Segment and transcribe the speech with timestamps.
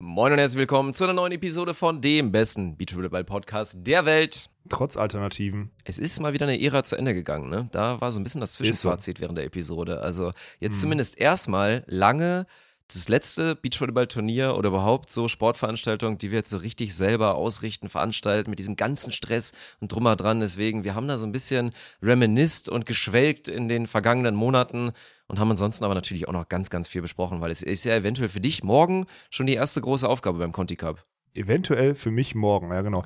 [0.00, 4.48] Moin und herzlich willkommen zu einer neuen Episode von dem besten Beachvolleyball Podcast der Welt.
[4.68, 5.72] Trotz Alternativen.
[5.82, 7.68] Es ist mal wieder eine Ära zu Ende gegangen, ne?
[7.72, 9.22] Da war so ein bisschen das Zwischenfazit so.
[9.22, 10.00] während der Episode.
[10.00, 10.80] Also jetzt hm.
[10.82, 12.46] zumindest erstmal lange
[12.88, 18.48] das letzte Beachvolleyball-Turnier oder überhaupt so Sportveranstaltung, die wir jetzt so richtig selber ausrichten, veranstalten,
[18.48, 20.40] mit diesem ganzen Stress und drummer dran.
[20.40, 24.92] Deswegen, wir haben da so ein bisschen reminisst und geschwelgt in den vergangenen Monaten
[25.26, 27.94] und haben ansonsten aber natürlich auch noch ganz, ganz viel besprochen, weil es ist ja
[27.94, 31.04] eventuell für dich morgen schon die erste große Aufgabe beim Conti Cup.
[31.38, 33.04] Eventuell für mich morgen, ja genau.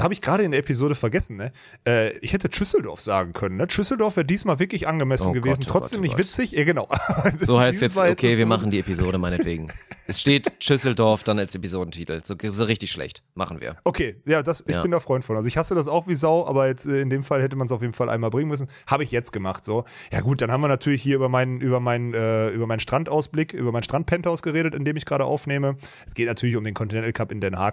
[0.00, 1.52] Habe ich gerade in der Episode vergessen, ne?
[1.86, 3.66] Äh, ich hätte Schüsseldorf sagen können, ne?
[3.68, 5.60] Schüsseldorf wäre diesmal wirklich angemessen oh gewesen.
[5.60, 6.88] Gott, oh Trotzdem Gott, oh nicht witzig, ja genau.
[7.40, 9.68] So heißt jetzt, okay, wir machen die Episode meinetwegen.
[10.06, 12.20] es steht Schüsseldorf dann als Episodentitel.
[12.22, 13.22] So, so, richtig schlecht.
[13.34, 13.76] Machen wir.
[13.84, 14.82] Okay, ja, das, ich ja.
[14.82, 15.36] bin da Freund von.
[15.36, 17.66] Also ich hasse das auch wie Sau, aber jetzt äh, in dem Fall hätte man
[17.66, 18.68] es auf jeden Fall einmal bringen müssen.
[18.86, 19.84] Habe ich jetzt gemacht, so.
[20.12, 23.52] Ja gut, dann haben wir natürlich hier über meinen, über meinen, äh, über meinen Strandausblick,
[23.52, 25.76] über meinen Strandpenthouse geredet, in dem ich gerade aufnehme.
[26.06, 27.71] Es geht natürlich um den Continental Cup in Den Haag.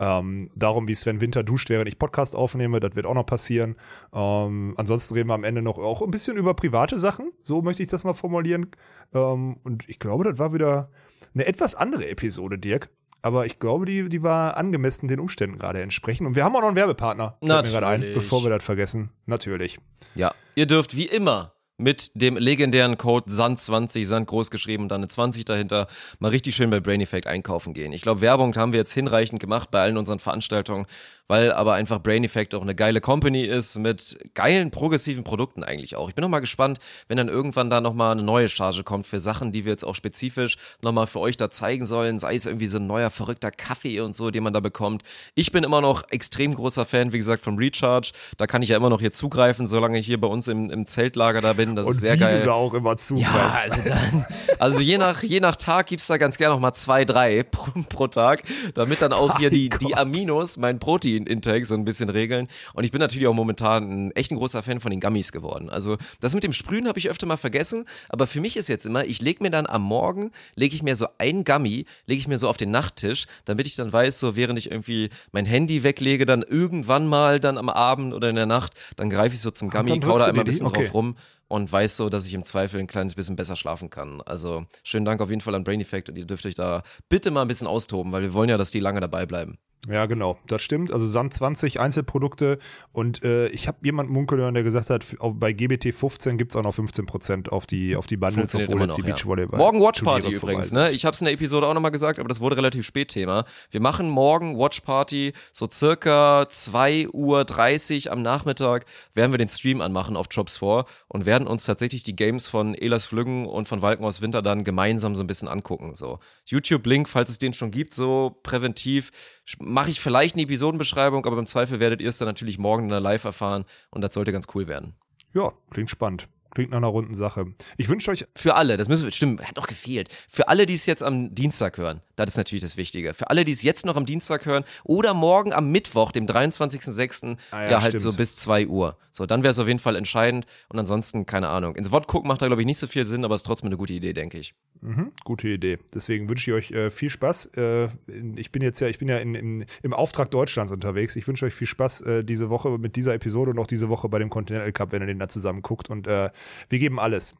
[0.00, 3.76] Ähm, darum, wie Sven Winter duscht, während ich Podcast aufnehme, das wird auch noch passieren.
[4.12, 7.82] Ähm, ansonsten reden wir am Ende noch auch ein bisschen über private Sachen, so möchte
[7.82, 8.66] ich das mal formulieren.
[9.12, 10.90] Ähm, und ich glaube, das war wieder
[11.32, 12.90] eine etwas andere Episode, Dirk.
[13.22, 16.26] Aber ich glaube, die, die war angemessen den Umständen gerade entsprechend.
[16.26, 17.38] Und wir haben auch noch einen Werbepartner.
[17.40, 17.80] Natürlich.
[17.80, 19.12] Mir ein, bevor wir das vergessen.
[19.24, 19.78] Natürlich.
[20.14, 25.00] Ja, ihr dürft wie immer mit dem legendären Code SAND20, SAND groß geschrieben und dann
[25.00, 25.88] eine 20 dahinter,
[26.20, 27.92] mal richtig schön bei Brain Effect einkaufen gehen.
[27.92, 30.86] Ich glaube, Werbung haben wir jetzt hinreichend gemacht bei allen unseren Veranstaltungen
[31.28, 35.96] weil aber einfach Brain Effect auch eine geile Company ist mit geilen progressiven Produkten eigentlich
[35.96, 36.08] auch.
[36.08, 39.06] Ich bin noch mal gespannt, wenn dann irgendwann da noch mal eine neue Charge kommt
[39.06, 42.34] für Sachen, die wir jetzt auch spezifisch noch mal für euch da zeigen sollen, sei
[42.34, 45.02] es irgendwie so ein neuer verrückter Kaffee und so, den man da bekommt.
[45.34, 48.12] Ich bin immer noch extrem großer Fan, wie gesagt, vom Recharge.
[48.36, 50.84] Da kann ich ja immer noch hier zugreifen, solange ich hier bei uns im, im
[50.84, 51.74] Zeltlager da bin.
[51.74, 52.40] Das und ist sehr wie geil.
[52.40, 53.32] du da auch immer zugreifst.
[53.32, 54.26] Ja, also, dann,
[54.58, 57.70] also je nach je nach Tag gibt's da ganz gerne noch mal zwei, drei pro,
[57.88, 58.42] pro Tag,
[58.74, 62.48] damit dann auch hier die die Aminos, mein Protein Protein-Intake so ein bisschen regeln.
[62.74, 65.70] Und ich bin natürlich auch momentan ein echt ein großer Fan von den Gummies geworden.
[65.70, 68.86] Also das mit dem Sprühen habe ich öfter mal vergessen, aber für mich ist jetzt
[68.86, 72.28] immer, ich lege mir dann am Morgen, lege ich mir so ein Gummy, lege ich
[72.28, 75.82] mir so auf den Nachttisch, damit ich dann weiß, so während ich irgendwie mein Handy
[75.82, 79.50] weglege, dann irgendwann mal dann am Abend oder in der Nacht, dann greife ich so
[79.50, 80.82] zum Gummy, kau da immer ein bisschen okay.
[80.82, 81.16] drauf rum
[81.54, 84.20] und weiß so, dass ich im Zweifel ein kleines bisschen besser schlafen kann.
[84.22, 87.30] Also schönen Dank auf jeden Fall an Brain Effect und ihr dürft euch da bitte
[87.30, 89.56] mal ein bisschen austoben, weil wir wollen ja, dass die lange dabei bleiben.
[89.88, 90.92] Ja, genau, das stimmt.
[90.92, 92.58] Also Sand 20 Einzelprodukte
[92.92, 96.56] und äh, ich habe jemanden munkeln hören, der gesagt hat, bei GBT 15 gibt es
[96.56, 99.08] auch noch 15% auf die, auf die Bundles, obwohl jetzt die ja.
[99.08, 99.58] Beachvolleyball.
[99.58, 100.90] Morgen Watch Party übrigens, ne?
[100.92, 103.44] Ich habe es in der Episode auch nochmal gesagt, aber das wurde relativ spät Thema.
[103.70, 109.80] Wir machen morgen Watch Party, so circa 2.30 Uhr am Nachmittag werden wir den Stream
[109.80, 113.82] anmachen auf Jobs 4 und werden uns tatsächlich die Games von Elas Flüggen und von
[113.82, 115.94] Walken aus Winter dann gemeinsam so ein bisschen angucken.
[115.94, 119.10] So YouTube-Link, falls es den schon gibt, so präventiv
[119.58, 122.90] mache ich vielleicht eine Episodenbeschreibung, aber im Zweifel werdet ihr es dann natürlich morgen in
[122.90, 124.94] der Live erfahren und das sollte ganz cool werden.
[125.34, 126.28] Ja, klingt spannend.
[126.54, 127.46] Klingt nach einer runden Sache.
[127.76, 128.26] Ich wünsche euch.
[128.34, 130.08] Für alle, das müssen wir, stimmt, hat doch gefehlt.
[130.28, 133.12] Für alle, die es jetzt am Dienstag hören, das ist natürlich das Wichtige.
[133.14, 137.36] Für alle, die es jetzt noch am Dienstag hören oder morgen am Mittwoch, dem 23.06.,
[137.50, 138.96] ah, ja, ja halt so bis 2 Uhr.
[139.10, 141.76] So, dann wäre es auf jeden Fall entscheidend und ansonsten, keine Ahnung.
[141.76, 143.68] Ins Wort gucken macht da, glaube ich, nicht so viel Sinn, aber es ist trotzdem
[143.68, 144.54] eine gute Idee, denke ich.
[144.80, 145.78] Mhm, gute Idee.
[145.94, 147.52] Deswegen wünsche ich euch äh, viel Spaß.
[147.56, 147.88] Äh,
[148.36, 151.16] ich bin jetzt ja, ich bin ja in, in, im Auftrag Deutschlands unterwegs.
[151.16, 154.08] Ich wünsche euch viel Spaß äh, diese Woche mit dieser Episode und auch diese Woche
[154.08, 155.88] bei dem Continental Cup, wenn ihr den da zusammen guckt.
[155.90, 156.30] Und äh,
[156.68, 157.34] wir geben alles.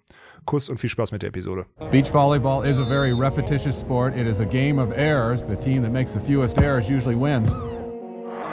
[0.45, 1.67] Kuss und viel Spaß mit der Episode.
[1.91, 4.15] Beach volleyball is a very repetitious sport.
[4.15, 5.43] It is a game of errors.
[5.43, 7.49] The team that makes the fewest errors usually wins.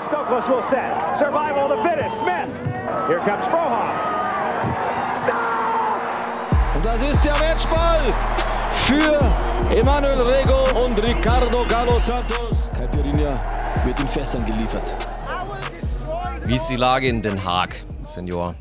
[0.08, 1.20] Stokos will set.
[1.20, 2.14] Survival to finish.
[2.14, 2.50] Smith.
[3.08, 3.96] Here comes Frohoff.
[5.24, 6.76] Stop!
[6.76, 8.14] Und das ist der Matchball
[8.86, 12.56] für Emanuel Rego und Ricardo Galo Santos.
[12.76, 13.34] Caipirinha
[13.86, 14.96] wird in Fässern geliefert.
[16.46, 18.56] Wie ist die Lage in Den Haag, Senior?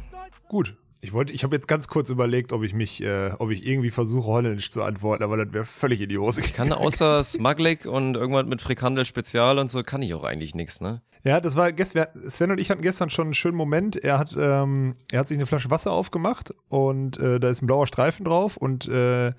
[0.49, 3.67] Gut, ich wollte, ich habe jetzt ganz kurz überlegt, ob ich mich, äh, ob ich
[3.67, 6.41] irgendwie versuche, holländisch zu antworten, aber das wäre völlig in die Hose.
[6.43, 10.55] Ich kann außer Smuglik und irgendwas mit Frikandel Spezial und so kann ich auch eigentlich
[10.55, 11.01] nichts, ne?
[11.23, 13.97] Ja, das war gestern, Sven und ich hatten gestern schon einen schönen Moment.
[13.97, 17.67] Er hat, ähm, er hat sich eine Flasche Wasser aufgemacht und äh, da ist ein
[17.67, 19.33] blauer Streifen drauf und äh,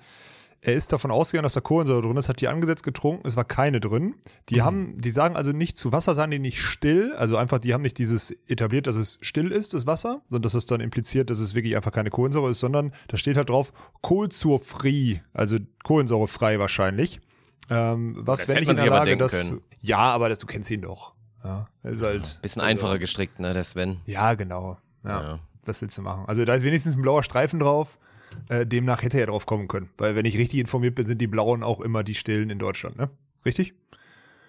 [0.64, 3.44] er ist davon ausgegangen, dass da Kohlensäure drin ist, hat die angesetzt, getrunken, es war
[3.44, 4.14] keine drin.
[4.48, 4.64] Die mhm.
[4.64, 7.82] haben, die sagen also nicht zu Wasser, sagen die nicht still, also einfach, die haben
[7.82, 11.40] nicht dieses etabliert, dass es still ist, das Wasser, sondern dass es dann impliziert, dass
[11.40, 13.72] es wirklich einfach keine Kohlensäure ist, sondern da steht halt drauf,
[14.02, 17.20] Kohlzurfree, also kohlensäurefrei wahrscheinlich.
[17.68, 20.82] Ähm, was, das wenn ich in der Lage, das, ja, aber das, du kennst ihn
[20.82, 21.14] doch.
[21.42, 22.38] Ja, ist halt.
[22.40, 23.98] Bisschen also, einfacher gestrickt, ne, der Sven.
[24.06, 24.76] Ja, genau.
[25.04, 25.38] Ja, ja.
[25.64, 26.24] Was willst du machen?
[26.26, 27.98] Also da ist wenigstens ein blauer Streifen drauf.
[28.48, 29.90] Äh, demnach hätte er drauf kommen können.
[29.98, 32.96] Weil wenn ich richtig informiert bin, sind die Blauen auch immer die Stillen in Deutschland,
[32.96, 33.10] ne?
[33.44, 33.74] Richtig?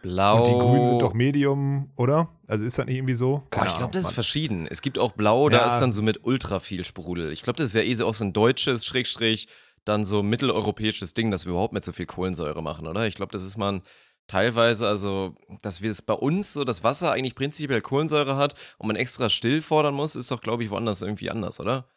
[0.02, 0.38] Blau.
[0.38, 2.28] Und die Grünen sind doch Medium, oder?
[2.48, 3.44] Also ist das nicht irgendwie so?
[3.52, 4.68] Boah, ich glaube, das ist verschieden.
[4.70, 5.68] Es gibt auch Blau, da Ja.
[5.68, 7.32] ist dann so mit ultra viel Sprudel.
[7.32, 9.48] Ich glaube, das ist ja eh so auch so ein deutsches, Schrägstrich,
[9.86, 13.08] dann so mitteleuropäisches Ding, dass wir überhaupt nicht so viel Kohlensäure machen, oder?
[13.08, 13.82] Ich glaube, das ist man
[14.28, 18.88] teilweise, also, dass wir es bei uns so, das Wasser eigentlich prinzipiell Kohlensäure hat und
[18.88, 21.88] man extra still fordern muss, ist doch, glaube ich, woanders irgendwie anders, oder?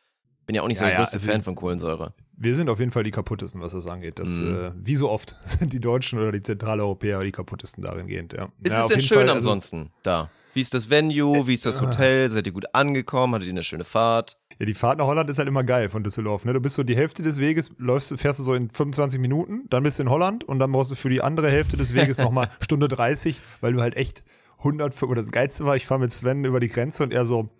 [0.46, 2.12] Bin ja auch nicht so Ja, der ja, größte also- Fan von Kohlensäure.
[2.38, 4.18] Wir sind auf jeden Fall die kaputtesten, was das angeht.
[4.18, 4.56] Das, Mhm.
[4.56, 8.48] äh, wie so oft sind die Deutschen oder die Zentraleuropäer die kaputtesten darin gehend, ja.
[8.62, 10.30] Ist ja, es denn schön Fall, also- ansonsten da?
[10.54, 11.46] Wie ist das Venue?
[11.46, 12.30] Wie ist das Hotel?
[12.30, 13.34] Seid ihr gut angekommen?
[13.34, 14.38] Hattet ihr eine schöne Fahrt?
[14.58, 16.46] Ja, die Fahrt nach Holland ist halt immer geil von Düsseldorf.
[16.46, 16.54] Ne?
[16.54, 19.82] Du bist so die Hälfte des Weges, läufst, fährst du so in 25 Minuten, dann
[19.82, 22.48] bist du in Holland und dann brauchst du für die andere Hälfte des Weges nochmal
[22.60, 24.24] Stunde 30, weil du halt echt
[24.60, 27.50] 100, oder das Geilste war, ich fahre mit Sven über die Grenze und er so,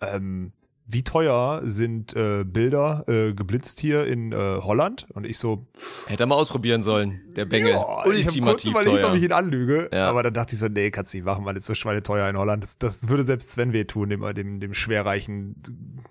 [0.00, 0.52] ähm,
[0.90, 5.06] wie teuer sind äh, Bilder äh, geblitzt hier in äh, Holland?
[5.12, 5.66] Und ich so,
[6.06, 7.72] Hätte er mal ausprobieren sollen, der Bengel.
[7.72, 10.08] Ja, ich habe kurz Ultimativ überlegt, ob ich ihn anlüge, Ja.
[10.08, 12.38] aber dann dachte ich so, nee, kannst nicht machen, weil es ist so schweineteuer in
[12.38, 12.64] Holland.
[12.64, 15.56] Das, das würde selbst Sven wehtun, dem, dem, dem schwerreichen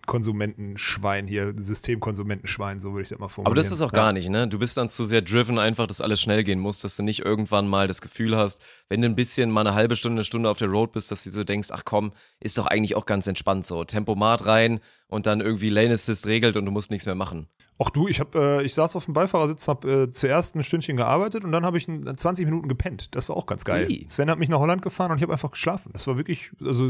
[0.05, 3.51] Konsumentenschwein hier, Systemkonsumentenschwein, so würde ich das mal formulieren.
[3.51, 4.47] Aber das ist auch gar nicht, ne?
[4.47, 7.25] Du bist dann zu sehr driven einfach, dass alles schnell gehen muss, dass du nicht
[7.25, 10.49] irgendwann mal das Gefühl hast, wenn du ein bisschen mal eine halbe Stunde, eine Stunde
[10.49, 13.27] auf der Road bist, dass du so denkst, ach komm, ist doch eigentlich auch ganz
[13.27, 13.83] entspannt so.
[13.83, 14.66] Tempomat rein
[15.07, 17.47] und dann irgendwie Lane Assist regelt und du musst nichts mehr machen.
[17.79, 20.97] Auch du, ich, hab, äh, ich saß auf dem Beifahrersitz, habe äh, zuerst ein Stündchen
[20.97, 23.15] gearbeitet und dann habe ich ein, 20 Minuten gepennt.
[23.15, 23.85] Das war auch ganz geil.
[23.87, 24.05] Ui.
[24.09, 25.91] Sven hat mich nach Holland gefahren und ich habe einfach geschlafen.
[25.93, 26.89] Das war wirklich, also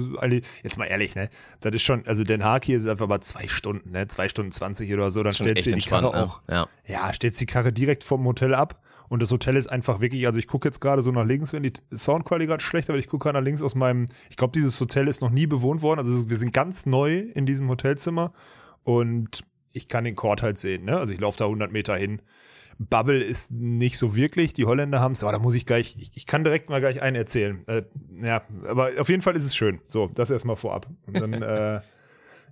[0.64, 1.30] jetzt mal ehrlich, ne?
[1.60, 4.08] Das ist schon, also Den Haag hier ist einfach mal zwei Stunden, ne?
[4.08, 5.24] Zwei Stunden 20 oder so.
[5.24, 6.48] Dann stellst du die Karre entspannt, auch.
[6.48, 6.56] ne?
[6.56, 6.68] Ja.
[6.88, 8.82] Ja, stellst die Karre direkt vom Hotel ab.
[9.10, 11.64] Und das Hotel ist einfach wirklich, also ich gucke jetzt gerade so nach links, wenn
[11.64, 14.80] die Soundqualität gerade schlecht, aber ich gucke gerade nach links aus meinem, ich glaube, dieses
[14.80, 16.00] Hotel ist noch nie bewohnt worden.
[16.00, 18.34] Also wir sind ganz neu in diesem Hotelzimmer
[18.84, 20.98] und ich kann den Court halt sehen, ne?
[20.98, 22.22] Also ich laufe da 100 Meter hin.
[22.80, 26.12] Bubble ist nicht so wirklich, die Holländer haben es, aber da muss ich gleich, ich,
[26.16, 27.64] ich kann direkt mal gleich einen erzählen.
[27.68, 27.84] Äh,
[28.22, 29.80] ja, aber auf jeden Fall ist es schön.
[29.88, 30.88] So, das erstmal vorab.
[31.08, 31.82] Und dann, äh,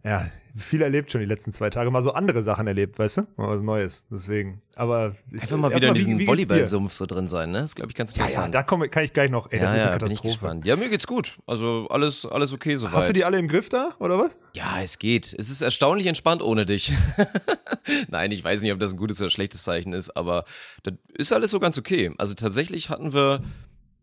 [0.04, 0.25] ja,
[0.56, 1.92] viel erlebt schon die letzten zwei Tage.
[1.92, 3.22] Mal so andere Sachen erlebt, weißt du?
[3.38, 4.06] Mal was Neues.
[4.10, 4.62] Deswegen.
[4.75, 6.25] Aber ich, Einfach mal wieder in wie- diesem?
[6.28, 7.60] Volleyball-Sumpf so drin sein, ne?
[7.60, 8.54] Das ist, glaube ich, ganz Ja, ja, interessant.
[8.54, 9.52] da komme, kann ich gleich noch.
[9.52, 10.60] Ey, das ja, ist eine ja, Katastrophe.
[10.63, 11.38] Ja, mir geht's gut.
[11.46, 12.94] Also alles, alles okay soweit.
[12.94, 14.40] Hast du die alle im Griff da, oder was?
[14.56, 15.36] Ja, es geht.
[15.38, 16.94] Es ist erstaunlich entspannt ohne dich.
[18.10, 20.46] Nein, ich weiß nicht, ob das ein gutes oder schlechtes Zeichen ist, aber
[20.84, 22.12] das ist alles so ganz okay.
[22.18, 23.42] Also tatsächlich hatten wir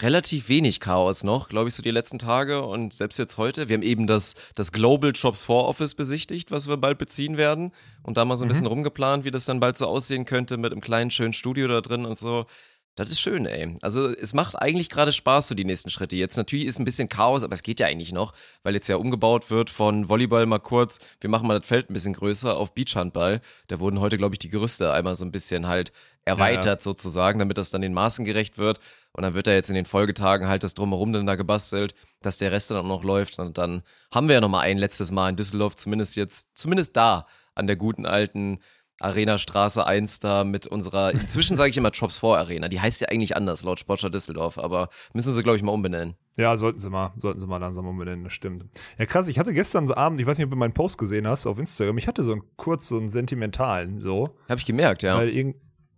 [0.03, 3.69] relativ wenig Chaos noch, glaube ich, so die letzten Tage und selbst jetzt heute.
[3.69, 7.73] Wir haben eben das, das Global Jobs 4 Office besichtigt, was wir bald beziehen werden
[8.03, 10.73] und da mal so ein bisschen rumgeplant, wie das dann bald so aussehen könnte mit
[10.73, 12.47] einem kleinen, schönen Studio da drin und so.
[12.95, 13.75] Das ist schön, ey.
[13.81, 16.15] Also es macht eigentlich gerade Spaß, so die nächsten Schritte.
[16.15, 18.35] Jetzt natürlich ist ein bisschen Chaos, aber es geht ja eigentlich noch,
[18.65, 21.95] weil jetzt ja umgebaut wird von Volleyball mal kurz, wir machen mal das Feld ein
[21.95, 23.41] bisschen größer auf Beachhandball.
[23.69, 25.91] Da wurden heute, glaube ich, die Gerüste einmal so ein bisschen halt
[26.25, 28.79] erweitert sozusagen, damit das dann den Maßen gerecht wird.
[29.13, 32.39] Und dann wird da jetzt in den Folgetagen halt das Drumherum dann da gebastelt, dass
[32.39, 33.39] der Rest dann auch noch läuft.
[33.39, 33.83] Und dann
[34.15, 37.67] haben wir ja noch mal ein letztes Mal in Düsseldorf, zumindest jetzt, zumindest da, an
[37.67, 38.61] der guten alten
[39.03, 42.69] Arena Straße 1 da mit unserer, inzwischen sage ich immer Chops 4 Arena.
[42.69, 46.15] Die heißt ja eigentlich anders, laut Sportstadt Düsseldorf, aber müssen sie, glaube ich, mal umbenennen.
[46.37, 48.65] Ja, sollten sie mal, sollten sie mal langsam umbenennen, das stimmt.
[48.99, 51.47] Ja, krass, ich hatte gestern Abend, ich weiß nicht, ob du meinen Post gesehen hast
[51.47, 54.25] auf Instagram, ich hatte so einen kurz so einen sentimentalen, so.
[54.49, 55.19] Habe ich gemerkt, ja.
[55.19, 55.57] Weil, irg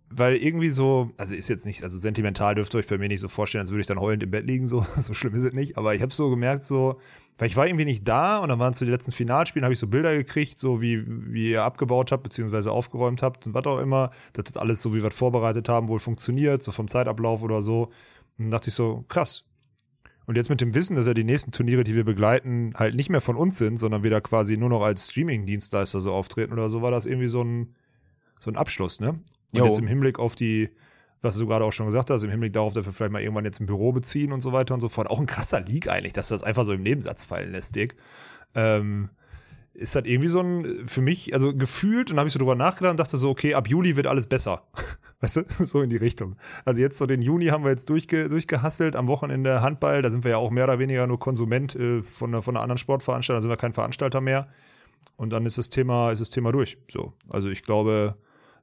[0.09, 3.19] weil irgendwie so, also ist jetzt nicht, also sentimental dürft ihr euch bei mir nicht
[3.19, 5.53] so vorstellen, als würde ich dann heulend im Bett liegen, so, so schlimm ist es
[5.53, 6.99] nicht, aber ich habe so gemerkt, so,
[7.37, 9.73] weil ich war irgendwie nicht da und dann waren es so die letzten Finalspielen, habe
[9.73, 13.65] ich so Bilder gekriegt, so wie, wie ihr abgebaut habt, beziehungsweise aufgeräumt habt und was
[13.65, 16.87] auch immer, dass das alles so, wie wir es vorbereitet haben, wohl funktioniert, so vom
[16.87, 17.85] Zeitablauf oder so.
[18.37, 19.43] Und dann dachte ich so, krass.
[20.27, 23.09] Und jetzt mit dem Wissen, dass ja die nächsten Turniere, die wir begleiten, halt nicht
[23.09, 26.81] mehr von uns sind, sondern wieder quasi nur noch als Streaming-Dienstleister so auftreten oder so,
[26.81, 27.75] war das irgendwie so ein,
[28.39, 29.19] so ein Abschluss, ne?
[29.55, 29.65] Und Jo.
[29.67, 30.69] jetzt im Hinblick auf die,
[31.21, 33.45] was du gerade auch schon gesagt hast, im Hinblick darauf, dass wir vielleicht mal irgendwann
[33.45, 35.09] jetzt ein Büro beziehen und so weiter und so fort.
[35.09, 37.95] Auch ein krasser Leak eigentlich, dass das einfach so im Nebensatz fallen lässt, Dick.
[38.53, 39.09] Ähm,
[39.73, 42.91] ist das irgendwie so ein, für mich, also gefühlt, und habe ich so drüber nachgedacht
[42.91, 44.63] und dachte so, okay, ab Juli wird alles besser.
[45.19, 46.37] Weißt du, so in die Richtung.
[46.63, 50.23] Also jetzt so den Juni haben wir jetzt durchge, durchgehasselt, am Wochenende Handball, da sind
[50.23, 53.39] wir ja auch mehr oder weniger nur Konsument äh, von, einer- von einer anderen Sportveranstaltung,
[53.39, 54.47] da sind wir kein Veranstalter mehr.
[55.17, 56.77] Und dann ist das Thema, ist das Thema durch.
[56.89, 57.13] So.
[57.29, 58.15] Also ich glaube,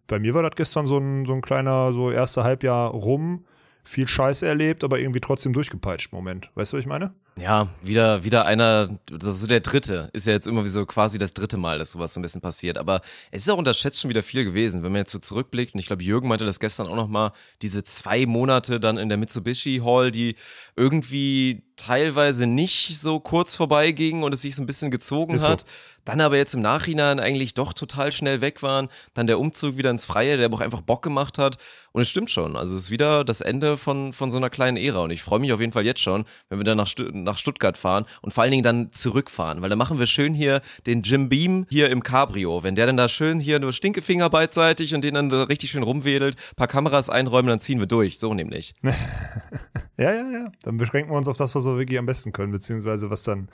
[0.07, 3.45] bei mir war das gestern so ein, so ein kleiner, so erste Halbjahr rum,
[3.85, 6.51] viel Scheiße erlebt, aber irgendwie trotzdem durchgepeitscht Moment.
[6.55, 7.13] Weißt du, was ich meine?
[7.41, 10.85] Ja, wieder, wieder einer, das ist so der dritte, ist ja jetzt immer wie so
[10.85, 12.77] quasi das dritte Mal, dass sowas so ein bisschen passiert.
[12.77, 15.75] Aber es ist auch unterschätzt schon wieder viel gewesen, wenn man jetzt so zurückblickt.
[15.75, 17.33] Und ich glaube, Jürgen meinte das gestern auch nochmal,
[17.63, 20.37] diese zwei Monate dann in der Mitsubishi Hall, die
[20.77, 25.49] irgendwie teilweise nicht so kurz vorbeiging und es sich so ein bisschen gezogen so.
[25.49, 25.65] hat.
[26.05, 28.89] Dann aber jetzt im Nachhinein eigentlich doch total schnell weg waren.
[29.15, 31.59] Dann der Umzug wieder ins Freie, der aber auch einfach Bock gemacht hat.
[31.93, 32.57] Und es stimmt schon.
[32.57, 35.03] Also es ist wieder das Ende von, von so einer kleinen Ära.
[35.03, 37.39] Und ich freue mich auf jeden Fall jetzt schon, wenn wir dann nach, Stu nach
[37.39, 39.63] Stuttgart fahren und vor allen Dingen dann zurückfahren.
[39.63, 42.65] Weil dann machen wir schön hier den Jim Beam hier im Cabrio.
[42.65, 45.85] Wenn der dann da schön hier nur Stinkefinger beidseitig und den dann da richtig schön
[45.85, 48.19] rumwedelt, paar Kameras einräumen, dann ziehen wir durch.
[48.19, 48.75] So nämlich.
[50.03, 50.53] Ja, ja, ja.
[50.63, 53.49] Dann beschränken wir uns auf das, was wir wirklich am besten können, beziehungsweise was dann,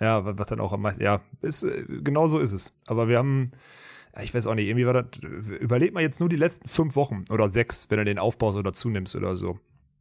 [0.00, 2.72] ja, was dann auch am meisten, ja, ist, äh, genau so ist es.
[2.86, 3.50] Aber wir haben,
[4.22, 5.20] ich weiß auch nicht, irgendwie war das,
[5.60, 8.72] überleg mal jetzt nur die letzten fünf Wochen oder sechs, wenn du den aufbaust oder
[8.72, 9.58] zunimmst oder so.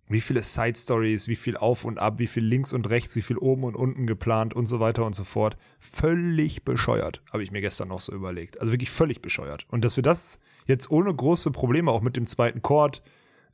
[0.08, 3.22] Wie viele Side Stories, wie viel auf und ab, wie viel links und rechts, wie
[3.22, 5.58] viel oben und unten geplant und so weiter und so fort.
[5.79, 8.60] Völlig bescheuert, habe ich mir gestern noch so überlegt.
[8.60, 9.68] Also wirklich völlig bescheuert.
[9.70, 13.03] Und dass wir das jetzt ohne große Probleme, auch mit dem zweiten Chord,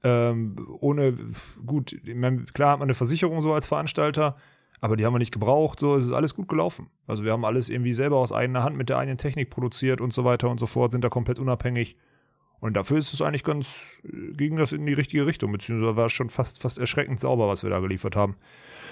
[0.04, 1.16] ähm, ohne,
[1.66, 1.96] gut,
[2.54, 4.36] klar hat man eine Versicherung so als Veranstalter,
[4.82, 6.90] aber die haben wir nicht gebraucht, so es ist alles gut gelaufen.
[7.08, 10.14] Also wir haben alles irgendwie selber aus eigener Hand mit der eigenen Technik produziert und
[10.14, 11.98] so weiter und so fort, sind da komplett unabhängig.
[12.60, 16.14] Und dafür ist es eigentlich ganz, ging das in die richtige Richtung, beziehungsweise war es
[16.14, 18.36] schon fast, fast erschreckend sauber, was wir da geliefert haben.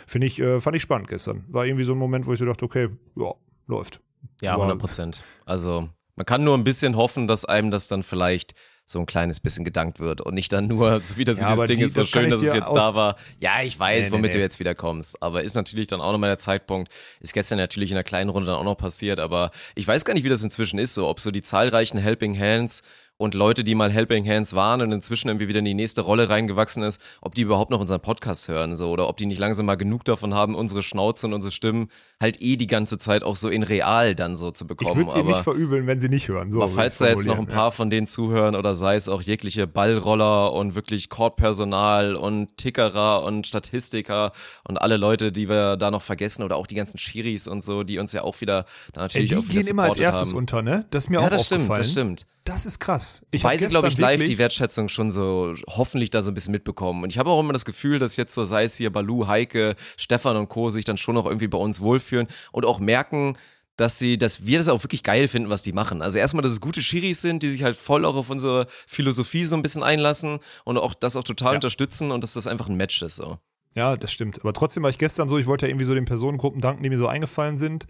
[0.06, 1.46] Finde ich, äh, fand ich spannend gestern.
[1.48, 3.34] War irgendwie so ein Moment, wo ich so dachte, okay, ja,
[3.68, 4.02] läuft.
[4.42, 5.24] Ja, Aber- 100 Prozent.
[5.46, 8.54] Also man kann nur ein bisschen hoffen, dass einem das dann vielleicht
[8.86, 11.66] so ein kleines bisschen gedankt wird und nicht dann nur, so wie das Ja, dieses
[11.66, 13.16] Ding die- ist, so schön, dass es jetzt da war.
[13.40, 14.38] Ja, ich weiß, Nee, nee, womit nee.
[14.38, 15.22] du jetzt wieder kommst.
[15.22, 16.92] Aber ist natürlich dann auch nochmal der Zeitpunkt.
[17.22, 20.14] Ist gestern natürlich in der kleinen Runde dann auch noch passiert, aber ich weiß gar
[20.14, 22.82] nicht, wie das inzwischen ist, so ob so die zahlreichen Helping Hands
[23.24, 26.30] und Leute, die mal Helping Hands waren und inzwischen irgendwie wieder in die nächste Rolle
[26.30, 29.66] reingewachsen ist, ob die überhaupt noch unseren Podcast hören, so, oder ob die nicht langsam
[29.66, 31.88] mal genug davon haben, unsere Schnauze und unsere Stimmen
[32.22, 34.96] halt eh die ganze Zeit auch so in real dann so zu Ich bekommen.
[34.98, 36.52] würde es ihnen nicht verübeln, wenn sie nicht hören.
[36.52, 39.22] So aber falls da jetzt noch ein paar von denen zuhören oder sei es auch
[39.22, 44.32] jegliche Ballroller und wirklich Courtpersonal und Tickerer und Statistiker
[44.68, 47.84] und alle Leute, die wir da noch vergessen oder auch die ganzen Schiris und so,
[47.84, 49.04] die uns ja auch wieder da Ja.
[49.04, 50.38] Ey, natürlich die auch wieder gehen immer als erstes haben.
[50.38, 50.86] unter, ne?
[50.92, 51.80] Das ist mir Ja, auch das stimmt, aufgefallen.
[51.82, 52.26] das stimmt.
[52.46, 53.26] Das ist krass.
[53.32, 57.04] Ich sie, glaube ich, live die Wertschätzung schon so hoffentlich da so ein bisschen mitbekommen.
[57.04, 59.76] Und ich habe auch immer das Gefühl, dass jetzt so, sei es hier Balu, Heike,
[59.96, 60.70] Stefan und Co.
[60.70, 63.38] sich dann schon noch irgendwie bei uns wohlfühlen und auch merken,
[63.78, 66.02] dass sie, dass wir das auch wirklich geil finden, was die machen.
[66.02, 69.46] Also erstmal, dass es gute Schiris sind, die sich halt voll auch auf unsere Philosophie
[69.46, 71.56] so ein bisschen einlassen und auch das auch total Ja.
[71.56, 73.38] unterstützen und dass das einfach ein Match ist so.
[73.74, 74.42] Ja, das stimmt.
[74.42, 76.90] Aber trotzdem war ich gestern so, ich wollte ja irgendwie so den Personengruppen danken, die
[76.90, 77.88] mir so eingefallen sind.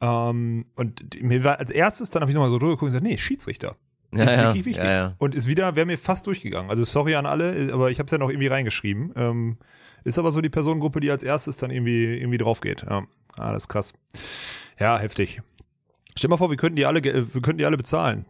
[0.00, 3.04] Ähm, und mir war als erstes, dann habe ich nochmal so drüber geguckt und gesagt,
[3.04, 3.76] nee, Schiedsrichter.
[4.12, 4.84] Ja, ist ja, wirklich wichtig.
[4.84, 5.14] ja.
[5.18, 6.70] Und ist wieder, wäre mir fast durchgegangen.
[6.70, 9.12] Also sorry an alle, aber ich habe es ja noch irgendwie reingeschrieben.
[9.16, 9.58] Ähm,
[10.04, 12.82] ist aber so die Personengruppe, die als erstes dann irgendwie, irgendwie drauf geht.
[12.88, 13.04] Ja,
[13.36, 13.92] ah, das ist krass.
[14.78, 15.42] Ja, heftig.
[16.16, 18.24] Stell dir mal vor, wir könnten die alle, wir könnten die alle bezahlen.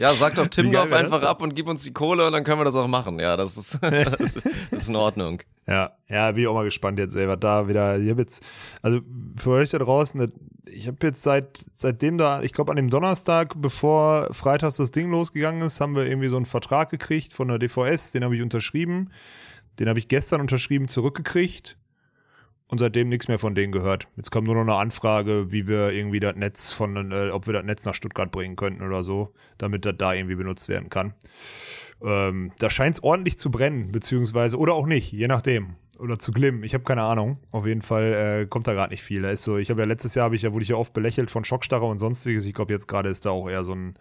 [0.00, 2.64] Ja, sag doch Timdorf einfach ab und gib uns die Kohle und dann können wir
[2.64, 3.20] das auch machen.
[3.20, 4.36] Ja, das ist, das ist,
[4.70, 5.42] das ist in Ordnung.
[5.66, 7.98] Ja, ja, bin ich auch mal gespannt jetzt selber da wieder.
[7.98, 8.42] Ich habe jetzt,
[8.80, 9.00] also
[9.36, 10.32] für euch da draußen,
[10.72, 15.10] ich habe jetzt seit seitdem da, ich glaube an dem Donnerstag, bevor freitags das Ding
[15.10, 18.42] losgegangen ist, haben wir irgendwie so einen Vertrag gekriegt von der DVS, den habe ich
[18.42, 19.10] unterschrieben.
[19.78, 21.78] Den habe ich gestern unterschrieben zurückgekriegt
[22.68, 24.08] und seitdem nichts mehr von denen gehört.
[24.16, 27.54] Jetzt kommt nur noch eine Anfrage, wie wir irgendwie das Netz von, äh, ob wir
[27.54, 31.14] das Netz nach Stuttgart bringen könnten oder so, damit das da irgendwie benutzt werden kann.
[32.02, 35.76] Ähm, da scheint es ordentlich zu brennen, beziehungsweise, oder auch nicht, je nachdem.
[36.00, 37.38] Oder zu glimmen, ich habe keine Ahnung.
[37.52, 39.22] Auf jeden Fall äh, kommt da gerade nicht viel.
[39.22, 40.92] Da ist so, ich habe ja letztes Jahr, hab ich ja, wurde ich ja oft
[40.94, 42.46] belächelt von Schockstarre und sonstiges.
[42.46, 43.94] Ich glaube, jetzt gerade ist da auch eher so ein,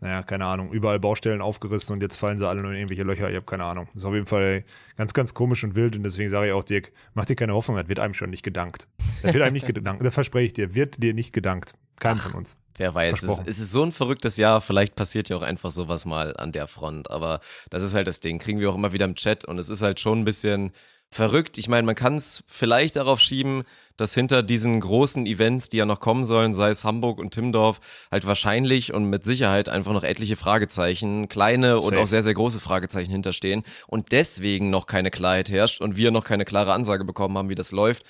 [0.00, 3.28] naja, keine Ahnung, überall Baustellen aufgerissen und jetzt fallen sie alle nur in irgendwelche Löcher.
[3.28, 3.86] Ich habe keine Ahnung.
[3.92, 4.64] Das ist auf jeden Fall
[4.96, 7.76] ganz, ganz komisch und wild und deswegen sage ich auch, Dirk, mach dir keine Hoffnung,
[7.76, 8.88] das wird einem schon nicht gedankt.
[9.22, 10.04] Das wird einem nicht gedankt.
[10.04, 11.74] Das verspreche ich dir, wird dir nicht gedankt.
[12.00, 12.56] Keinem von uns.
[12.76, 15.70] Wer weiß, es ist, es ist so ein verrücktes Jahr, vielleicht passiert ja auch einfach
[15.70, 18.92] sowas mal an der Front, aber das ist halt das Ding, kriegen wir auch immer
[18.92, 20.72] wieder im Chat und es ist halt schon ein bisschen
[21.10, 21.58] verrückt.
[21.58, 23.64] Ich meine, man kann es vielleicht darauf schieben,
[23.96, 27.80] dass hinter diesen großen Events, die ja noch kommen sollen, sei es Hamburg und Timmendorf,
[28.10, 32.00] halt wahrscheinlich und mit Sicherheit einfach noch etliche Fragezeichen, kleine und Safe.
[32.00, 36.24] auch sehr, sehr große Fragezeichen hinterstehen und deswegen noch keine Klarheit herrscht und wir noch
[36.24, 38.04] keine klare Ansage bekommen haben, wie das läuft.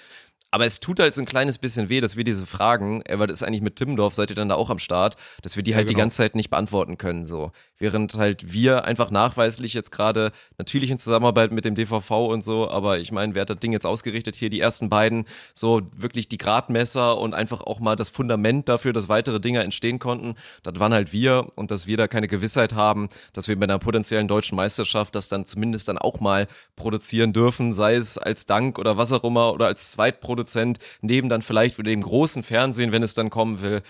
[0.53, 3.31] Aber es tut halt so ein kleines bisschen weh, dass wir diese Fragen, ey, was
[3.31, 5.89] ist eigentlich mit Timmendorf, seid ihr dann da auch am Start, dass wir die halt
[5.89, 6.05] die genau.
[6.05, 7.53] ganze Zeit nicht beantworten können, so.
[7.81, 12.71] Während halt wir einfach nachweislich jetzt gerade, natürlich in Zusammenarbeit mit dem DVV und so,
[12.71, 16.29] aber ich meine, wer hat das Ding jetzt ausgerichtet hier, die ersten beiden, so wirklich
[16.29, 20.79] die Gradmesser und einfach auch mal das Fundament dafür, dass weitere Dinge entstehen konnten, das
[20.79, 24.29] waren halt wir und dass wir da keine Gewissheit haben, dass wir bei einer potenziellen
[24.29, 28.99] deutschen Meisterschaft das dann zumindest dann auch mal produzieren dürfen, sei es als Dank oder
[28.99, 33.15] was auch immer oder als Zweitproduzent, neben dann vielleicht wieder dem großen Fernsehen, wenn es
[33.15, 33.81] dann kommen will.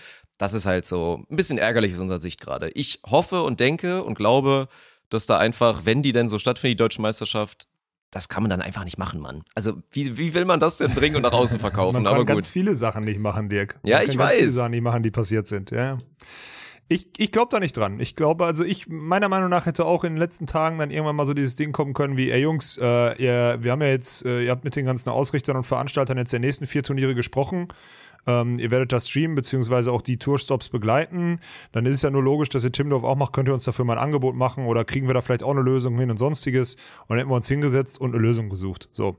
[0.41, 2.71] Das ist halt so ein bisschen ärgerlich aus unserer Sicht gerade.
[2.71, 4.69] Ich hoffe und denke und glaube,
[5.09, 7.67] dass da einfach, wenn die denn so stattfindet, die deutsche Meisterschaft,
[8.09, 9.43] das kann man dann einfach nicht machen, Mann.
[9.53, 11.93] Also wie, wie will man das denn bringen und nach außen verkaufen?
[12.01, 12.53] man kann Aber ganz gut.
[12.53, 13.77] viele Sachen nicht machen, Dirk.
[13.83, 14.55] Man Ja, kann ich ganz viele weiß.
[14.55, 15.69] Sachen nicht machen, die passiert sind.
[15.69, 15.99] Ja.
[16.87, 17.99] Ich, ich glaube da nicht dran.
[17.99, 21.15] Ich glaube, also ich, meiner Meinung nach hätte auch in den letzten Tagen dann irgendwann
[21.15, 24.25] mal so dieses Ding kommen können wie, ey Jungs, äh, ihr, wir haben ja jetzt,
[24.25, 27.67] äh, ihr habt mit den ganzen Ausrichtern und Veranstaltern jetzt der nächsten vier Turniere gesprochen.
[28.27, 31.39] Ähm, ihr werdet das streamen, beziehungsweise auch die Tourstops begleiten.
[31.71, 33.33] Dann ist es ja nur logisch, dass ihr Timdorf auch macht.
[33.33, 35.61] Könnt ihr uns dafür mal ein Angebot machen oder kriegen wir da vielleicht auch eine
[35.61, 36.75] Lösung hin und sonstiges?
[36.75, 38.89] Und dann hätten wir uns hingesetzt und eine Lösung gesucht.
[38.93, 39.17] So.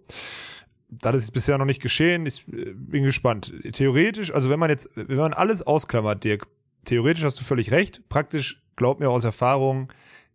[0.88, 2.26] Das ist bisher noch nicht geschehen.
[2.26, 3.52] Ich äh, bin gespannt.
[3.72, 6.46] Theoretisch, also wenn man jetzt, wenn man alles ausklammert, Dirk,
[6.84, 8.08] theoretisch hast du völlig recht.
[8.08, 9.92] Praktisch, glaub mir aus Erfahrung,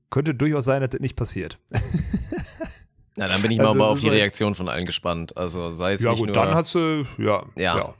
[0.09, 1.59] könnte durchaus sein, dass das nicht passiert.
[3.15, 5.35] Na, dann bin ich Also, mal auf die Reaktion von allen gespannt.
[5.37, 6.33] Also sei es ja nicht gut, nur.
[6.35, 7.77] dann hast du, ja, Ja.
[7.77, 7.93] ja.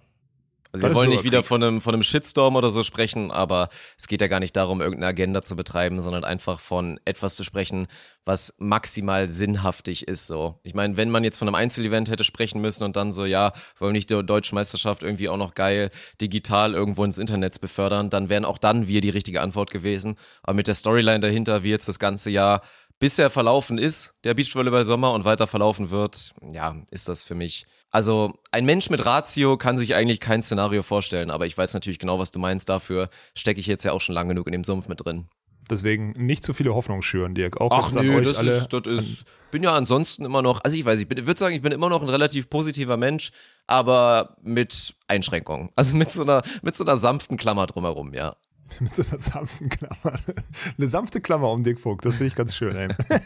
[0.72, 3.70] Also Das wir wollen nicht wieder von einem, von einem Shitstorm oder so sprechen, aber
[3.98, 7.44] es geht ja gar nicht darum, irgendeine Agenda zu betreiben, sondern einfach von etwas zu
[7.44, 7.88] sprechen,
[8.26, 10.28] was maximal sinnhaftig ist.
[10.28, 13.26] So, ich meine, wenn man jetzt von einem Einzelevent hätte sprechen müssen und dann so,
[13.26, 15.90] ja, wollen wir nicht die deutsche Meisterschaft irgendwie auch noch geil
[16.22, 20.16] digital irgendwo ins Internet befördern, dann wären auch dann wir die richtige Antwort gewesen.
[20.44, 22.62] Aber mit der Storyline dahinter, wie jetzt das ganze Jahr
[23.00, 27.66] bisher verlaufen ist, der Beachvolleyball Sommer und weiter verlaufen wird, ja, ist das für mich.
[27.90, 32.00] Also ein Mensch mit Ratio kann sich eigentlich kein Szenario vorstellen, aber ich weiß natürlich
[32.00, 32.70] genau, was du meinst.
[32.70, 35.30] Dafür stecke ich jetzt ja auch schon lang genug in dem Sumpf mit drin.
[35.70, 37.60] Deswegen nicht zu viele Hoffnung schüren, Dirk.
[37.60, 38.52] Auch an euch das alle.
[38.52, 41.62] ist, das ist, bin ja ansonsten immer noch, also ich weiß, ich würde sagen, ich
[41.62, 43.32] bin immer noch ein relativ positiver Mensch,
[43.66, 45.70] aber mit Einschränkungen.
[45.76, 48.36] Also mit so einer, mit so einer sanften Klammer drumherum, ja.
[48.80, 50.18] mit so einer sanften Klammer.
[50.78, 52.90] Eine sanfte Klammer um Dick Vogt, das finde ich ganz schön, ey.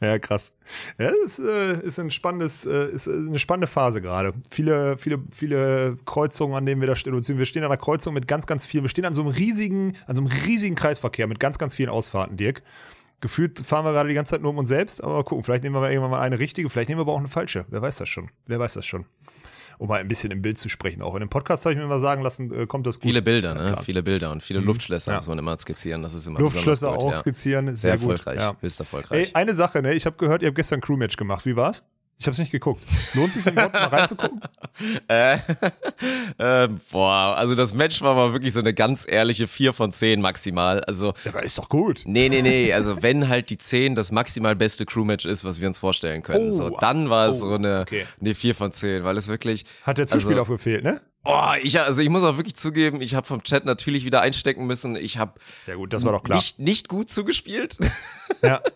[0.00, 0.56] Ja, krass.
[0.98, 4.34] Ja, das ist, äh, ein spannendes, äh, ist eine spannende Phase gerade.
[4.50, 7.14] Viele, viele, viele Kreuzungen, an denen wir da stehen.
[7.14, 8.84] Wir stehen an einer Kreuzung mit ganz, ganz vielen.
[8.84, 11.88] Wir stehen an so einem riesigen, an so einem riesigen Kreisverkehr mit ganz, ganz vielen
[11.88, 12.62] Ausfahrten, Dirk.
[13.20, 15.64] Gefühlt fahren wir gerade die ganze Zeit nur um uns selbst, aber mal gucken, vielleicht
[15.64, 17.64] nehmen wir irgendwann mal eine richtige, vielleicht nehmen wir aber auch eine falsche.
[17.70, 18.30] Wer weiß das schon?
[18.46, 19.06] Wer weiß das schon?
[19.78, 21.02] Um mal ein bisschen im Bild zu sprechen.
[21.02, 23.02] Auch in dem Podcast habe ich mir mal sagen lassen, äh, kommt das gut.
[23.08, 23.76] Viele Bilder, ne?
[23.84, 25.18] Viele Bilder und viele Luftschlösser Ja.
[25.18, 26.02] muss man immer skizzieren.
[26.02, 27.18] Das ist immer Luftschlösser gut, auch ja.
[27.18, 28.10] skizzieren, Sehr, sehr, gut.
[28.18, 28.56] erfolgreich, Ja.
[28.60, 29.28] höchst erfolgreich.
[29.28, 29.94] Ey, eine Sache, ne?
[29.94, 31.44] Ich habe gehört, ihr habt gestern Crewmatch gemacht.
[31.46, 31.84] Wie war's?
[32.18, 32.84] Ich habe es nicht geguckt.
[33.14, 34.40] Lohnt sich überhaupt mal reinzugucken?
[35.08, 35.38] Äh,
[36.38, 40.20] ähm, boah, also das Match war mal wirklich so eine ganz ehrliche 4 von 10
[40.20, 40.82] maximal.
[40.84, 42.02] Also, Ja, ist doch gut.
[42.04, 45.68] nee, nee, nee, also wenn halt die 10 das maximal beste Crewmatch ist, was wir
[45.68, 48.04] uns vorstellen können, Oh, so, dann war es oh, so eine, okay.
[48.20, 51.00] eine 4 von 10, weil es wirklich, Hat der Zuspieler Also- auch gefehlt, ne?
[51.24, 54.66] oh, ich, also ich muss auch wirklich zugeben, ich habe vom Chat natürlich wieder einstecken
[54.66, 56.36] müssen, ich habe Ja gut, das war doch klar.
[56.36, 57.76] nicht, nicht gut zugespielt.
[58.42, 58.60] Ja.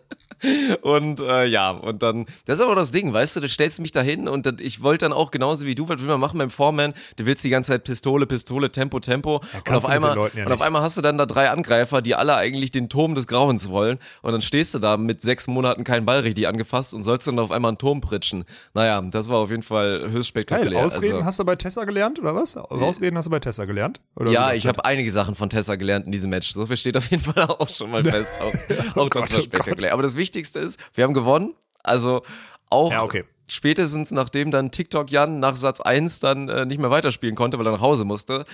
[0.83, 3.93] Und äh, ja, und dann, das ist aber das Ding, weißt du, du stellst mich
[3.93, 6.39] da hin und dann, ich wollte dann auch genauso wie du, was will man machen
[6.39, 9.37] beim Foreman, du willst die ganze Zeit Pistole, Pistole, Tempo, Tempo.
[9.37, 12.15] und kannst auf einmal, ja und auf einmal hast du dann da drei Angreifer, die
[12.15, 13.99] alle eigentlich den Turm des Grauens wollen.
[14.23, 17.39] Und dann stehst du da mit sechs Monaten keinen Ball richtig angefasst und sollst dann
[17.39, 18.45] auf einmal einen Turm pritschen.
[18.75, 20.25] Naja, das war auf jeden Fall höchst Geil.
[20.25, 20.85] spektakulär.
[20.85, 22.57] Ausreden also, hast du bei Tessa gelernt, oder was?
[22.57, 24.01] Ausreden hast du bei Tessa gelernt?
[24.17, 26.53] Oder ja, ich habe einige Sachen von Tessa gelernt in diesem Match.
[26.53, 28.41] So viel steht auf jeden Fall auch schon mal fest.
[28.41, 29.93] Auch, auch das Gott, war oh spektakulär.
[29.93, 31.55] Aber das Wichtigste ist, wir haben gewonnen.
[31.83, 32.23] Also
[32.71, 33.25] auch Ja, okay.
[33.49, 37.67] spätestens nachdem dann TikTok Jan nach Satz 1 dann äh, nicht mehr weiterspielen konnte, weil
[37.67, 38.45] er nach Hause musste,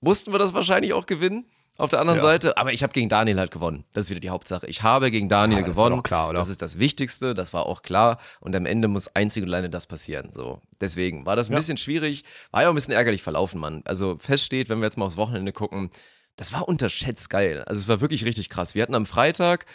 [0.00, 1.46] mussten wir das wahrscheinlich auch gewinnen.
[1.78, 2.24] Auf der anderen Ja.
[2.24, 3.84] Seite, aber ich habe gegen Daniel halt gewonnen.
[3.92, 4.66] Das ist wieder die Hauptsache.
[4.66, 5.96] Ich habe gegen Daniel Ja, das war gewonnen.
[6.02, 6.38] doch klar, oder?
[6.38, 8.16] Das ist das Wichtigste, das war auch klar.
[8.40, 10.32] Und am Ende muss einzig und alleine das passieren.
[10.32, 13.82] So, deswegen war das ein bisschen schwierig, war ja auch ein bisschen ärgerlich verlaufen, Mann.
[13.84, 15.90] Also fest steht, wenn wir jetzt mal aufs Wochenende gucken,
[16.36, 17.62] das war unterschätzt geil.
[17.66, 18.74] Also es war wirklich richtig krass.
[18.74, 19.66] Wir hatten am Freitag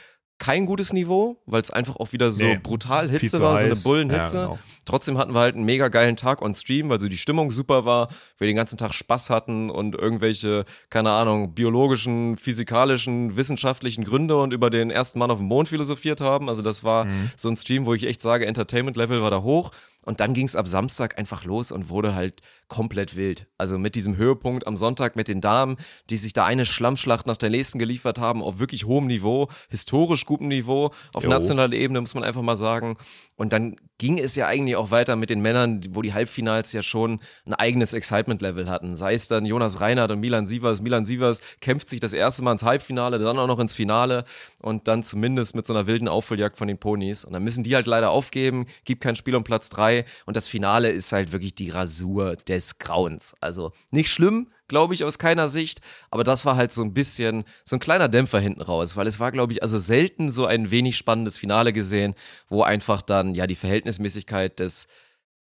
[0.41, 3.69] kein gutes Niveau, weil es einfach auch wieder so Nee, brutal Hitze war, so eine
[3.71, 3.83] heiß.
[3.83, 4.37] Bullenhitze.
[4.37, 4.59] Ja, genau.
[4.85, 7.85] Trotzdem hatten wir halt einen mega geilen Tag on Stream, weil so die Stimmung super
[7.85, 14.37] war, wir den ganzen Tag Spaß hatten und irgendwelche, keine Ahnung, biologischen, physikalischen, wissenschaftlichen Gründe
[14.41, 16.49] und über den ersten Mann auf dem Mond philosophiert haben.
[16.49, 17.29] Also das war Mhm.
[17.37, 19.71] so ein Stream, wo ich echt sage, Entertainment-Level war da hoch.
[20.03, 23.47] Und dann ging es ab Samstag einfach los und wurde halt komplett wild.
[23.57, 25.75] Also mit diesem Höhepunkt am Sonntag mit den Damen,
[26.09, 30.25] die sich da eine Schlammschlacht nach der nächsten geliefert haben, auf wirklich hohem Niveau, historisch
[30.25, 31.29] gutem Niveau, auf Jo.
[31.29, 32.95] nationaler Ebene, muss man einfach mal sagen.
[33.35, 36.81] Und dann ging es ja eigentlich auch weiter mit den Männern, wo die Halbfinals ja
[36.81, 38.95] schon ein eigenes Excitement-Level hatten.
[38.95, 40.79] Sei es dann Jonas Reinhardt und Milan Sievers.
[40.79, 44.23] Milan Sievers kämpft sich das erste Mal ins Halbfinale, dann auch noch ins Finale
[44.61, 47.25] und dann zumindest mit so einer wilden Aufholjagd von den Ponys.
[47.25, 50.47] Und dann müssen die halt leider aufgeben, gibt kein Spiel um Platz drei und das
[50.47, 53.35] Finale ist halt wirklich die Rasur des Grauens.
[53.41, 55.81] Also nicht schlimm, glaube ich, aus keiner Sicht.
[56.09, 59.19] Aber das war halt so ein bisschen, so ein kleiner Dämpfer hinten raus, weil es
[59.19, 62.15] war, glaube ich, also selten so ein wenig spannendes Finale gesehen,
[62.49, 64.87] wo einfach dann, ja, die Verhältnismäßigkeit des,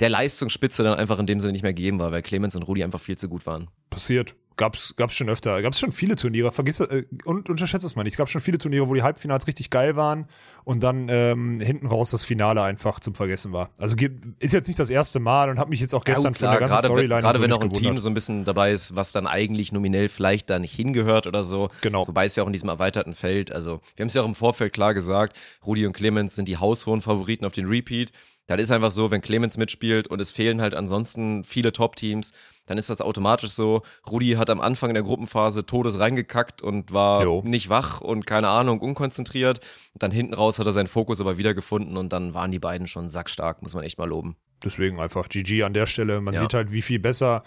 [0.00, 2.83] der Leistungsspitze dann einfach in dem Sinne nicht mehr gegeben war, weil Clemens und Rudi
[2.83, 3.68] einfach viel zu gut waren.
[3.90, 4.35] Passiert.
[4.56, 8.12] Gab's, gab's schon öfter, gab's schon viele Turniere, vergiss äh, und unterschätze es mal nicht.
[8.12, 10.26] Es gab schon viele Turniere, wo die Halbfinals richtig geil waren
[10.64, 13.70] und dann ähm, hinten raus das Finale einfach zum Vergessen war.
[13.78, 13.96] Also
[14.38, 16.60] ist jetzt nicht das erste Mal und habe mich jetzt auch gestern ja, klar, von
[16.60, 19.12] der ganzen Storyline Gerade so wenn auch ein Team so ein bisschen dabei ist, was
[19.12, 21.68] dann eigentlich nominell vielleicht da nicht hingehört oder so.
[21.80, 22.06] Genau.
[22.06, 24.34] Wobei es ja auch in diesem erweiterten Feld, also wir haben es ja auch im
[24.34, 28.12] Vorfeld klar gesagt, Rudi und Clemens sind die haushohen Favoriten auf den Repeat.
[28.46, 32.33] Das ist einfach so, wenn Clemens mitspielt und es fehlen halt ansonsten viele Top-Teams,
[32.66, 33.83] dann ist das automatisch so.
[34.09, 37.42] Rudi hat am Anfang in der Gruppenphase Todes reingekackt und war jo.
[37.44, 39.61] nicht wach und keine Ahnung, unkonzentriert.
[39.94, 43.09] Dann hinten raus hat er seinen Fokus aber wiedergefunden und dann waren die beiden schon
[43.09, 44.37] sackstark, muss man echt mal loben.
[44.64, 46.20] Deswegen einfach GG an der Stelle.
[46.20, 46.40] Man ja.
[46.40, 47.44] sieht halt, wie viel besser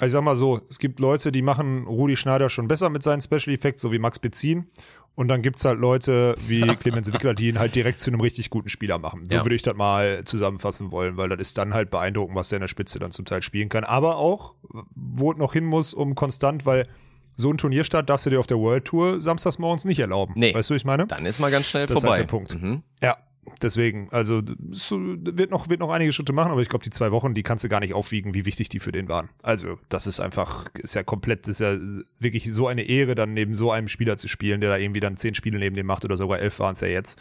[0.00, 3.02] also ich sag mal so, es gibt Leute, die machen Rudi Schneider schon besser mit
[3.02, 4.66] seinen Special Effects, so wie Max Bezin.
[5.14, 8.20] Und dann gibt es halt Leute wie Clemens Wickler, die ihn halt direkt zu einem
[8.20, 9.24] richtig guten Spieler machen.
[9.28, 9.44] So ja.
[9.44, 12.62] würde ich das mal zusammenfassen wollen, weil das ist dann halt beeindruckend, was der in
[12.62, 13.84] der Spitze dann zum Teil spielen kann.
[13.84, 14.54] Aber auch,
[14.94, 16.88] wo es noch hin muss, um konstant, weil
[17.36, 20.34] so ein Turnierstart darfst du dir auf der World Tour samstags morgens nicht erlauben.
[20.36, 20.54] Nee.
[20.54, 21.06] Weißt du, was ich meine?
[21.06, 22.14] Dann ist mal ganz schnell das vorbei.
[22.14, 22.62] Ist halt der Punkt.
[22.62, 22.80] Mhm.
[23.02, 23.16] Ja,
[23.60, 27.34] deswegen, also wird noch, wird noch einige Schritte machen, aber ich glaube, die zwei Wochen,
[27.34, 29.28] die kannst du gar nicht aufwiegen, wie wichtig die für den waren.
[29.42, 31.76] Also, das ist einfach, ist ja komplett, ist ja
[32.20, 35.16] wirklich so eine Ehre, dann neben so einem Spieler zu spielen, der da irgendwie dann
[35.16, 37.20] zehn Spiele neben dem macht oder sogar elf waren es ja jetzt.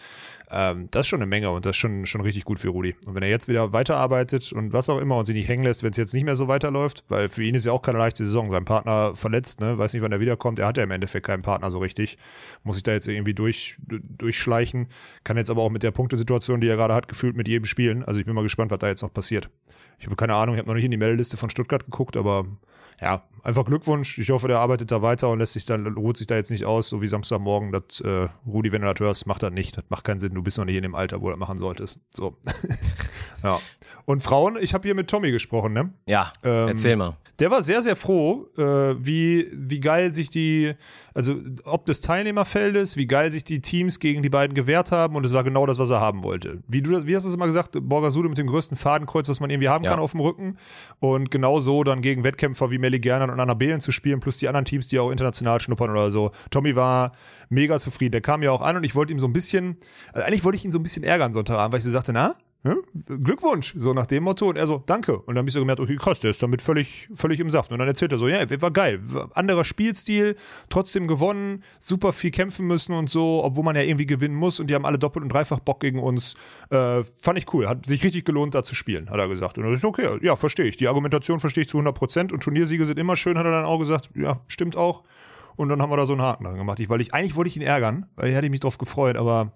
[0.51, 2.95] Ähm, das ist schon eine Menge und das ist schon, schon richtig gut für Rudi.
[3.07, 5.83] Und wenn er jetzt wieder weiterarbeitet und was auch immer und sich nicht hängen lässt,
[5.83, 8.25] wenn es jetzt nicht mehr so weiterläuft, weil für ihn ist ja auch keine leichte
[8.25, 8.51] Saison.
[8.51, 10.59] Sein Partner verletzt, ne, weiß nicht, wann er wiederkommt.
[10.59, 12.17] Er hat ja im Endeffekt keinen Partner so richtig.
[12.63, 14.87] Muss sich da jetzt irgendwie durch, durchschleichen.
[15.23, 18.03] Kann jetzt aber auch mit der Punktesituation, die er gerade hat, gefühlt mit jedem spielen.
[18.03, 19.49] Also ich bin mal gespannt, was da jetzt noch passiert.
[19.99, 22.45] Ich habe keine Ahnung, ich habe noch nicht in die Meldeliste von Stuttgart geguckt, aber
[23.01, 24.19] ja, einfach Glückwunsch.
[24.19, 26.65] Ich hoffe, der arbeitet da weiter und lässt sich dann, ruht sich da jetzt nicht
[26.65, 27.71] aus, so wie Samstagmorgen.
[27.71, 29.75] Das, äh, Rudi, wenn du das hörst, macht das nicht.
[29.75, 30.36] Das macht keinen Sinn.
[30.36, 31.99] Du bist noch nicht in dem Alter, wo du das machen solltest.
[32.12, 32.38] So.
[33.43, 33.60] ja.
[34.06, 35.91] Und Frauen, ich habe hier mit Tommy gesprochen, ne?
[36.06, 37.17] Ja, ähm, erzähl mal.
[37.41, 38.62] Der war sehr, sehr froh, äh,
[39.04, 40.73] wie, wie geil sich die,
[41.15, 45.25] also ob des Teilnehmerfeldes, wie geil sich die Teams gegen die beiden gewehrt haben und
[45.25, 46.62] es war genau das, was er haben wollte.
[46.67, 49.39] Wie du das, wie hast du es immer gesagt, Borgasude mit dem größten Fadenkreuz, was
[49.39, 49.89] man irgendwie haben ja.
[49.89, 50.56] kann auf dem Rücken
[50.99, 54.38] und genau so dann gegen Wettkämpfer wie Melly Gernan und Anna Behlen zu spielen, plus
[54.38, 56.30] die anderen Teams, die auch international schnuppern oder so.
[56.51, 57.12] Tommy war
[57.49, 58.12] mega zufrieden.
[58.12, 59.77] Der kam ja auch an und ich wollte ihm so ein bisschen,
[60.13, 62.36] also eigentlich wollte ich ihn so ein bisschen ärgern Sonntagabend, weil ich so sagte, na,
[62.63, 64.47] Glückwunsch, so nach dem Motto.
[64.47, 65.17] Und er so, danke.
[65.17, 67.71] Und dann habe ich so gemerkt, okay, krass, der ist damit völlig, völlig im Saft.
[67.71, 69.00] Und dann erzählt er so, ja, war geil.
[69.34, 70.36] Anderer Spielstil,
[70.69, 74.60] trotzdem gewonnen, super viel kämpfen müssen und so, obwohl man ja irgendwie gewinnen muss.
[74.60, 76.36] Und die haben alle doppelt und dreifach Bock gegen uns.
[76.69, 77.67] Äh, fand ich cool.
[77.67, 79.58] Hat sich richtig gelohnt, da zu spielen, hat er gesagt.
[79.58, 80.78] Und dann ist okay, ja, verstehe ich.
[80.78, 82.32] Die Argumentation verstehe ich zu 100 Prozent.
[82.32, 84.12] Und Turniersiege sind immer schön, hat er dann auch gesagt.
[84.15, 85.04] Ja, stimmt auch.
[85.56, 86.80] Und dann haben wir da so einen Haken dran gemacht.
[86.80, 89.52] Ich, weil ich, eigentlich wollte ich ihn ärgern, weil ich hätte mich drauf gefreut, aber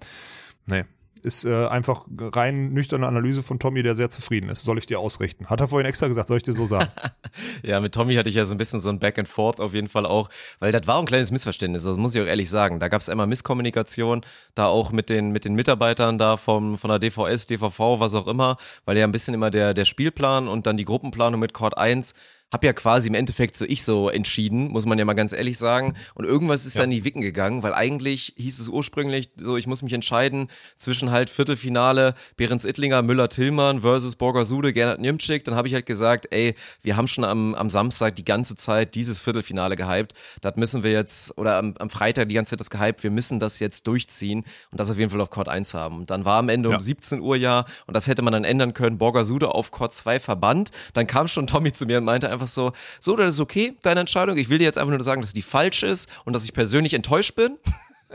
[0.67, 0.83] nee,
[1.25, 4.63] ist äh, einfach rein nüchterne Analyse von Tommy, der sehr zufrieden ist.
[4.63, 5.47] Soll ich dir ausrichten?
[5.47, 6.89] Hat er vorhin extra gesagt, soll ich dir so sagen?
[7.63, 9.73] ja, mit Tommy hatte ich ja so ein bisschen so ein Back and Forth auf
[9.73, 12.79] jeden Fall auch, weil das war ein kleines Missverständnis, das muss ich auch ehrlich sagen.
[12.79, 14.21] Da gab es einmal Misskommunikation,
[14.53, 18.27] da auch mit den, mit den Mitarbeitern da vom, von der DVS, DVV, was auch
[18.27, 21.77] immer, weil ja ein bisschen immer der, der Spielplan und dann die Gruppenplanung mit Court
[21.77, 22.13] 1
[22.53, 25.57] habe ja quasi im Endeffekt so ich so entschieden, muss man ja mal ganz ehrlich
[25.57, 25.95] sagen.
[26.13, 26.81] Und irgendwas ist ja.
[26.81, 30.49] dann in die Wicken gegangen, weil eigentlich hieß es ursprünglich so, ich muss mich entscheiden
[30.75, 35.43] zwischen halt Viertelfinale Behrens Ittlinger, Müller-Tillmann versus Borgasude, Gernot Niemczyk.
[35.43, 38.95] Dann habe ich halt gesagt, ey, wir haben schon am, am Samstag die ganze Zeit
[38.95, 40.13] dieses Viertelfinale gehypt.
[40.41, 43.39] Das müssen wir jetzt, oder am, am Freitag die ganze Zeit das gehypt, wir müssen
[43.39, 45.97] das jetzt durchziehen und das auf jeden Fall auf Court 1 haben.
[45.97, 46.75] Und dann war am Ende ja.
[46.75, 50.19] um 17 Uhr ja, und das hätte man dann ändern können, Borgasude auf Court 2
[50.19, 50.69] verbannt.
[50.93, 54.01] Dann kam schon Tommy zu mir und meinte einfach so, so, das ist okay, deine
[54.01, 54.37] Entscheidung.
[54.37, 56.93] Ich will dir jetzt einfach nur sagen, dass die falsch ist und dass ich persönlich
[56.93, 57.57] enttäuscht bin.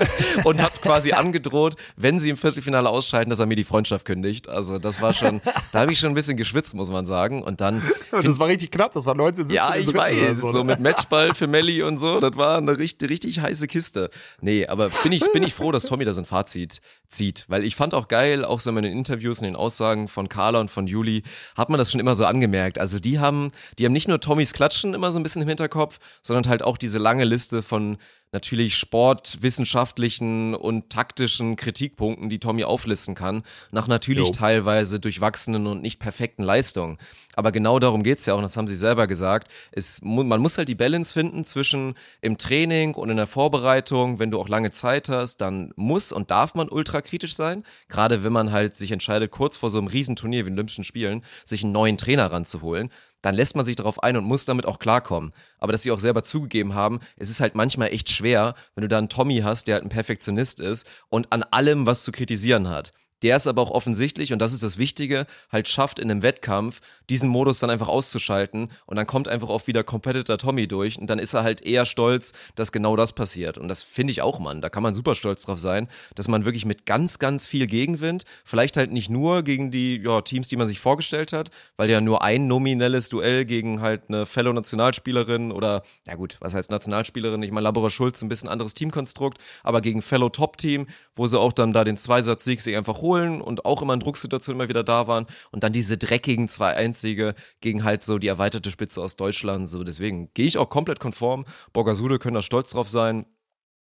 [0.45, 4.49] und hat quasi angedroht, wenn sie im Viertelfinale ausscheiden, dass er mir die Freundschaft kündigt.
[4.49, 5.41] Also das war schon,
[5.73, 7.43] da habe ich schon ein bisschen geschwitzt, muss man sagen.
[7.43, 7.83] Und dann.
[8.11, 11.35] das war richtig knapp, das war 19, 17 Ja, ich weiß, so, so, mit Matchball
[11.35, 14.11] für Melli und so, das war eine richtig, richtig heiße Kiste.
[14.41, 17.65] Nee, aber bin ich, bin ich froh, dass Tommy da so ein Fazit zieht, weil
[17.65, 20.71] ich fand auch geil, auch so in den Interviews und den Aussagen von Carla und
[20.71, 21.23] von Juli,
[21.57, 22.79] hat man das schon immer so angemerkt.
[22.79, 25.99] Also die haben, die haben nicht nur Tommys Klatschen immer so ein bisschen im Hinterkopf,
[26.23, 27.99] sondern halt auch diese lange Liste von
[28.33, 34.31] natürlich sportwissenschaftlichen und taktischen Kritikpunkten, die Tommy auflisten kann, nach natürlich jo.
[34.31, 36.99] teilweise durchwachsenen und nicht perfekten Leistungen.
[37.35, 39.51] Aber genau darum geht's ja auch, und das haben sie selber gesagt.
[39.73, 44.31] Es, man muss halt die Balance finden zwischen im Training und in der Vorbereitung, wenn
[44.31, 47.65] du auch lange Zeit hast, dann muss und darf man ultra kritisch sein.
[47.89, 51.25] Gerade wenn man halt sich entscheidet, kurz vor so einem Riesenturnier wie den Olympischen Spielen,
[51.45, 52.91] sich einen neuen Trainer ranzuholen
[53.23, 55.33] dann lässt man sich darauf ein und muss damit auch klarkommen.
[55.59, 58.89] Aber dass sie auch selber zugegeben haben, es ist halt manchmal echt schwer, wenn du
[58.89, 62.69] da einen Tommy hast, der halt ein Perfektionist ist und an allem was zu kritisieren
[62.69, 66.23] hat der es aber auch offensichtlich, und das ist das Wichtige, halt schafft in einem
[66.23, 70.99] Wettkampf, diesen Modus dann einfach auszuschalten und dann kommt einfach auch wieder Competitor Tommy durch
[70.99, 73.59] und dann ist er halt eher stolz, dass genau das passiert.
[73.59, 74.63] Und das finde ich auch, Mann.
[74.63, 78.25] Da kann man super stolz drauf sein, dass man wirklich mit ganz, ganz viel Gegenwind,
[78.45, 82.01] vielleicht halt nicht nur gegen die ja, Teams, die man sich vorgestellt hat, weil ja
[82.01, 87.43] nur ein nominelles Duell gegen halt eine Fellow-Nationalspielerin oder, ja gut, was heißt Nationalspielerin?
[87.43, 91.73] Ich meine, Labora Schulz, ein bisschen anderes Teamkonstrukt, aber gegen Fellow-Top-Team, wo sie auch dann
[91.73, 95.27] da den Zweisatz-Sieg sich einfach holen und auch immer in Drucksituationen immer wieder da waren
[95.51, 99.69] und dann diese dreckigen 2-1-Siege gegen halt so die erweiterte Spitze aus Deutschland.
[99.69, 101.45] So, deswegen gehe ich auch komplett konform.
[101.73, 103.27] Borgasude können da stolz drauf sein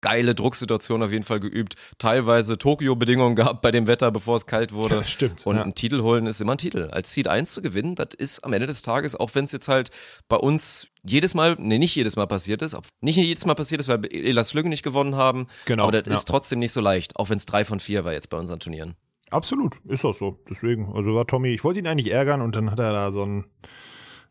[0.01, 1.75] geile Drucksituation auf jeden Fall geübt.
[1.99, 4.97] Teilweise Tokio-Bedingungen gehabt bei dem Wetter, bevor es kalt wurde.
[4.97, 5.47] Ja, stimmt.
[5.47, 5.63] Und ja.
[5.63, 6.89] ein Titel holen ist immer ein Titel.
[6.91, 9.69] Als Seed 1 zu gewinnen, das ist am Ende des Tages, auch wenn es jetzt
[9.69, 9.91] halt
[10.29, 13.89] bei uns jedes Mal, nee, nicht jedes Mal passiert ist, nicht jedes Mal passiert ist,
[13.89, 15.47] weil Elas Flügge nicht gewonnen haben.
[15.67, 15.85] Genau.
[15.85, 16.15] Aber das ja.
[16.15, 18.61] ist trotzdem nicht so leicht, auch wenn es drei von vier war jetzt bei unseren
[18.61, 18.97] Turnieren.
[19.31, 20.39] Absolut, ist auch so.
[20.49, 23.25] Deswegen, also war Tommy, ich wollte ihn eigentlich ärgern und dann hat er da so
[23.25, 23.45] ein,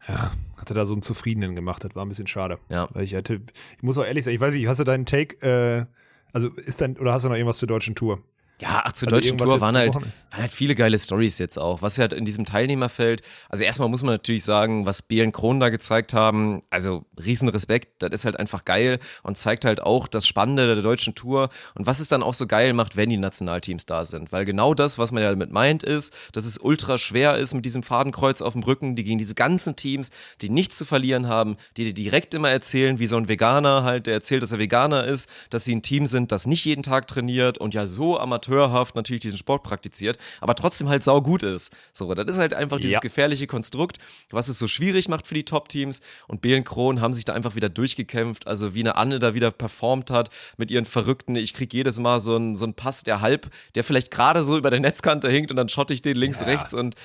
[0.07, 1.83] ja, hat er da so einen Zufriedenen gemacht.
[1.83, 2.59] Das war ein bisschen schade.
[2.69, 2.89] Ja.
[2.93, 3.41] Weil ich hatte,
[3.77, 5.85] ich muss auch ehrlich sagen, ich weiß nicht, hast du deinen Take, äh,
[6.33, 8.21] also ist dann, oder hast du noch irgendwas zur deutschen Tour?
[8.61, 11.81] Ja, ach, zur Also deutschen Tour waren halt, waren halt viele geile Stories jetzt auch.
[11.81, 15.69] Was halt in diesem Teilnehmerfeld, also erstmal muss man natürlich sagen, was Belen Kron da
[15.69, 20.27] gezeigt haben, also riesen Respekt, das ist halt einfach geil und zeigt halt auch das
[20.27, 23.85] Spannende der deutschen Tour und was es dann auch so geil macht, wenn die Nationalteams
[23.85, 24.33] da sind.
[24.33, 27.63] Weil genau das, was man ja damit meint, ist, dass es ultra schwer ist mit
[27.63, 30.09] diesem Fadenkreuz auf dem Rücken, die gegen diese ganzen Teams,
[30.41, 34.05] die nichts zu verlieren haben, die dir direkt immer erzählen, wie so ein Veganer halt,
[34.05, 37.07] der erzählt, dass er Veganer ist, dass sie ein Team sind, das nicht jeden Tag
[37.07, 38.17] trainiert und ja so
[38.49, 41.75] amateurhaft natürlich diesen Sport praktiziert, aber trotzdem halt sau gut ist.
[41.93, 42.99] So, das ist halt einfach dieses Ja.
[42.99, 43.97] gefährliche Konstrukt,
[44.29, 47.55] was es so schwierig macht für die Top-Teams und Belen Kron haben sich da einfach
[47.55, 51.73] wieder durchgekämpft, also wie eine Anne da wieder performt hat mit ihren verrückten, ich krieg
[51.73, 54.79] jedes Mal so einen so einen Pass, der halb, der vielleicht gerade so über der
[54.79, 56.95] Netzkante hinkt und dann schotte ich den links, rechts und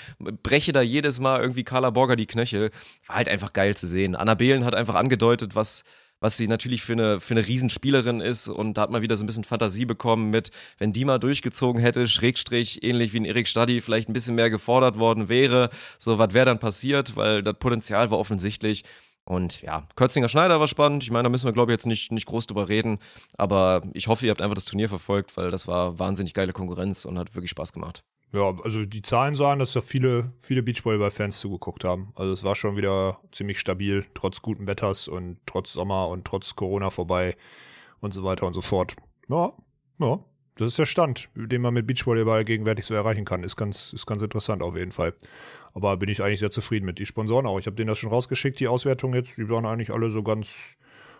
[0.42, 2.70] breche da jedes Mal irgendwie Carla Borger die Knöchel.
[3.06, 4.16] War halt einfach geil zu sehen.
[4.16, 5.84] Anna Behlen hat einfach angedeutet, was
[6.20, 9.24] was sie natürlich für eine, für eine Riesenspielerin ist und da hat man wieder so
[9.24, 13.48] ein bisschen Fantasie bekommen mit, wenn die mal durchgezogen hätte, Schrägstrich, ähnlich wie ein Erik
[13.48, 17.58] Stadi, vielleicht ein bisschen mehr gefordert worden wäre, so was wäre dann passiert, weil das
[17.58, 18.84] Potenzial war offensichtlich.
[19.26, 21.02] Und ja, Kötzinger Schneider war spannend.
[21.02, 22.98] Ich meine, da müssen wir, glaube ich, jetzt nicht, nicht groß drüber reden.
[23.38, 27.06] Aber ich hoffe, ihr habt einfach das Turnier verfolgt, weil das war wahnsinnig geile Konkurrenz
[27.06, 28.04] und hat wirklich Spaß gemacht.
[28.34, 32.12] Ja, also die Zahlen sagen, dass da viele, viele Beachvolleyball-Fans zugeguckt haben.
[32.16, 36.56] Also es war schon wieder ziemlich stabil, trotz guten Wetters und trotz Sommer und trotz
[36.56, 37.36] Corona vorbei
[38.00, 38.96] und so weiter und so fort.
[39.28, 39.52] Ja,
[40.00, 40.18] ja.
[40.56, 43.44] Das ist der Stand, den man mit Beachvolleyball gegenwärtig so erreichen kann.
[43.44, 45.14] Ist ganz, ist ganz interessant auf jeden Fall.
[45.72, 46.98] Aber bin ich eigentlich sehr zufrieden mit.
[46.98, 47.60] Die Sponsoren auch.
[47.60, 49.38] Ich habe denen das schon rausgeschickt, die Auswertung jetzt.
[49.38, 50.76] Die waren eigentlich alle so ganz,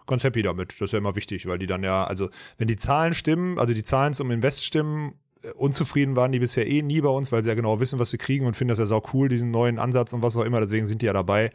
[0.07, 0.73] ganz happy damit.
[0.73, 3.73] Das ist ja immer wichtig, weil die dann ja, also wenn die Zahlen stimmen, also
[3.73, 5.15] die Zahlen zum Invest stimmen,
[5.57, 8.19] unzufrieden waren die bisher eh nie bei uns, weil sie ja genau wissen, was sie
[8.19, 10.61] kriegen und finden das ja sau cool, diesen neuen Ansatz und was auch immer.
[10.61, 11.51] Deswegen sind die ja dabei.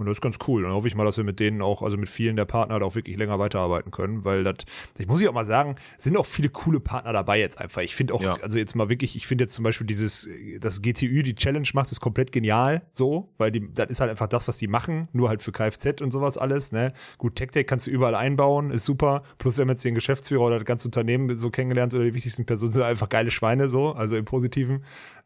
[0.00, 0.62] Und das ist ganz cool.
[0.62, 2.86] Dann hoffe ich mal, dass wir mit denen auch, also mit vielen der Partner da
[2.86, 4.54] auch wirklich länger weiterarbeiten können, weil das,
[4.98, 7.82] ich muss ich auch mal sagen, sind auch viele coole Partner dabei jetzt einfach.
[7.82, 8.32] Ich finde auch, Ja.
[8.42, 10.26] also jetzt mal wirklich, ich finde jetzt zum Beispiel dieses,
[10.58, 14.26] das GTÜ, die Challenge macht, ist komplett genial, so, weil die, das ist halt einfach
[14.26, 16.94] das, was die machen, nur halt für Kfz und sowas alles, ne.
[17.18, 19.22] Gut, TechTech kannst du überall einbauen, ist super.
[19.36, 22.46] Plus wir haben jetzt den Geschäftsführer oder das ganze Unternehmen so kennengelernt oder die wichtigsten
[22.46, 24.82] Personen sind einfach geile Schweine, so, also im Positiven.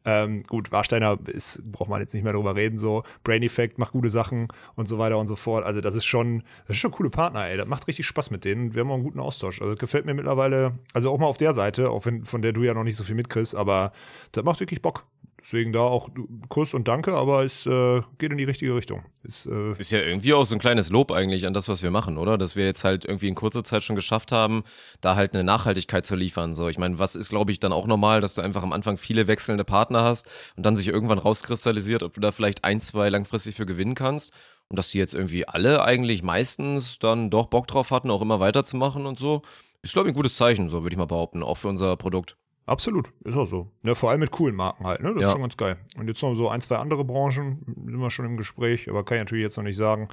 [0.07, 3.05] Ähm, gut, Warsteiner ist, braucht man jetzt nicht mehr drüber reden, so.
[3.23, 5.64] Brain Effect macht gute Sachen und so weiter und so fort.
[5.64, 7.57] Also, das ist schon, das ist schon coole Partner, ey.
[7.57, 8.74] Das macht richtig Spaß mit denen.
[8.74, 9.61] Wir haben auch einen guten Austausch.
[9.61, 12.53] Also, das gefällt mir mittlerweile, also auch mal auf der Seite, auch wenn, von der
[12.53, 13.92] du ja noch nicht so viel mitkriegst, aber
[14.33, 15.07] das macht wirklich Bock.
[15.44, 16.09] Deswegen da auch
[16.48, 19.05] Kuss und Danke, aber es äh, geht in die richtige Richtung.
[19.24, 21.90] Ist, äh, Ist ja irgendwie auch so ein kleines Lob eigentlich an das, was wir
[21.90, 22.38] machen, oder?
[22.38, 24.64] Dass wir jetzt halt irgendwie in kurzer Zeit schon geschafft haben,
[25.03, 26.55] da halt eine Nachhaltigkeit zu liefern.
[26.55, 28.96] So, ich meine, was ist, glaube ich, dann auch normal, dass du einfach am Anfang
[28.96, 33.11] viele wechselnde Partner hast und dann sich irgendwann rauskristallisiert, ob du da vielleicht ein, zwei
[33.11, 34.33] langfristig für gewinnen kannst.
[34.70, 38.40] Und dass die jetzt irgendwie alle eigentlich meistens dann doch Bock drauf hatten, auch immer
[38.40, 39.42] weiterzumachen und so,
[39.83, 42.37] ist, glaube ich, ein gutes Zeichen, so würde ich mal behaupten, auch für unser Produkt.
[42.66, 43.70] Absolut, ist auch so.
[43.83, 45.12] Ja, vor allem mit coolen Marken halt, ne?
[45.12, 45.29] Das Ja.
[45.29, 45.77] ist schon ganz geil.
[45.98, 49.18] Und jetzt noch so ein, zwei andere Branchen, sind wir schon im Gespräch, aber kann
[49.18, 50.09] ich natürlich jetzt noch nicht sagen,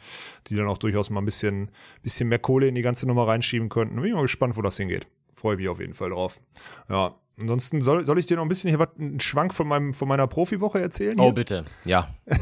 [0.47, 1.71] die dann auch durchaus mal ein bisschen,
[2.03, 3.95] bisschen mehr Kohle in die ganze Nummer reinschieben könnten.
[3.95, 5.07] Bin ich mal gespannt, wo das hingeht.
[5.31, 6.41] Freue mich auf jeden Fall drauf.
[6.89, 7.15] Ja.
[7.39, 10.09] Ansonsten soll, soll ich dir noch ein bisschen hier was, einen Schwank von, meinem, von
[10.09, 11.17] meiner Profiwoche erzählen?
[11.17, 11.33] Oh, hier?
[11.33, 11.63] bitte.
[11.85, 12.13] Ja.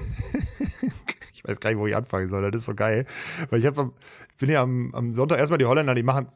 [1.49, 2.49] Ich weiß gar nicht, wo ich anfangen soll.
[2.51, 3.05] Das ist so geil.
[3.49, 3.93] Weil ich hab, am-
[4.31, 6.27] ich bin ja am, am Sonntag erstmal die Holländer, die machen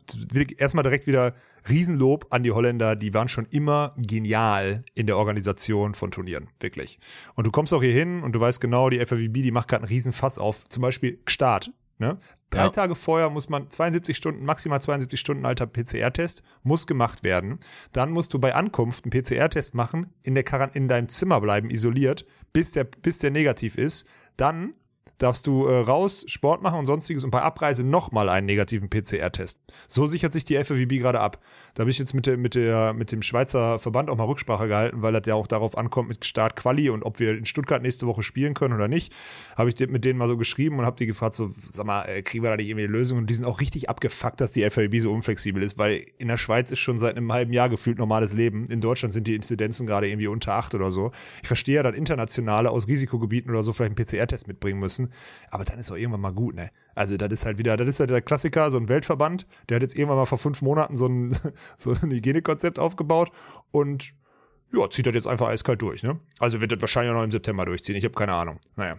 [0.58, 1.34] erstmal direkt wieder
[1.69, 2.95] Riesenlob an die Holländer.
[2.95, 6.49] Die waren schon immer genial in der Organisation von Turnieren.
[6.60, 6.99] Wirklich.
[7.36, 9.84] Und du kommst auch hier hin und du weißt genau, die FAWB, die macht gerade
[9.84, 10.67] einen Riesenfass auf.
[10.69, 11.71] Zum Beispiel Start.
[11.99, 12.17] Ne?
[12.49, 12.69] Drei Ja.
[12.69, 17.60] Tage vorher muss man 72 Stunden, maximal 72 Stunden alter PCR-Test muss gemacht werden.
[17.91, 21.69] Dann musst du bei Ankunft einen PCR-Test machen, in, der Quarant in deinem Zimmer bleiben,
[21.69, 24.08] isoliert, bis der, bis der negativ ist.
[24.38, 24.73] Dann
[25.17, 29.60] darfst du äh, raus, Sport machen und sonstiges und bei Abreise nochmal einen negativen PCR-Test.
[29.88, 31.39] So sichert sich die FFVB gerade ab.
[31.73, 34.67] Da habe ich jetzt mit, der, mit, der, mit dem Schweizer Verband auch mal Rücksprache
[34.67, 37.82] gehalten, weil das ja auch darauf ankommt mit Start Quali und ob wir in Stuttgart
[37.82, 39.13] nächste Woche spielen können oder nicht.
[39.56, 42.21] Habe ich mit denen mal so geschrieben und habe die gefragt, so, sag mal, äh,
[42.21, 43.19] kriegen wir da nicht irgendwie eine Lösung?
[43.19, 46.38] Und die sind auch richtig abgefuckt, dass die FFVB so unflexibel ist, weil in der
[46.38, 48.65] Schweiz ist schon seit einem halben Jahr gefühlt normales Leben.
[48.65, 51.12] In Deutschland sind die Inzidenzen gerade irgendwie unter acht oder so.
[51.41, 55.02] Ich verstehe ja, dass Internationale aus Risikogebieten oder so vielleicht einen PCR-Test mitbringen müssen,
[55.49, 56.71] aber dann ist auch irgendwann mal gut, ne?
[56.95, 59.81] Also das ist halt wieder, das ist halt der Klassiker, so ein Weltverband, der hat
[59.81, 61.35] jetzt irgendwann mal vor fünf Monaten so ein,
[61.77, 63.31] so ein Hygienekonzept aufgebaut
[63.71, 64.13] und
[64.71, 66.19] ja, zieht das jetzt einfach eiskalt durch, ne?
[66.39, 68.59] Also wird das wahrscheinlich auch noch im September durchziehen, ich habe keine Ahnung.
[68.75, 68.97] Naja.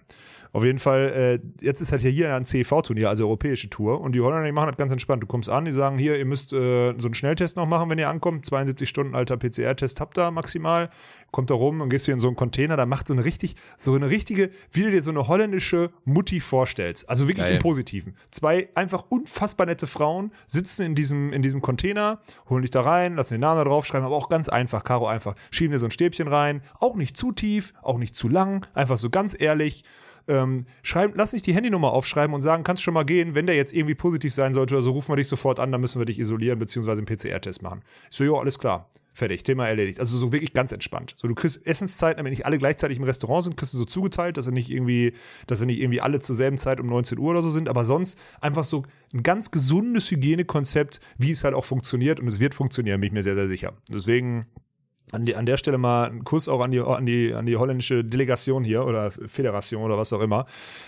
[0.55, 4.01] Auf jeden Fall, äh, jetzt ist halt hier, ein CEV-Turnier, also europäische Tour.
[4.01, 5.21] Und die Holländer, die machen das ganz entspannt.
[5.21, 7.99] Du kommst an, die sagen, hier, ihr müsst äh, so einen Schnelltest noch machen, wenn
[7.99, 8.47] ihr ankommt.
[8.47, 10.91] 72 Stunden alter PCR-Test habt ihr maximal.
[11.33, 13.57] Kommt da rum und gehst hier in so einen Container, da macht so eine richtig,
[13.77, 17.11] so eine richtige, wie du dir so eine holländische Mutti vorstellst.
[17.11, 17.57] Also wirklich Geil.
[17.57, 18.15] im Positiven.
[18.31, 23.17] Zwei einfach unfassbar nette Frauen sitzen in diesem, in diesem Container, holen dich da rein,
[23.17, 25.35] lassen den Namen da draufschreiben, aber auch ganz einfach, Caro einfach.
[25.51, 28.99] Schieben dir so ein Stäbchen rein, auch nicht zu tief, auch nicht zu lang, einfach
[28.99, 29.83] so ganz ehrlich.
[30.27, 33.57] Ähm, schreib, lass nicht die Handynummer aufschreiben und sagen, kannst schon mal gehen, wenn der
[33.57, 36.07] jetzt irgendwie positiv sein sollte oder so, rufen wir dich sofort an, dann müssen wir
[36.07, 37.83] dich isolieren beziehungsweise einen PCR-Test machen.
[38.11, 38.89] Ich so, jo, alles klar.
[39.17, 40.01] Fertig, Thema erledigt.
[40.01, 41.15] Also so wirklich ganz entspannt.
[41.17, 44.37] So, du kriegst Essenszeiten, damit nicht alle gleichzeitig im Restaurant sind, kriegst du so zugeteilt,
[44.37, 45.13] dass sie nicht irgendwie,
[45.47, 47.85] dass sie nicht irgendwie alle zur selben Zeit um 19 Uhr oder so sind, aber
[47.85, 48.83] sonst einfach so
[49.13, 53.13] ein ganz gesundes Hygienekonzept, wie es halt auch funktioniert und es wird funktionieren, bin ich
[53.13, 53.75] mir sehr, sehr sicher.
[53.89, 54.47] Deswegen
[55.13, 57.57] an, die, an der Stelle mal einen Kuss auch an die, an, die, an die
[57.57, 60.47] holländische Delegation hier oder Föderation oder was auch immer.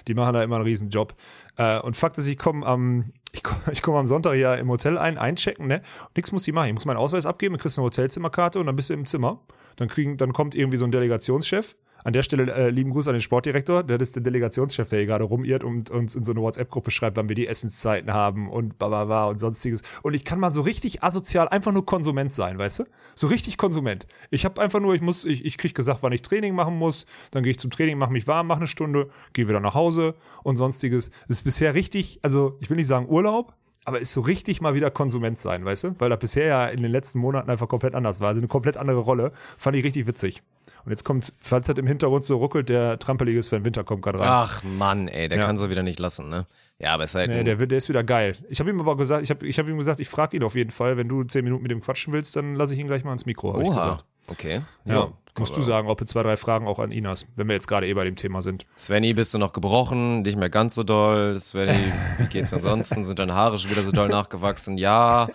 [0.09, 1.15] Die machen da immer einen riesen Job.
[1.57, 4.69] Äh, und Fakt ist, ich komme am, ich komm, ich komm am Sonntag hier im
[4.69, 5.83] Hotel ein, einchecken, ne?
[6.17, 6.69] Nix muss ich machen.
[6.69, 9.07] Ich muss meinen Ausweis abgeben, dann kriegst du eine Hotelzimmerkarte und dann bist du im
[9.07, 9.41] Zimmer.
[9.77, 11.77] Dann, kriegen, dann kommt irgendwie so ein Delegationschef.
[12.07, 13.83] An der Stelle äh, lieben Gruß an den Sportdirektor.
[13.83, 17.17] Der ist der Delegationschef, der hier gerade rumirrt und uns in so eine WhatsApp-Gruppe schreibt,
[17.17, 19.83] wann wir die Essenszeiten haben und bababa und sonstiges.
[20.05, 22.85] Und ich kann mal so richtig asozial einfach nur Konsument sein, weißt du?
[23.17, 24.07] So richtig Konsument.
[24.31, 27.07] Ich habe einfach nur, ich muss, ich, ich krieg gesagt, wann ich Training machen muss.
[27.33, 30.15] Dann gehe ich zum Training, mache mich warm, mache eine Stunde, gehe wieder nach Hause
[30.45, 31.11] und sonstiges.
[31.27, 33.53] Das ist bisher richtig, also ich will nicht sagen Urlaub,
[33.87, 35.95] aber ist so richtig mal wieder Konsument sein, weißt du?
[35.99, 38.29] Weil das bisher ja in den letzten Monaten einfach komplett anders war.
[38.29, 39.33] Also eine komplett andere Rolle.
[39.57, 40.43] Fand ich richtig witzig.
[40.85, 44.19] Und jetzt kommt, falls das im Hintergrund so ruckelt, der trampelige Sven Winter kommt gerade
[44.21, 44.29] rein.
[44.29, 45.47] Ach Mann, ey, der Ja.
[45.47, 46.47] kann so wieder nicht lassen, ne?
[46.79, 47.31] Ja, aber es ist halt.
[47.31, 48.37] Nee, der, der ist wieder geil.
[48.51, 50.55] Ich habe ihm aber gesagt, ich habe ich hab ihm gesagt, ich frage ihn auf
[50.55, 53.03] jeden Fall, wenn du zehn Minuten mit ihm quatschen willst, dann lasse ich ihn gleich
[53.05, 53.77] mal ins Mikro, habe ich Oha.
[53.77, 54.05] gesagt.
[54.29, 54.61] Okay.
[54.85, 57.55] Ja, musst du sagen, ob du zwei, drei Fragen auch an ihn hast, wenn wir
[57.55, 58.67] jetzt gerade eh bei dem Thema sind.
[58.77, 60.23] Svenny, bist du noch gebrochen?
[60.23, 61.39] Nicht mehr ganz so doll.
[61.39, 61.77] Svenny,
[62.19, 63.05] wie geht's ansonsten?
[63.05, 64.79] Sind deine Haare schon wieder so doll nachgewachsen?
[64.79, 65.29] Ja.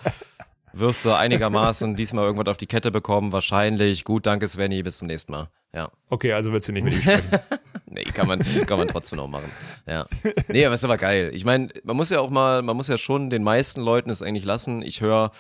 [0.74, 3.34] Wirst du einigermaßen diesmal irgendwas auf die Kette bekommen?
[3.34, 4.06] Wahrscheinlich.
[4.06, 4.84] Gut, danke Svenny.
[4.84, 5.50] Bis zum nächsten Mal.
[5.74, 5.92] Ja.
[6.10, 7.30] Okay, also willst du nicht mit ihm sprechen.
[7.94, 9.52] Nee, kann man, kann man trotzdem noch machen.
[9.86, 10.08] Ja.
[10.48, 11.32] Nee, aber ist aber geil.
[11.34, 14.24] Ich meine, man muss ja auch mal, man muss ja schon den meisten Leuten es
[14.24, 14.82] eigentlich lassen.
[14.82, 15.32] Ich höre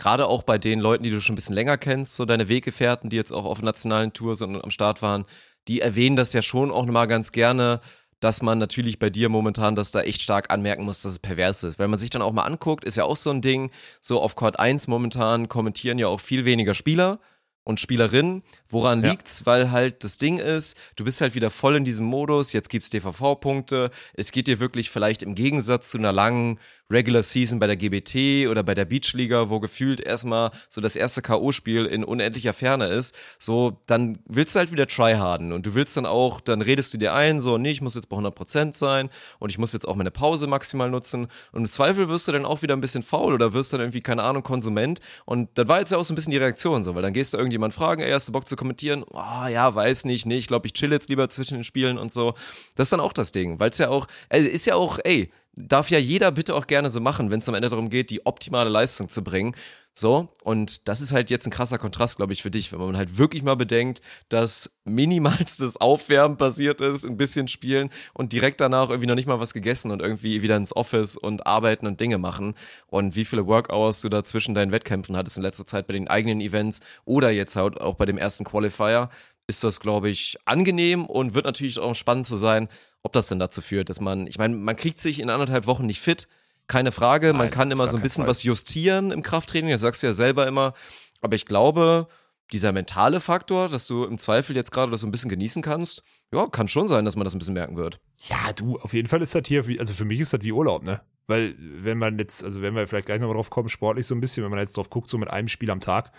[0.00, 3.10] gerade auch bei den Leuten, die du schon ein bisschen länger kennst, so deine Weggefährten,
[3.10, 5.24] die jetzt auch auf nationalen Tours und am Start waren,
[5.68, 7.80] die erwähnen das ja schon auch nochmal ganz gerne,
[8.18, 11.64] dass man natürlich bei dir momentan das da echt stark anmerken muss, dass es pervers
[11.64, 11.78] ist.
[11.78, 14.36] Wenn man sich dann auch mal anguckt, ist ja auch so ein Ding, so auf
[14.36, 17.20] Court 1 momentan kommentieren ja auch viel weniger Spieler
[17.64, 18.42] und Spielerinnen.
[18.70, 19.10] Woran Ja.
[19.10, 19.46] liegt's?
[19.46, 22.88] Weil halt das Ding ist, du bist halt wieder voll in diesem Modus, jetzt gibt's
[22.90, 26.58] DVV-Punkte, es geht dir wirklich vielleicht im Gegensatz zu einer langen
[26.92, 31.22] Regular Season bei der GBT oder bei der Beachliga, wo gefühlt erstmal so das erste
[31.22, 35.96] K.O.-Spiel in unendlicher Ferne ist, so, dann willst du halt wieder tryharden und du willst
[35.96, 39.08] dann auch, dann redest du dir ein, so, nee, ich muss jetzt bei 100% sein
[39.38, 42.44] und ich muss jetzt auch meine Pause maximal nutzen und im Zweifel wirst du dann
[42.44, 45.78] auch wieder ein bisschen faul oder wirst dann irgendwie, keine Ahnung, Konsument und das war
[45.78, 48.02] jetzt ja auch so ein bisschen die Reaktion, so, weil dann gehst du irgendjemand fragen,
[48.02, 49.04] ey, hast du Bock zu kommentieren?
[49.10, 52.12] Oh, ja, weiß nicht, nee, ich glaube, ich chill jetzt lieber zwischen den Spielen und
[52.12, 52.34] so.
[52.74, 55.32] Das ist dann auch das Ding, weil es ja auch, also ist ja auch, ey,
[55.56, 58.24] darf ja jeder bitte auch gerne so machen, wenn es am Ende darum geht, die
[58.26, 59.54] optimale Leistung zu bringen.
[60.00, 62.96] So, und das ist halt jetzt ein krasser Kontrast, glaube ich, für dich, wenn man
[62.96, 68.88] halt wirklich mal bedenkt, dass minimalstes Aufwärmen passiert ist, ein bisschen spielen und direkt danach
[68.88, 72.16] irgendwie noch nicht mal was gegessen und irgendwie wieder ins Office und arbeiten und Dinge
[72.16, 72.54] machen.
[72.86, 76.08] Und wie viele Workhours du da zwischen deinen Wettkämpfen hattest in letzter Zeit bei den
[76.08, 79.10] eigenen Events oder jetzt halt auch bei dem ersten Qualifier,
[79.48, 82.68] ist das, glaube ich, angenehm und wird natürlich auch spannend zu sein,
[83.02, 85.84] ob das denn dazu führt, dass man, ich meine, man kriegt sich in anderthalb Wochen
[85.84, 86.26] nicht fit,
[86.70, 89.82] keine Frage, man Nein, kann auf immer so ein bisschen was justieren im Krafttraining, das
[89.82, 90.72] sagst du ja selber immer,
[91.20, 92.08] aber ich glaube,
[92.52, 96.02] dieser mentale Faktor, dass du im Zweifel jetzt gerade das so ein bisschen genießen kannst,
[96.32, 98.00] ja, kann schon sein, dass man das ein bisschen merken wird.
[98.28, 100.84] Ja, du, auf jeden Fall ist das hier, also für mich ist das wie Urlaub,
[100.84, 101.00] ne?
[101.26, 104.20] Weil, wenn man jetzt, also wenn wir vielleicht gleich nochmal drauf kommen, sportlich so ein
[104.20, 106.12] bisschen, wenn man jetzt drauf guckt, so mit einem Spiel am Tag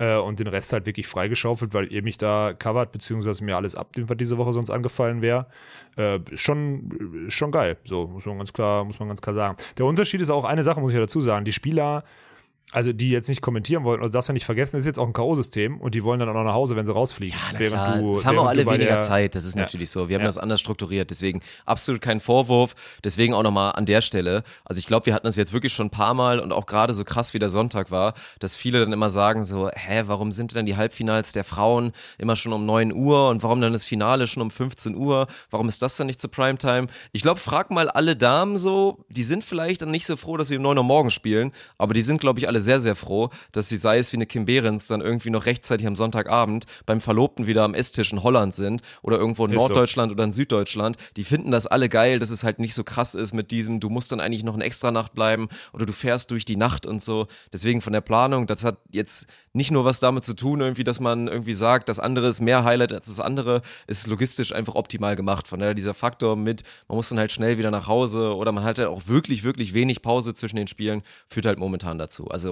[0.00, 3.76] äh, und den Rest halt wirklich freigeschaufelt, weil ihr mich da covert, beziehungsweise mir alles
[3.76, 5.46] abnimmt, was diese Woche sonst angefallen wäre,
[5.96, 7.76] äh, schon, schon geil.
[7.84, 9.56] So, muss man ganz klar, muss man ganz klar sagen.
[9.78, 11.44] Der Unterschied ist auch eine Sache, muss ich ja dazu sagen.
[11.44, 12.02] Die Spieler
[12.72, 15.06] also die jetzt nicht kommentieren wollen, oder darfst du nicht vergessen, das ist jetzt auch
[15.06, 17.36] ein K.O.-System und die wollen dann auch noch nach Hause, wenn sie rausfliegen.
[17.36, 17.98] Ja, na klar.
[17.98, 19.62] Du, das haben auch alle weniger der, Zeit, das ist ja.
[19.62, 20.08] natürlich so.
[20.08, 20.28] Wir haben ja.
[20.28, 22.74] das anders strukturiert, deswegen absolut kein Vorwurf.
[23.02, 24.42] Deswegen auch nochmal an der Stelle.
[24.64, 26.94] Also ich glaube, wir hatten das jetzt wirklich schon ein paar Mal und auch gerade
[26.94, 30.54] so krass wie der Sonntag war, dass viele dann immer sagen so, hä, warum sind
[30.54, 34.26] denn die Halbfinals der Frauen immer schon um 9 Uhr und warum dann das Finale
[34.26, 35.26] schon um 15 Uhr?
[35.50, 36.86] Warum ist das dann nicht zur Primetime?
[37.12, 40.48] Ich glaube, frag mal alle Damen so, die sind vielleicht dann nicht so froh, dass
[40.48, 43.30] sie um 9 Uhr morgens spielen, aber die sind, glaube ich, alle sehr, sehr froh,
[43.52, 47.00] dass sie sei es wie eine Kim Behrens dann irgendwie noch rechtzeitig am Sonntagabend beim
[47.00, 50.14] Verlobten wieder am Esstisch in Holland sind oder irgendwo in ist Norddeutschland so.
[50.14, 50.96] oder in Süddeutschland.
[51.16, 53.88] Die finden das alle geil, dass es halt nicht so krass ist mit diesem, du
[53.88, 57.02] musst dann eigentlich noch eine extra Nacht bleiben oder du fährst durch die Nacht und
[57.02, 57.26] so.
[57.52, 61.00] Deswegen von der Planung, das hat jetzt nicht nur was damit zu tun, irgendwie, dass
[61.00, 65.16] man irgendwie sagt, das andere ist mehr Highlight als das andere, ist logistisch einfach optimal
[65.16, 65.48] gemacht.
[65.48, 68.64] Von daher dieser Faktor mit, man muss dann halt schnell wieder nach Hause oder man
[68.64, 72.28] hat halt auch wirklich, wirklich wenig Pause zwischen den Spielen, führt halt momentan dazu.
[72.28, 72.49] Also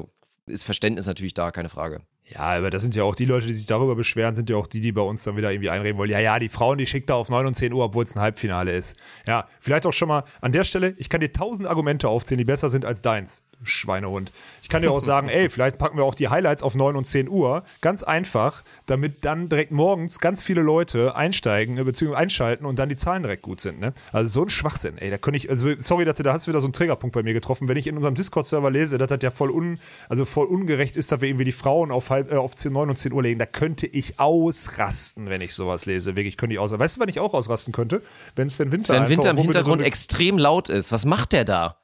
[0.50, 2.00] ist Verständnis natürlich da, keine Frage.
[2.24, 4.66] Ja, aber das sind ja auch die Leute, die sich darüber beschweren, sind ja auch
[4.66, 6.10] die, die bei uns dann wieder irgendwie einreden wollen.
[6.10, 8.20] Ja, ja, die Frauen, die schickt da auf 9 und 10 Uhr, obwohl es ein
[8.20, 8.98] Halbfinale ist.
[9.26, 12.44] Ja, vielleicht auch schon mal an der Stelle, ich kann dir tausend Argumente aufzählen, die
[12.44, 13.42] besser sind als deins.
[13.62, 14.32] Schweinehund.
[14.62, 17.04] Ich kann dir auch sagen, ey, vielleicht packen wir auch die Highlights auf 9 und
[17.04, 17.64] 10 Uhr.
[17.80, 22.88] Ganz einfach, damit dann direkt morgens ganz viele Leute einsteigen, äh, beziehungsweise einschalten und dann
[22.88, 23.80] die Zahlen direkt gut sind.
[23.80, 23.92] Ne?
[24.12, 25.10] Also so ein Schwachsinn, ey.
[25.10, 27.32] Da könnte ich, also sorry, dass du da hast wieder so einen Triggerpunkt bei mir
[27.32, 27.68] getroffen.
[27.68, 29.78] Wenn ich in unserem Discord-Server lese, dass das ja voll un,
[30.08, 32.90] also voll ungerecht ist, dass wir irgendwie die Frauen auf halb, äh, auf 10, 9
[32.90, 36.16] und 10 Uhr legen, da könnte ich ausrasten, wenn ich sowas lese.
[36.16, 36.80] Wirklich könnte ich ausrasten.
[36.84, 38.02] Weißt du, wann ich auch ausrasten könnte?
[38.36, 40.92] Wenn Sven Winter, Sven Winter im Hintergrund so extrem laut ist.
[40.92, 41.78] Was macht der da?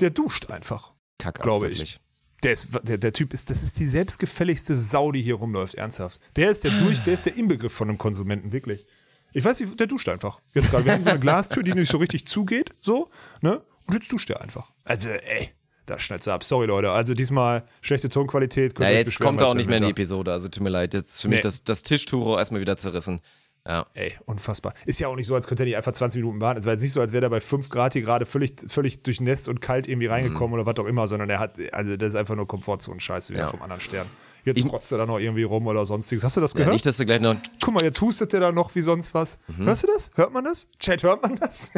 [0.00, 0.92] Der duscht einfach.
[1.20, 2.00] Kack glaube ich.
[2.42, 6.20] Der, ist, der, der, Typ ist, das ist die selbstgefälligste Sau, die hier rumläuft, ernsthaft.
[6.36, 8.86] Der ist der durch, der ist der Inbegriff von einem Konsumenten, wirklich.
[9.32, 10.40] Ich weiß nicht, der duscht einfach.
[10.54, 10.86] Jetzt gerade.
[10.86, 13.10] Wir haben so eine Glastür, die nicht so richtig zugeht, so,
[13.42, 13.62] ne?
[13.86, 14.72] Und jetzt duscht er einfach.
[14.84, 15.50] Also, ey,
[15.86, 16.44] da schneidet ab.
[16.44, 16.90] Sorry, Leute.
[16.90, 18.78] Also diesmal schlechte Tonqualität.
[18.78, 20.32] Ja, jetzt kommt er auch nicht mehr in die Episode.
[20.32, 20.94] Also tut mir leid.
[20.94, 21.34] Jetzt für nee.
[21.34, 23.20] mich das, das Tischturo erstmal wieder zerrissen.
[23.66, 23.86] Ja.
[23.94, 24.74] Ey, unfassbar.
[24.86, 26.58] Ist ja auch nicht so, als könnte er nicht einfach 20 Minuten warten.
[26.58, 29.02] Es war jetzt nicht so, als wäre er bei 5 Grad hier gerade völlig, völlig
[29.02, 30.54] durchnässt und kalt irgendwie reingekommen mhm.
[30.54, 33.48] oder was auch immer, sondern er hat, also das ist einfach nur Komfortzone-Scheiße wieder ja.
[33.48, 34.06] vom anderen Stern.
[34.44, 36.24] Jetzt ich, rotzt er da noch irgendwie rum oder sonstiges.
[36.24, 36.68] Hast du das gehört?
[36.68, 37.36] Ja, nicht, dass du gleich noch.
[37.60, 39.38] Guck mal, jetzt hustet der da noch wie sonst was.
[39.48, 39.66] Mhm.
[39.66, 40.10] Hörst du das?
[40.14, 40.70] Hört man das?
[40.78, 41.72] Chat, hört man das?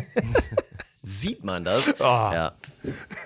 [1.03, 1.97] Sieht man das?
[1.99, 2.05] Oh.
[2.05, 2.53] Ja.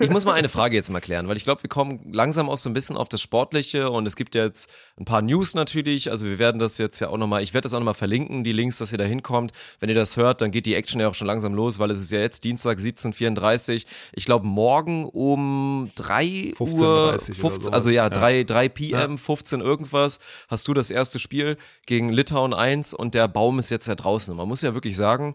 [0.01, 2.59] Ich muss mal eine Frage jetzt mal klären, weil ich glaube, wir kommen langsam auch
[2.59, 6.11] so ein bisschen auf das Sportliche und es gibt jetzt ein paar News natürlich.
[6.11, 8.53] Also wir werden das jetzt ja auch nochmal, ich werde das auch nochmal verlinken, die
[8.53, 9.53] Links, dass ihr da hinkommt.
[9.81, 12.01] Wenn ihr das hört, dann geht die Action ja auch schon langsam los, weil es
[12.01, 18.45] ist ja jetzt Dienstag 17.34 Ich glaube, morgen um 3 Uhr, 15, also ja, 3,
[18.45, 19.17] 3 PM, ja.
[19.17, 23.89] 15 irgendwas, hast du das erste Spiel gegen Litauen 1 und der Baum ist jetzt
[23.89, 24.33] ja draußen.
[24.33, 25.35] Und man muss ja wirklich sagen,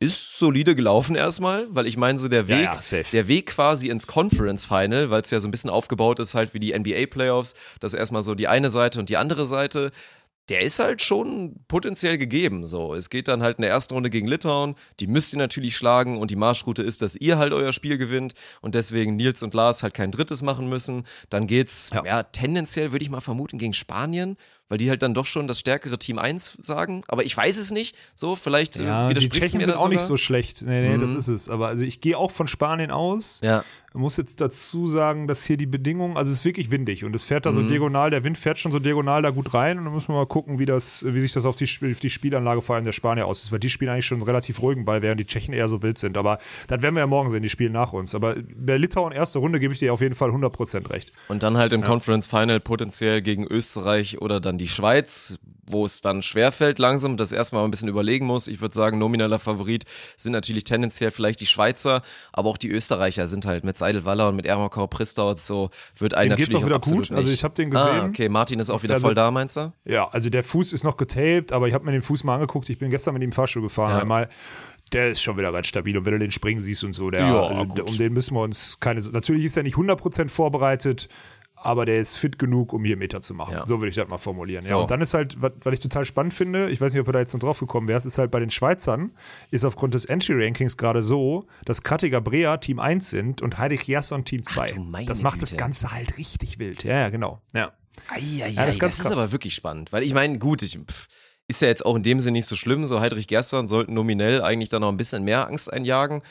[0.00, 3.88] ist solide gelaufen erstmal, weil ich meine, so der Weg, ja, ja, der Weg quasi
[3.88, 7.06] ins Conference Final, weil es ja so ein bisschen aufgebaut ist, halt wie die NBA
[7.06, 9.90] Playoffs, das erstmal so die eine Seite und die andere Seite,
[10.48, 12.64] der ist halt schon potenziell gegeben.
[12.64, 14.76] So, es geht dann halt in der ersten Runde gegen Litauen.
[14.98, 18.32] Die müsst ihr natürlich schlagen und die Marschroute ist, dass ihr halt euer Spiel gewinnt
[18.62, 21.04] und deswegen Nils und Lars halt kein drittes machen müssen.
[21.28, 24.36] Dann geht's, ja, ja tendenziell würde ich mal vermuten gegen Spanien
[24.68, 27.02] weil die halt dann doch schon das stärkere Team 1 sagen.
[27.08, 27.96] Aber ich weiß es nicht.
[28.14, 29.94] So, vielleicht ja, widersprichst die Tschechen mir das sind auch sogar.
[29.94, 30.62] nicht so schlecht.
[30.62, 31.00] Nee, nee, mhm.
[31.00, 31.48] das ist es.
[31.48, 33.40] Aber also ich gehe auch von Spanien aus.
[33.42, 33.64] Ja.
[33.94, 37.24] muss jetzt dazu sagen, dass hier die Bedingungen, also es ist wirklich windig und es
[37.24, 37.68] fährt da so mhm.
[37.68, 40.26] diagonal, der Wind fährt schon so diagonal da gut rein und dann müssen wir mal
[40.26, 43.26] gucken, wie das, wie sich das auf die, auf die Spielanlage vor allem der Spanier
[43.26, 43.50] aussieht.
[43.50, 46.16] Weil die spielen eigentlich schon relativ ruhigen Ball, während die Tschechen eher so wild sind.
[46.18, 48.14] Aber das werden wir ja morgen sehen, die spielen nach uns.
[48.14, 51.12] Aber bei Litauen erste Runde gebe ich dir auf jeden Fall 100% recht.
[51.28, 51.86] Und dann halt im ja.
[51.86, 57.32] Conference Final potenziell gegen Österreich oder dann die Schweiz, wo es dann schwerfällt langsam, das
[57.32, 58.48] erstmal ein bisschen überlegen muss.
[58.48, 59.84] Ich würde sagen, nomineller Favorit
[60.16, 62.02] sind natürlich tendenziell vielleicht die Schweizer,
[62.32, 66.14] aber auch die Österreicher sind halt mit Seidel Waller und mit Ermakau Pristau so wird
[66.14, 67.10] einen dem natürlich geht's auch wieder gut.
[67.10, 67.12] Nicht.
[67.12, 68.00] Also ich habe den gesehen.
[68.00, 69.72] Ah, okay, Martin ist auch wieder also, voll da, meinst du?
[69.84, 72.68] Ja, also der Fuß ist noch getaped, aber ich habe mir den Fuß mal angeguckt.
[72.70, 74.00] Ich bin gestern mit ihm Fahrstuhl gefahren ja.
[74.00, 74.28] einmal
[74.92, 75.96] der ist schon wieder ganz stabil.
[75.96, 78.80] Und wenn du den springen siehst und so, der, ja, um den müssen wir uns
[78.80, 79.00] keine.
[79.00, 81.08] Natürlich ist er nicht 100% vorbereitet,
[81.62, 83.54] aber der ist fit genug, um hier Meter zu machen.
[83.54, 83.66] Ja.
[83.66, 84.62] So würde ich das mal formulieren.
[84.62, 84.70] So.
[84.70, 87.06] Ja, und dann ist halt, was, was ich total spannend finde, ich weiß nicht, ob
[87.06, 89.12] du da jetzt noch drauf gekommen wärst, ist halt bei den Schweizern,
[89.50, 94.24] ist aufgrund des Entry-Rankings gerade so, dass Krattiger Brea Team 1 sind und Heidrich Jasson
[94.24, 94.76] Team 2.
[94.92, 95.44] Ach, das macht Güte.
[95.44, 96.84] das Ganze halt richtig wild.
[96.84, 97.40] Ja, ja, genau.
[97.52, 97.72] Ja.
[98.08, 101.08] Eieiei, Ja, das ist das ist aber wirklich spannend, weil ich meine, gut, ich, pff,
[101.48, 104.42] ist ja jetzt auch in dem Sinne nicht so schlimm, so Heidrich Gerstern sollten nominell
[104.42, 106.22] eigentlich dann noch ein bisschen mehr Angst einjagen,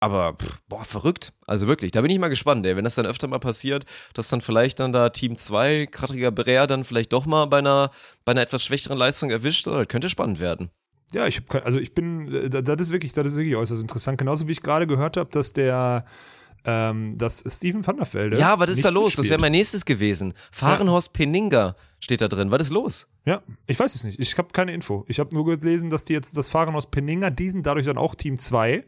[0.00, 3.06] aber pff, boah, verrückt, also wirklich, da bin ich mal gespannt, ey, wenn das dann
[3.06, 3.84] öfter mal passiert,
[4.14, 7.90] dass dann vielleicht dann da Team 2, Krattiger Brea dann vielleicht doch mal bei einer,
[8.24, 10.70] bei einer etwas schwächeren Leistung erwischt, das könnte spannend werden.
[11.12, 14.18] Ja, ich hab, also ich bin, da- das ist wirklich, das ist wirklich äußerst interessant.
[14.18, 16.04] Genauso wie ich gerade gehört habe, dass der,
[16.64, 18.38] ähm, dass Steven van der Velde.
[18.38, 19.14] Ja, was ist da los?
[19.14, 20.34] Das wäre mein nächstes gewesen.
[20.50, 23.08] Fahrenhorst Peninga steht da drin, was ist los?
[23.24, 24.18] Ja, ich weiß es nicht.
[24.18, 25.04] Ich habe keine Info.
[25.06, 27.98] Ich habe nur gelesen, dass die jetzt das Fahren aus Peninga, die sind dadurch dann
[27.98, 28.84] auch Team 2,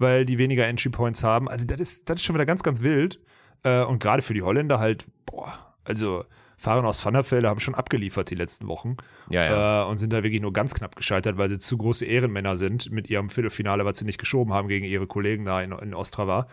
[0.00, 1.48] weil die weniger Entry Points haben.
[1.48, 3.20] Also das ist, das ist schon wieder ganz, ganz wild.
[3.62, 6.24] Äh, und gerade für die Holländer halt, boah, also
[6.56, 8.96] Fahren aus Van der Velde haben schon abgeliefert die letzten Wochen.
[9.30, 12.56] Ja, Äh, und sind da wirklich nur ganz knapp gescheitert, weil sie zu große Ehrenmänner
[12.56, 15.94] sind mit ihrem Viertelfinale, was sie nicht geschoben haben gegen ihre Kollegen da in, in
[15.94, 16.48] Ostrava.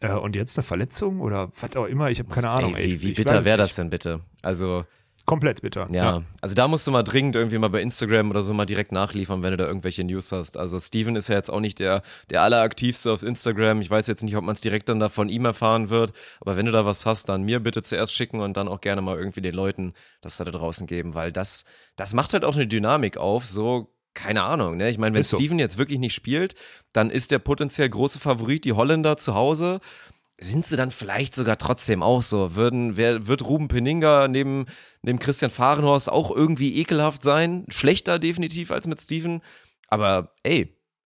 [0.00, 2.74] Äh, und jetzt eine Verletzung oder was auch immer, ich habe keine Ahnung.
[2.76, 4.20] Ey, wie wie bitter wäre das denn bitte?
[4.42, 4.84] Also,
[5.24, 5.86] Komplett bitter.
[5.92, 8.92] Ja, also da musst du mal dringend irgendwie mal bei Instagram oder so mal direkt
[8.92, 10.56] nachliefern, wenn du da irgendwelche News hast.
[10.56, 13.80] Also Steven ist ja jetzt auch nicht der, der alleraktivste auf Instagram.
[13.80, 16.56] Ich weiß jetzt nicht, ob man es direkt dann da von ihm erfahren wird, aber
[16.56, 19.18] wenn du da was hast, dann mir bitte zuerst schicken und dann auch gerne mal
[19.18, 21.64] irgendwie den Leuten das da draußen geben, weil das,
[21.96, 24.90] das macht halt auch eine Dynamik auf, so keine Ahnung, ne?
[24.90, 25.36] Ich meine, wenn so.
[25.36, 26.54] Steven jetzt wirklich nicht spielt,
[26.92, 29.80] dann ist der potenziell große Favorit die Holländer zu Hause
[30.42, 32.54] sind sie dann vielleicht sogar trotzdem auch so?
[32.56, 34.66] Würden, wer, wird Ruben Peninga neben,
[35.02, 37.66] neben Christian Fahrenhorst auch irgendwie ekelhaft sein?
[37.68, 39.42] Schlechter definitiv als mit Steven.
[39.88, 40.74] Aber ey,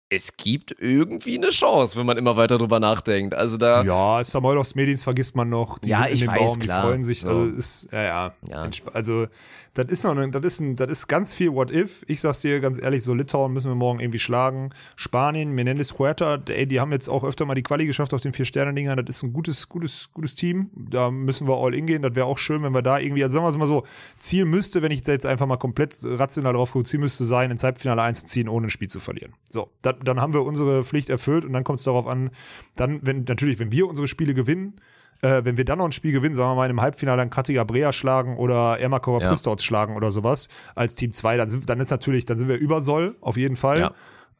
[0.09, 3.33] es gibt irgendwie eine Chance, wenn man immer weiter drüber nachdenkt.
[3.33, 5.79] Also da, Ja, Samoilovs Medins vergisst man noch.
[5.79, 6.81] Die Ja, sind in ich dem weiß, Baum, klar.
[6.81, 7.21] die freuen sich.
[7.21, 7.29] So.
[7.29, 8.33] Also, ist, ja, ja.
[8.49, 8.69] Ja.
[8.93, 9.27] Also,
[9.75, 12.03] das ist noch, ein- das ist ein, das ist ganz viel What If.
[12.07, 14.69] Ich sag's dir ganz ehrlich, so Litauen müssen wir morgen irgendwie schlagen.
[14.95, 18.33] Spanien, Menendez Huerta, ey, die haben jetzt auch öfter mal die Quali geschafft auf den
[18.33, 19.03] Vier-Sterne-Dingern.
[19.03, 20.69] Das ist ein gutes, gutes, gutes Team.
[20.75, 22.03] Da müssen wir all in gehen.
[22.03, 23.83] Das wäre auch schön, wenn wir da irgendwie, also sagen wir mal so,
[24.19, 27.49] Ziel müsste, wenn ich da jetzt einfach mal komplett rational drauf gucke, Ziel müsste sein,
[27.49, 29.33] ins Halbfinale einzuziehen, ohne ein Spiel zu verlieren.
[29.49, 32.29] So, dann, dann haben wir unsere Pflicht erfüllt und dann kommt es darauf an,
[32.75, 34.75] dann, wenn, natürlich, wenn wir unsere Spiele gewinnen,
[35.23, 37.65] äh, wenn wir dann noch ein Spiel gewinnen, sagen wir mal einem Halbfinale dann Krattiger
[37.65, 39.29] Brea schlagen oder Ermakova Ja.
[39.29, 42.57] Pristouts schlagen oder sowas als Team 2, dann, sind, dann ist natürlich, dann sind wir
[42.57, 43.79] über Soll, auf jeden Fall.
[43.79, 43.93] Ja.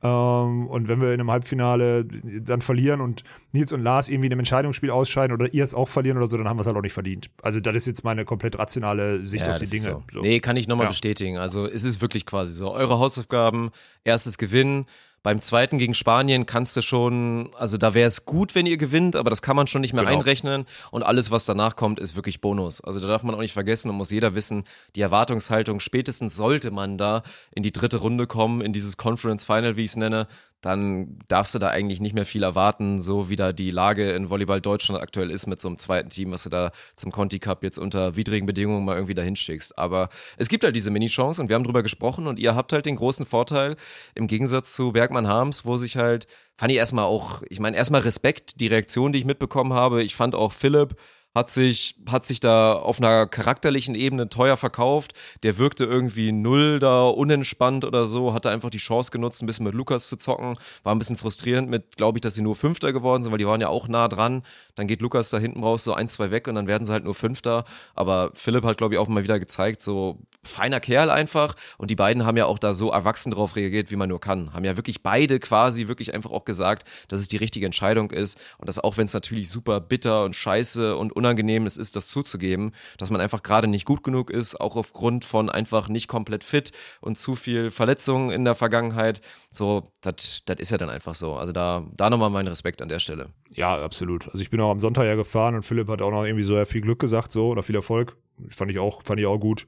[0.05, 3.23] Ähm, und wenn wir in einem Halbfinale dann verlieren und
[3.53, 6.35] Nils und Lars irgendwie in einem Entscheidungsspiel ausscheiden oder ihr es auch verlieren oder so,
[6.37, 7.29] dann haben wir es halt auch nicht verdient.
[7.41, 9.81] Also das ist jetzt meine komplett rationale Sicht auf die Dinge.
[9.83, 10.03] So.
[10.11, 10.21] So.
[10.21, 10.89] Nee, kann ich nochmal Ja.
[10.91, 11.37] bestätigen.
[11.37, 12.73] Also es ist wirklich quasi so.
[12.73, 13.69] Eure Hausaufgaben,
[14.03, 14.85] erstes Gewinnen.
[15.23, 19.15] Beim zweiten gegen Spanien kannst du schon, also da wäre es gut, wenn ihr gewinnt,
[19.15, 20.17] aber das kann man schon nicht mehr Genau.
[20.17, 20.65] einrechnen.
[20.91, 22.81] Und alles, was danach kommt, ist wirklich Bonus.
[22.81, 24.65] Also da darf man auch nicht vergessen und muss jeder wissen,
[24.97, 27.23] die Erwartungshaltung, spätestens sollte man da
[27.55, 30.27] in die dritte Runde kommen, in dieses Conference Final, wie ich es nenne,
[30.63, 34.29] dann darfst du da eigentlich nicht mehr viel erwarten, so wie da die Lage in
[34.29, 37.63] Volleyball Deutschland aktuell ist mit so einem zweiten Team, was du da zum Conti Cup
[37.63, 39.77] jetzt unter widrigen Bedingungen mal irgendwie dahin schickst.
[39.77, 40.07] Aber
[40.37, 42.95] es gibt halt diese Mini-Chance und wir haben drüber gesprochen und ihr habt halt den
[42.95, 43.75] großen Vorteil
[44.15, 48.01] im Gegensatz zu Bergmann Harms, wo sich halt, fand ich erstmal auch, ich meine, erstmal
[48.01, 50.01] Respekt, die Reaktion, die ich mitbekommen habe.
[50.01, 50.95] Ich fand auch Philipp,
[51.35, 55.13] hat sich, hat sich da auf einer charakterlichen Ebene teuer verkauft.
[55.41, 59.65] Der wirkte irgendwie null da unentspannt oder so, hatte einfach die Chance genutzt, ein bisschen
[59.65, 60.57] mit Lukas zu zocken.
[60.83, 63.47] War ein bisschen frustrierend mit, glaube ich, dass sie nur Fünfter geworden sind, weil die
[63.47, 64.43] waren ja auch nah dran.
[64.75, 67.03] Dann geht Lukas da hinten raus so ein, zwei weg und dann werden sie halt
[67.03, 67.65] nur Fünfter.
[67.95, 71.55] Aber Philipp hat, glaube ich, auch mal wieder gezeigt, so feiner Kerl einfach.
[71.77, 74.53] Und die beiden haben ja auch da so erwachsen drauf reagiert, wie man nur kann.
[74.53, 78.39] Haben ja wirklich beide quasi wirklich einfach auch gesagt, dass es die richtige Entscheidung ist.
[78.57, 82.07] Und dass auch wenn es natürlich super bitter und scheiße und unangenehm ist, ist das
[82.07, 86.43] zuzugeben, dass man einfach gerade nicht gut genug ist, auch aufgrund von einfach nicht komplett
[86.43, 86.71] fit
[87.01, 89.21] und zu viel Verletzungen in der Vergangenheit.
[89.49, 91.35] So, das ist ja dann einfach so.
[91.35, 93.29] Also da, da nochmal mein Respekt an der Stelle.
[93.51, 94.27] Ja, absolut.
[94.27, 96.55] Also ich bin auch am Sonntag ja gefahren und Philipp hat auch noch irgendwie so
[96.55, 98.17] ja, viel Glück gesagt, so oder viel Erfolg.
[98.49, 99.67] Fand ich auch, fand ich auch gut.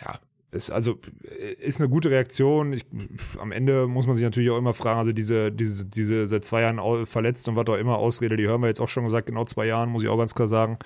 [0.00, 0.18] Ja,
[0.52, 0.98] ist also
[1.60, 2.72] ist eine gute Reaktion.
[2.74, 2.84] Ich,
[3.40, 6.60] am Ende muss man sich natürlich auch immer fragen, also diese, diese, diese seit zwei
[6.60, 9.44] Jahren verletzt und was auch immer Ausrede, die hören wir jetzt auch schon gesagt, genau
[9.44, 10.78] zwei Jahren, muss ich auch ganz klar sagen.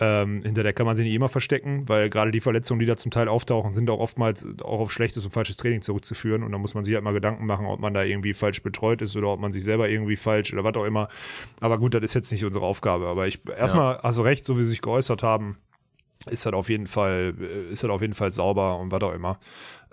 [0.00, 2.96] Ähm, hinter der kann man sich nicht immer verstecken, weil gerade die Verletzungen, die da
[2.96, 6.44] zum Teil auftauchen, sind auch oftmals auch auf schlechtes und falsches Training zurückzuführen.
[6.44, 9.02] Und da muss man sich halt mal Gedanken machen, ob man da irgendwie falsch betreut
[9.02, 11.08] ist oder ob man sich selber irgendwie falsch oder was auch immer.
[11.60, 13.08] Aber gut, das ist jetzt nicht unsere Aufgabe.
[13.08, 15.58] Aber ich erstmal, also recht, so wie sie sich geäußert haben,
[16.30, 19.12] ist halt auf jeden Fall, äh, ist halt auf jeden Fall sauber und was auch
[19.12, 19.38] immer.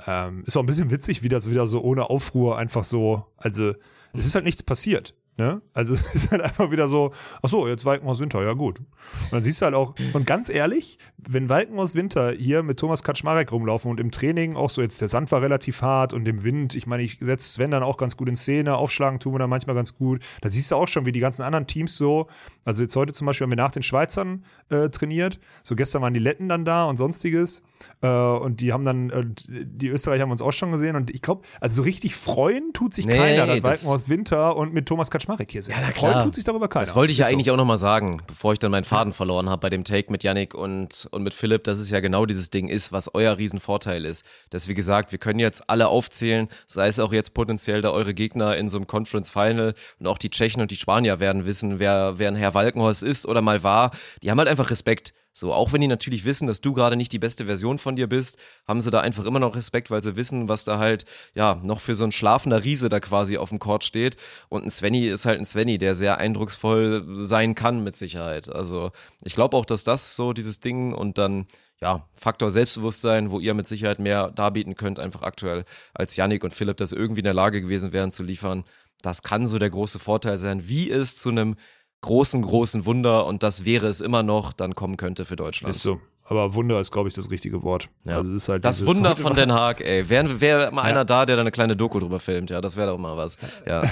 [0.06, 3.74] Ähm, ist auch ein bisschen witzig, wie das wieder so ohne Aufruhr einfach so, also
[4.14, 5.16] es ist halt nichts passiert.
[5.38, 5.62] Ne?
[5.74, 7.12] Also es ist halt einfach wieder so,
[7.42, 8.80] ach so, jetzt Walkenhaus Winter, ja gut.
[8.80, 8.88] Und
[9.32, 13.52] dann siehst du halt auch, und ganz ehrlich, wenn Walkenhaus Winter hier mit Thomas Kaczmarek
[13.52, 16.74] rumlaufen und im Training auch so jetzt, der Sand war relativ hart und im Wind,
[16.76, 19.50] ich meine, ich setze Sven dann auch ganz gut in Szene, aufschlagen tun wir dann
[19.50, 20.24] manchmal ganz gut.
[20.40, 22.28] Da siehst du auch schon, wie die ganzen anderen Teams so,
[22.64, 26.14] also jetzt heute zum Beispiel haben wir nach den Schweizern äh, trainiert, so gestern waren
[26.14, 27.62] die Letten dann da und sonstiges
[28.02, 31.22] äh, und die haben dann, äh, die Österreicher haben uns auch schon gesehen und ich
[31.22, 34.86] glaube, also so richtig freuen tut sich Nee, keiner, dass das- Walkenhaus Winter und mit
[34.88, 35.76] Thomas Kaczmarek hier sind.
[35.76, 36.86] Ja, Freuen tut sich darüber keiner.
[36.86, 37.36] Das wollte ich ja Ist so.
[37.36, 40.23] eigentlich auch nochmal sagen, bevor ich dann meinen Faden verloren habe bei dem Take mit
[40.23, 44.05] Yannick und, und mit Philipp, dass es ja genau dieses Ding ist, was euer Riesenvorteil
[44.05, 44.26] ist.
[44.49, 48.13] Dass, wie gesagt, wir können jetzt alle aufzählen, sei es auch jetzt potenziell da eure
[48.13, 51.80] Gegner in so einem Conference Final und auch die Tschechen und die Spanier werden wissen,
[51.80, 53.91] wer, wer ein Herr Walkenhorst ist oder mal war.
[54.23, 55.13] Die haben halt einfach Respekt.
[55.38, 58.08] So, auch wenn die natürlich wissen, dass du gerade nicht die beste Version von dir
[58.08, 61.60] bist, haben sie da einfach immer noch Respekt, weil sie wissen, was da halt, ja,
[61.62, 64.16] noch für so ein schlafender Riese da quasi auf dem Court steht.
[64.48, 68.48] Und ein Svenny ist halt ein Svenny, der sehr eindrucksvoll sein kann, mit Sicherheit.
[68.48, 68.92] Also,
[69.26, 71.48] ich glaube auch, dass das so dieses Ding und dann,
[71.82, 76.54] ja, Faktor Selbstbewusstsein, wo ihr mit Sicherheit mehr darbieten könnt, einfach aktuell, als Yannick und
[76.54, 78.64] Philipp das irgendwie in der Lage gewesen wären zu liefern.
[79.02, 81.58] Das kann so der große Vorteil sein, wie es zu einem
[82.06, 85.76] großen, großen Wunder und das wäre es immer noch, dann kommen könnte für Deutschland.
[85.76, 85.99] Ist so.
[86.28, 87.89] Aber Wunder ist, glaube ich, das richtige Wort.
[88.03, 88.17] Ja.
[88.17, 90.09] Also ist halt das Wunder von Den Haag, ey.
[90.09, 92.88] Wäre wär mal einer da, der da eine kleine Doku drüber filmt, ja, das wäre
[92.89, 93.38] doch mal was.
[93.67, 93.84] Ja.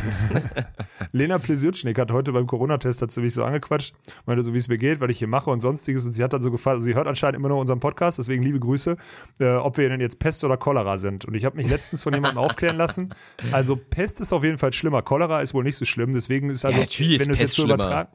[1.12, 3.94] Lena Plesirtschnik hat heute beim Corona-Test, hat sie mich so angequatscht,
[4.26, 6.06] meinte so, wie es mir geht, weil ich hier mache und sonstiges.
[6.06, 8.60] Und sie hat dann so gefragt, sie hört anscheinend immer nur unseren Podcast, deswegen liebe
[8.60, 8.98] Grüße,
[9.40, 11.26] äh, ob wir denn jetzt Pest oder Cholera sind.
[11.26, 13.14] Und ich habe mich letztens von jemandem aufklären lassen.
[13.52, 16.12] Also Pest ist auf jeden Fall schlimmer, Cholera ist wohl nicht so schlimm.
[16.14, 18.10] Deswegen ist also, Ja, wenn du es jetzt so übertragen.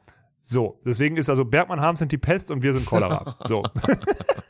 [0.51, 3.37] So, deswegen ist also Bergmann Harms sind die Pest und wir sind Cholera.
[3.47, 3.61] So,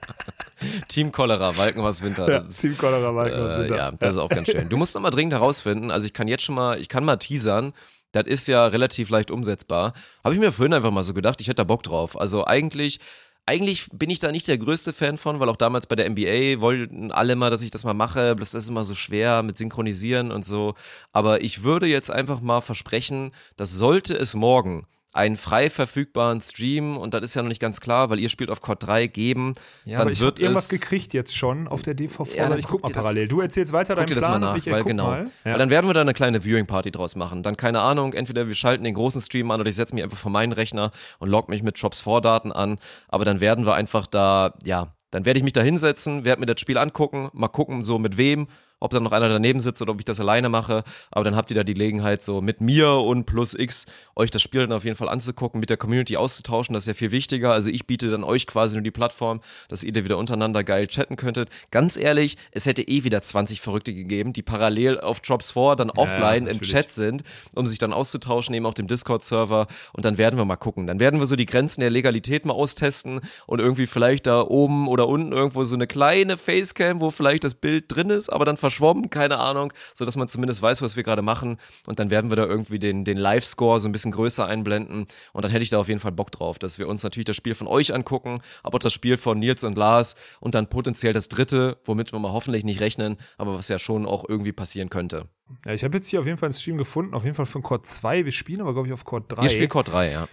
[0.88, 2.30] Team Cholera, Walkenhaus Winter.
[2.32, 4.70] ja, Das Team Cholera war Äh, ja, das ist auch ganz schön.
[4.70, 7.18] Du musst noch mal dringend herausfinden, also ich kann jetzt schon mal, ich kann mal
[7.18, 7.74] teasern,
[8.14, 9.92] das ist ja relativ leicht umsetzbar.
[10.24, 12.18] Habe ich mir vorhin einfach mal so gedacht, ich hätte da Bock drauf.
[12.18, 13.02] Also eigentlich,
[13.46, 16.62] eigentlich bin ich da nicht der größte Fan von, weil auch damals bei der NBA
[16.62, 20.32] wollten alle mal, dass ich das mal mache, das ist immer so schwer mit Synchronisieren
[20.32, 20.76] und so.
[21.12, 26.96] Aber ich würde jetzt einfach mal versprechen, dass sollte es morgen einen frei verfügbaren Stream,
[26.98, 29.54] und das ist ja noch nicht ganz klar, weil ihr spielt auf Cord 3 geben,
[29.86, 32.36] dann aber ich wird irgendwas gekriegt jetzt schon auf der DVV.
[32.36, 33.28] Ja, ich guck guck mal dir das- parallel.
[33.28, 35.08] Du erzählst weiter deinen dir das mal Plan und nach, ich weil genau.
[35.08, 35.26] mal.
[35.44, 35.52] Ja.
[35.52, 37.42] Weil dann werden wir da eine kleine Viewing-Party draus machen.
[37.42, 40.18] Dann keine Ahnung, entweder wir schalten den großen Stream an oder ich setze mich einfach
[40.18, 42.78] vor meinen Rechner und log mich mit Drops Vordaten an.
[43.08, 46.46] Aber dann werden wir einfach da, ja, dann werde ich mich da hinsetzen, werde mir
[46.46, 48.48] das Spiel angucken, mal gucken, so mit wem,
[48.80, 50.84] ob da noch einer daneben sitzt oder ob ich das alleine mache.
[51.12, 54.42] Aber dann habt ihr da die Gelegenheit, so mit mir und plus X euch das
[54.42, 56.74] Spiel dann auf jeden Fall anzugucken, mit der Community auszutauschen.
[56.74, 57.54] Das ist ja viel wichtiger.
[57.54, 60.88] Also ich biete dann euch quasi nur die Plattform, dass ihr da wieder untereinander geil
[60.88, 61.50] chatten könntet.
[61.72, 65.90] Ganz ehrlich, es hätte eh wieder 20 Verrückte gegeben, die parallel auf Drops 4 dann
[65.90, 66.72] offline im natürlich.
[66.72, 67.24] Chat sind,
[67.56, 69.68] um sich dann auszutauschen, eben auf dem Discord-Server.
[69.94, 70.88] Und dann werden wir mal gucken.
[70.88, 74.88] Dann werden wir so die Grenzen der Legalität mal austesten und irgendwie vielleicht da oben
[74.88, 78.58] oder unten irgendwo so eine kleine Facecam, wo vielleicht das Bild drin ist, aber dann
[78.70, 81.58] verschwommen, keine Ahnung, so dass man zumindest weiß, was wir gerade machen.
[81.88, 85.08] Und dann werden wir da irgendwie den, den Live-Score so ein bisschen größer einblenden.
[85.34, 87.36] Und dann hätte ich da auf jeden Fall Bock drauf, dass wir uns natürlich das
[87.36, 91.14] Spiel von euch angucken, aber auch das Spiel von Nils und Lars und dann potenziell
[91.14, 94.90] das dritte, womit wir mal hoffentlich nicht rechnen, aber was ja schon auch irgendwie passieren
[94.90, 95.28] könnte.
[95.66, 97.64] Ja, ich habe jetzt hier auf jeden Fall einen Stream gefunden, auf jeden Fall von
[97.64, 98.26] Chord 2.
[98.26, 99.44] Wir spielen aber, glaube ich, auf Chord 3.
[99.44, 100.28] Ihr spielt Core 3, ja.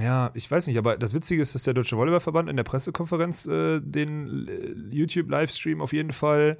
[0.00, 3.46] Ja, ich weiß nicht, aber das Witzige ist, dass der Deutsche Volleyballverband in der Pressekonferenz
[3.46, 6.58] äh, den äh, YouTube-Livestream auf jeden Fall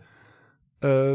[0.81, 1.15] äh,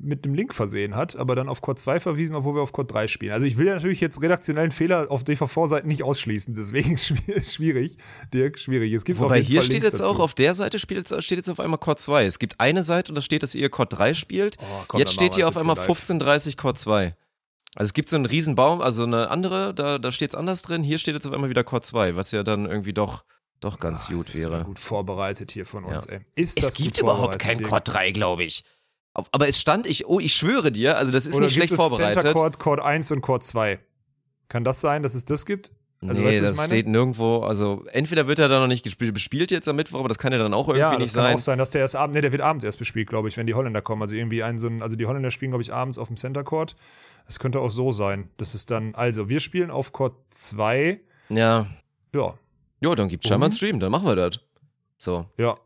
[0.00, 2.92] mit einem Link versehen hat, aber dann auf Chord 2 verwiesen, obwohl wir auf Chord
[2.92, 3.32] 3 spielen.
[3.32, 7.98] Also ich will ja natürlich jetzt redaktionellen Fehler auf DVV-Seiten nicht ausschließen, deswegen schwi- schwierig,
[8.32, 8.92] Dirk, schwierig.
[8.92, 10.22] Es gibt auf Wobei jeden hier Fall steht Links jetzt auch, dazu.
[10.22, 12.24] auf der Seite steht jetzt, steht jetzt auf einmal Core 2.
[12.24, 14.56] Es gibt eine Seite und da steht, dass ihr Core 3 spielt.
[14.60, 17.12] Oh, komm, jetzt steht hier auf einmal jetzt hier 1530 Core 2.
[17.74, 20.62] Also es gibt so einen riesen Baum, also eine andere, da, da steht es anders
[20.62, 20.82] drin.
[20.82, 23.24] Hier steht jetzt auf einmal wieder Core 2, was ja dann irgendwie doch,
[23.60, 24.64] doch ganz Ah, gut das ist wäre.
[24.64, 26.12] gut vorbereitet hier von uns, Ja.
[26.12, 26.20] ey.
[26.34, 27.68] Ist Es das gibt überhaupt keinen Dirk?
[27.68, 28.64] Core 3, glaube ich.
[29.32, 31.72] Aber es stand, ich, oh, ich schwöre dir, also das ist Oder nicht gibt schlecht
[31.72, 32.22] es vorbereitet.
[32.22, 33.78] Center Chord, Chord 1 und Chord 2.
[34.48, 35.72] Kann das sein, dass es das gibt?
[36.06, 39.50] Also, nee, weißt das steht nirgendwo, also entweder wird er da noch nicht gespielt, bespielt
[39.50, 41.34] jetzt am Mittwoch, aber das kann ja dann auch irgendwie ja, das nicht kann sein.
[41.34, 43.46] auch sein, dass der erst abends, nee, der wird abends erst bespielt, glaube ich, wenn
[43.46, 44.02] die Holländer kommen.
[44.02, 46.44] Also irgendwie ein so ein, also die Holländer spielen, glaube ich, abends auf dem Center
[46.44, 46.76] Court.
[47.26, 48.28] Das könnte auch so sein.
[48.36, 51.00] Das ist dann, also wir spielen auf Court 2.
[51.30, 51.66] Ja,
[52.14, 52.34] Ja,
[52.80, 53.56] jo, dann gibt's scheinbar einen?
[53.56, 54.38] Stream, dann machen wir das.
[54.98, 55.26] So.
[55.38, 55.56] ja.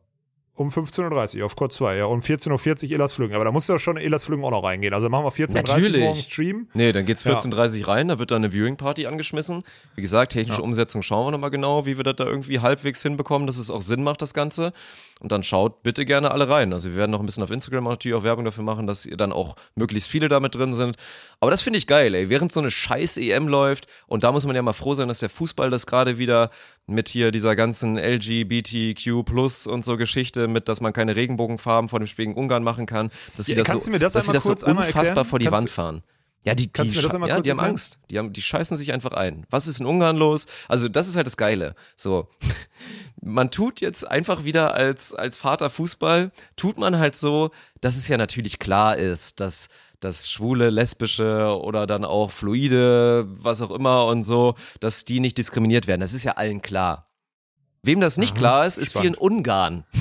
[0.55, 2.05] Um 15.30 Uhr auf Code 2, ja.
[2.05, 3.35] Um 14.40 Uhr Elas Flügen.
[3.35, 4.93] Aber da muss ja schon Elas Flügen auch noch reingehen.
[4.93, 6.69] Also machen wir 14.30 Uhr morgens Stream.
[6.75, 9.63] Nee, dann geht's 14.30 Uhr rein, da wird da eine Viewing-Party angeschmissen.
[9.95, 10.65] Wie gesagt, technische ja.
[10.65, 13.83] Umsetzung schauen wir nochmal genau, wie wir das da irgendwie halbwegs hinbekommen, dass es auch
[13.83, 14.73] Sinn macht, das Ganze.
[15.21, 16.73] Und dann schaut bitte gerne alle rein.
[16.73, 19.19] Also wir werden noch ein bisschen auf Instagram natürlich auch Werbung dafür machen, dass ihr
[19.19, 20.97] dann auch möglichst viele damit drin sind.
[21.41, 22.31] Aber das finde ich geil, ey.
[22.31, 25.19] Während so eine scheiß EM läuft, und da muss man ja mal froh sein, dass
[25.19, 26.51] der Fußball das gerade wieder
[26.87, 31.99] mit hier dieser ganzen LGBTQ plus und so Geschichte, mit dass man keine Regenbogenfarben vor
[31.99, 34.45] dem Spiel in Ungarn machen kann, dass sie ja, das so, das dass sie das
[34.45, 36.03] so unfassbar vor die kannst Wand fahren.
[36.45, 37.99] Ja, die, die, ja, die haben Angst.
[38.11, 39.47] Die, haben, die scheißen sich einfach ein.
[39.51, 40.47] Was ist in Ungarn los?
[40.69, 41.75] Also, das ist halt das Geile.
[41.97, 42.29] So,
[43.21, 47.51] man tut jetzt einfach wieder als, als Vater Fußball, tut man halt so,
[47.83, 49.69] dass es ja natürlich klar ist, dass,
[50.01, 55.37] dass schwule, lesbische oder dann auch fluide, was auch immer und so, dass die nicht
[55.37, 56.01] diskriminiert werden.
[56.01, 57.11] Das ist ja allen klar.
[57.83, 59.85] Wem das nicht Aha, klar ist, ist vielen Ungarn.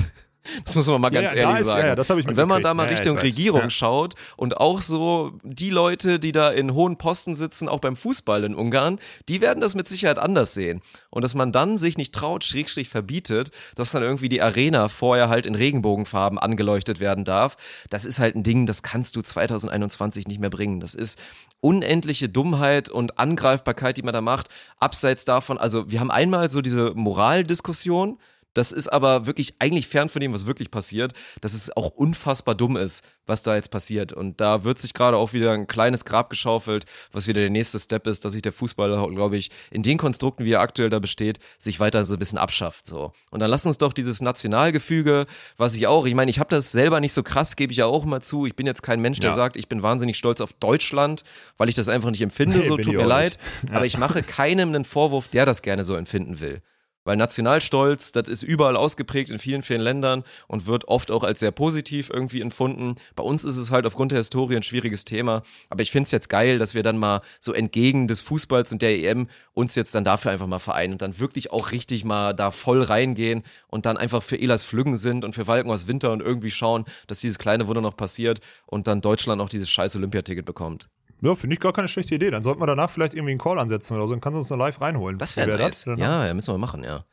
[0.64, 1.88] Das muss man mal ganz ja, ehrlich ist, sagen.
[1.88, 5.70] Ja, das ich und wenn man da mal Richtung Regierung schaut und auch so die
[5.70, 8.98] Leute, die da in hohen Posten sitzen, auch beim Fußball in Ungarn,
[9.28, 10.80] die werden das mit Sicherheit anders sehen.
[11.10, 15.28] Und dass man dann sich nicht traut, schrägstrich verbietet, dass dann irgendwie die Arena vorher
[15.28, 17.56] halt in Regenbogenfarben angeleuchtet werden darf,
[17.90, 20.80] das ist halt ein Ding, das kannst du 2021 nicht mehr bringen.
[20.80, 21.18] Das ist
[21.60, 24.48] unendliche Dummheit und Angreifbarkeit, die man da macht.
[24.78, 28.18] Abseits davon, also wir haben einmal so diese Moraldiskussion,
[28.54, 32.54] das ist aber wirklich eigentlich fern von dem, was wirklich passiert, dass es auch unfassbar
[32.54, 34.12] dumm ist, was da jetzt passiert.
[34.12, 37.78] Und da wird sich gerade auch wieder ein kleines Grab geschaufelt, was wieder der nächste
[37.78, 40.98] Step ist, dass sich der Fußball, glaube ich, in den Konstrukten, wie er aktuell da
[40.98, 42.86] besteht, sich weiter so ein bisschen abschafft.
[42.86, 43.12] So.
[43.30, 45.26] Und dann lass uns doch dieses Nationalgefüge,
[45.56, 47.86] was ich auch, ich meine, ich habe das selber nicht so krass, gebe ich ja
[47.86, 48.46] auch immer zu.
[48.46, 49.36] Ich bin jetzt kein Mensch, der ja.
[49.36, 51.22] sagt, ich bin wahnsinnig stolz auf Deutschland,
[51.56, 53.38] weil ich das einfach nicht empfinde, nee, so tut mir leid.
[53.68, 53.76] Ja.
[53.76, 56.62] Aber ich mache keinem einen Vorwurf, der das gerne so empfinden will.
[57.04, 61.40] Weil Nationalstolz, das ist überall ausgeprägt in vielen, vielen Ländern und wird oft auch als
[61.40, 62.96] sehr positiv irgendwie empfunden.
[63.16, 65.42] Bei uns ist es halt aufgrund der Historie ein schwieriges Thema.
[65.70, 68.82] Aber ich finde es jetzt geil, dass wir dann mal so entgegen des Fußballs und
[68.82, 72.34] der EM uns jetzt dann dafür einfach mal vereinen und dann wirklich auch richtig mal
[72.34, 76.12] da voll reingehen und dann einfach für Elas Flüggen sind und für Walken aus Winter
[76.12, 79.96] und irgendwie schauen, dass dieses kleine Wunder noch passiert und dann Deutschland auch dieses scheiß
[79.96, 80.88] Olympiaticket bekommt.
[81.22, 82.30] Ja, finde ich gar keine schlechte Idee.
[82.30, 84.50] Dann sollten wir danach vielleicht irgendwie einen Call ansetzen oder so und kannst du uns
[84.50, 85.18] noch live reinholen.
[85.18, 85.84] Das wäre wär nice.
[85.84, 87.04] Das, ja, ja, müssen wir machen, ja.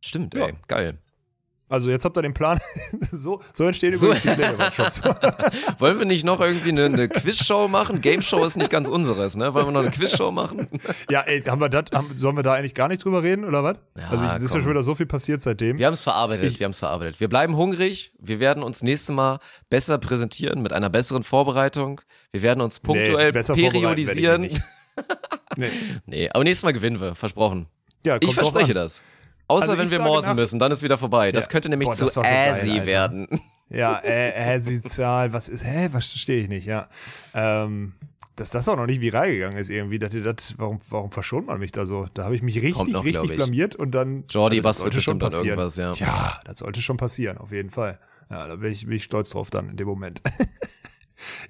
[0.00, 0.46] Stimmt, ja.
[0.46, 0.98] ey, geil.
[1.68, 2.58] Also jetzt habt ihr den Plan.
[3.12, 4.06] so, so entstehen so.
[4.06, 5.02] übrigens die Pläne-Workshops.
[5.78, 8.00] Wollen wir nicht noch irgendwie eine, eine Quizshow machen?
[8.00, 9.52] Game Show ist nicht ganz unseres, ne?
[9.52, 10.66] Wollen wir noch eine Quizshow machen?
[11.10, 13.62] ja, ey, haben wir das, haben, sollen wir da eigentlich gar nicht drüber reden, oder
[13.62, 13.76] was?
[13.98, 15.78] Ja, also es ist ja schon wieder so viel passiert seitdem.
[15.78, 17.20] Wir haben es verarbeitet, ich, wir haben es verarbeitet.
[17.20, 19.38] Wir bleiben hungrig, wir werden uns nächstes Mal
[19.68, 22.00] besser präsentieren mit einer besseren Vorbereitung.
[22.32, 24.48] Wir werden uns punktuell nee, periodisieren.
[25.56, 25.66] nee.
[26.06, 27.66] nee, aber nächstes Mal gewinnen wir, versprochen.
[28.06, 29.02] Ja, ich verspreche das.
[29.48, 31.32] Außer also wenn wir morsen müssen, dann ist wieder vorbei.
[31.32, 31.50] Das ja.
[31.50, 33.26] könnte nämlich Boah, zu so Assi werden.
[33.70, 36.88] Ja, äh, Assi-Zahl, was ist, hä, was verstehe ich nicht, ja.
[37.34, 37.92] Ähm,
[38.36, 41.46] dass das auch noch nicht viral gegangen ist irgendwie, dass ihr das, warum, warum verschont
[41.46, 42.06] man mich da so?
[42.14, 44.24] Da habe ich mich richtig, noch, richtig blamiert und dann.
[44.28, 45.58] Jordi, also, was sollte schon passieren.
[45.58, 45.92] irgendwas, ja.
[45.92, 47.98] Ja, das sollte schon passieren, auf jeden Fall.
[48.30, 50.22] Ja, da bin ich, bin ich stolz drauf dann in dem Moment.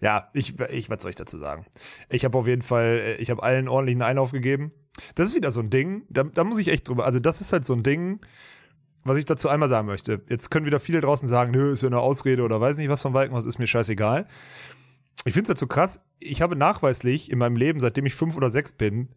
[0.00, 1.66] ja, ich, ich, was soll ich dazu sagen?
[2.08, 4.72] Ich habe auf jeden Fall, äh, ich habe allen ordentlichen Einlauf gegeben.
[5.14, 7.52] Das ist wieder so ein Ding, da, da muss ich echt drüber, also das ist
[7.52, 8.20] halt so ein Ding,
[9.04, 10.22] was ich dazu einmal sagen möchte.
[10.28, 13.02] Jetzt können wieder viele draußen sagen, nö, ist ja eine Ausrede oder weiß nicht was
[13.02, 14.26] von Walkenhaus, ist mir scheißegal.
[15.24, 18.36] Ich finde es halt so krass, ich habe nachweislich in meinem Leben, seitdem ich fünf
[18.36, 19.08] oder sechs bin,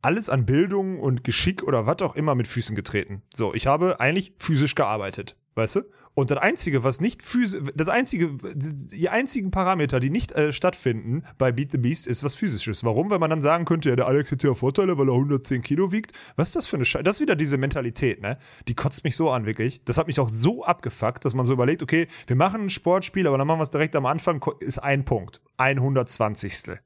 [0.00, 3.22] alles an Bildung und Geschick oder was auch immer mit Füßen getreten.
[3.34, 5.82] So, ich habe eigentlich physisch gearbeitet, weißt du?
[6.18, 11.22] Und das einzige, was nicht physisch, das einzige, die einzigen Parameter, die nicht äh, stattfinden
[11.38, 12.82] bei Beat the Beast, ist was physisches.
[12.82, 13.08] Warum?
[13.08, 15.92] Weil man dann sagen könnte, ja, der Alex hat ja Vorteile, weil er 110 Kilo
[15.92, 16.10] wiegt.
[16.34, 17.04] Was ist das für eine Scheiße?
[17.04, 18.36] Das ist wieder diese Mentalität, ne?
[18.66, 19.80] Die kotzt mich so an, wirklich.
[19.84, 23.28] Das hat mich auch so abgefuckt, dass man so überlegt, okay, wir machen ein Sportspiel,
[23.28, 25.40] aber dann machen wir es direkt am Anfang, ist ein Punkt.
[25.58, 26.80] 120.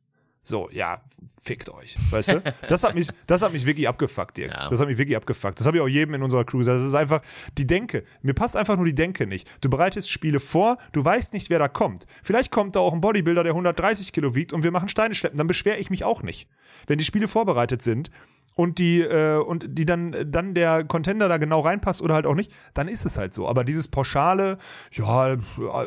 [0.45, 1.01] So, ja,
[1.41, 2.43] fickt euch, weißt du?
[2.69, 4.53] Das hat mich, das hat mich wirklich abgefuckt, Dirk.
[4.63, 4.69] Ja.
[4.69, 5.59] Das hat mich wirklich abgefuckt.
[5.59, 6.77] Das habe ich auch jedem in unserer Crew gesagt.
[6.77, 7.23] Das ist einfach
[7.57, 8.05] die Denke.
[8.23, 9.49] Mir passt einfach nur die Denke nicht.
[9.61, 12.07] Du bereitest Spiele vor, du weißt nicht, wer da kommt.
[12.23, 15.39] Vielleicht kommt da auch ein Bodybuilder, der 130 Kilo wiegt und wir machen Steine schleppen.
[15.39, 16.49] Dann beschwere ich mich auch nicht.
[16.87, 18.11] Wenn die Spiele vorbereitet sind
[18.55, 22.35] und die äh, und die dann dann der Contender da genau reinpasst oder halt auch
[22.35, 23.49] nicht, dann ist es halt so.
[23.49, 24.59] Aber dieses pauschale,
[24.93, 25.37] ja,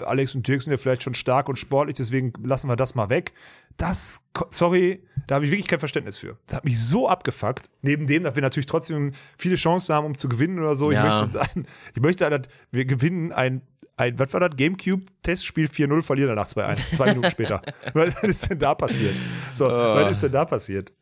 [0.06, 3.10] Alex und Dirk sind ja vielleicht schon stark und sportlich, deswegen lassen wir das mal
[3.10, 3.34] weg.
[3.78, 6.38] Das, sorry, da habe ich wirklich kein Verständnis für.
[6.48, 7.70] Das hat mich so abgefuckt.
[7.82, 10.92] Neben dem, dass wir natürlich trotzdem viele Chancen haben, um zu gewinnen oder so.
[10.92, 11.06] Ja.
[11.06, 13.62] Ich möchte, sagen, ich möchte, dass wir gewinnen ein,
[13.98, 14.56] ein was war das?
[14.56, 17.62] Gamecube-Testspiel 4-0, verlieren danach 2-1, zwei Minuten später.
[17.94, 19.16] was ist denn da passiert?
[19.54, 19.70] So, oh.
[19.70, 20.94] was ist denn da passiert?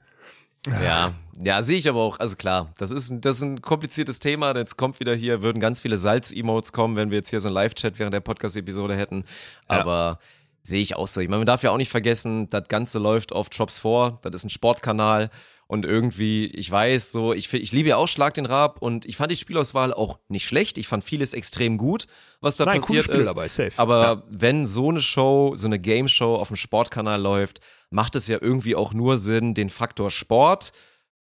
[0.68, 1.12] Ja,
[1.42, 2.20] ja, sehe ich aber auch.
[2.20, 4.56] Also klar, das ist, ein, das ist ein kompliziertes Thema.
[4.56, 7.56] Jetzt kommt wieder hier, würden ganz viele Salz-Emotes kommen, wenn wir jetzt hier so einen
[7.56, 9.26] Live-Chat während der Podcast-Episode hätten.
[9.68, 10.20] Aber ja.
[10.62, 11.22] sehe ich auch so.
[11.22, 14.20] Ich meine, man darf ja auch nicht vergessen, das Ganze läuft auf Drops 4.
[14.22, 15.30] Das ist ein Sportkanal.
[15.68, 19.18] Und irgendwie, ich weiß, so, ich, ich liebe ja auch Schlag den Rab und ich
[19.18, 20.78] fand die Spielauswahl auch nicht schlecht.
[20.78, 22.08] Ich fand vieles extrem gut,
[22.42, 23.30] was da Nein, passiert Spiel ist.
[23.30, 23.74] Dabei, safe.
[23.78, 24.24] Aber ja.
[24.30, 27.60] wenn so eine Show, so eine Game Show auf dem Sportkanal läuft,
[27.90, 30.74] macht es ja irgendwie auch nur Sinn, den Faktor Sport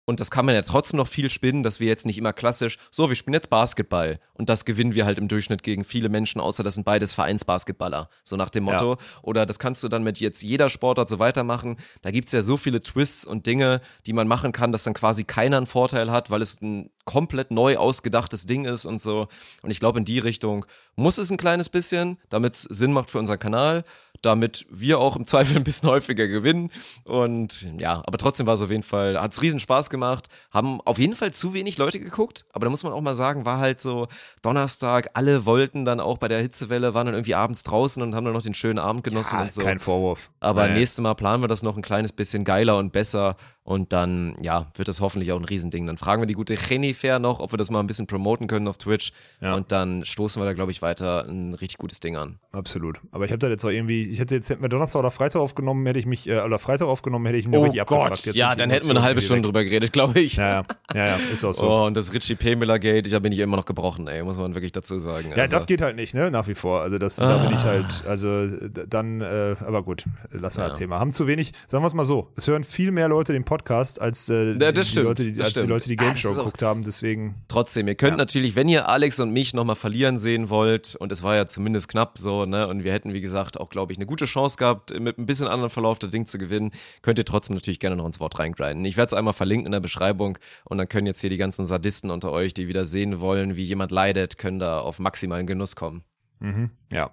[0.09, 2.79] und das kann man ja trotzdem noch viel spinnen, dass wir jetzt nicht immer klassisch,
[2.89, 4.19] so, wir spielen jetzt Basketball.
[4.33, 8.09] Und das gewinnen wir halt im Durchschnitt gegen viele Menschen, außer das sind beides Vereinsbasketballer.
[8.23, 8.93] So nach dem Motto.
[8.93, 8.97] Ja.
[9.21, 11.77] Oder das kannst du dann mit jetzt jeder Sportart so weitermachen.
[12.01, 15.25] Da gibt's ja so viele Twists und Dinge, die man machen kann, dass dann quasi
[15.25, 19.27] keiner einen Vorteil hat, weil es ein komplett neu ausgedachtes Ding ist und so.
[19.61, 23.11] Und ich glaube, in die Richtung muss es ein kleines bisschen, damit es Sinn macht
[23.11, 23.83] für unseren Kanal
[24.21, 26.71] damit wir auch im Zweifel ein bisschen häufiger gewinnen.
[27.03, 30.27] Und ja, aber trotzdem war es auf jeden Fall, hat es riesen Spaß gemacht.
[30.51, 33.45] Haben auf jeden Fall zu wenig Leute geguckt, aber da muss man auch mal sagen,
[33.45, 34.07] war halt so
[34.41, 38.25] Donnerstag, alle wollten dann auch bei der Hitzewelle, waren dann irgendwie abends draußen und haben
[38.25, 39.61] dann noch den schönen Abend genossen ja, und so.
[39.61, 40.31] Kein Vorwurf.
[40.39, 40.75] Aber nee.
[40.75, 43.35] nächstes Mal planen wir das noch ein kleines bisschen geiler und besser
[43.69, 45.85] und dann, ja, wird das hoffentlich auch ein Riesending.
[45.85, 48.67] Dann fragen wir die gute Fair noch, ob wir das mal ein bisschen promoten können
[48.67, 49.11] auf Twitch.
[49.41, 49.53] Ja.
[49.53, 52.39] Und dann stoßen wir da, glaube ich, weiter ein richtig gutes Ding an.
[52.51, 52.99] Absolut.
[53.11, 55.39] Aber ich habe da jetzt auch irgendwie, ich hätte jetzt, hätten wir Donnerstag oder Freitag
[55.39, 58.25] aufgenommen, hätte ich mich, äh, oder Freitag aufgenommen, hätte ich ihn oh richtig Gott.
[58.25, 60.37] Jetzt ja, dann hätten wir eine halbe Stunde drüber geredet, glaube ich.
[60.37, 60.63] Ja,
[60.95, 61.69] ja, ja, ist auch so.
[61.69, 62.55] Oh, und das Richie P.
[62.55, 65.29] Miller Gate, da bin ich immer noch gebrochen, ey, muss man wirklich dazu sagen.
[65.29, 65.51] Ja, also.
[65.51, 66.81] das geht halt nicht, ne, nach wie vor.
[66.81, 67.29] Also das, ah.
[67.29, 70.69] da bin ich halt, also dann, äh, aber gut, lassen wir ja.
[70.69, 70.99] das Thema.
[70.99, 73.58] Haben zu wenig, sagen wir es mal so, es hören viel mehr Leute den Podcast
[73.67, 76.61] als äh, ja, das die, stimmt, Leute, die, als die Leute, die Game Show geguckt
[76.61, 76.81] haben.
[76.83, 77.35] Deswegen.
[77.47, 78.17] Trotzdem, ihr könnt ja.
[78.17, 81.87] natürlich, wenn ihr Alex und mich nochmal verlieren sehen wollt, und es war ja zumindest
[81.89, 84.97] knapp so, ne, und wir hätten, wie gesagt, auch, glaube ich, eine gute Chance gehabt,
[84.99, 88.05] mit ein bisschen anderen Verlauf das Ding zu gewinnen, könnt ihr trotzdem natürlich gerne noch
[88.05, 88.85] ins Wort reingrinden.
[88.85, 91.65] Ich werde es einmal verlinken in der Beschreibung und dann können jetzt hier die ganzen
[91.65, 95.75] Sadisten unter euch, die wieder sehen wollen, wie jemand leidet, können da auf maximalen Genuss
[95.75, 96.03] kommen.
[96.39, 96.71] Mhm.
[96.91, 97.11] ja.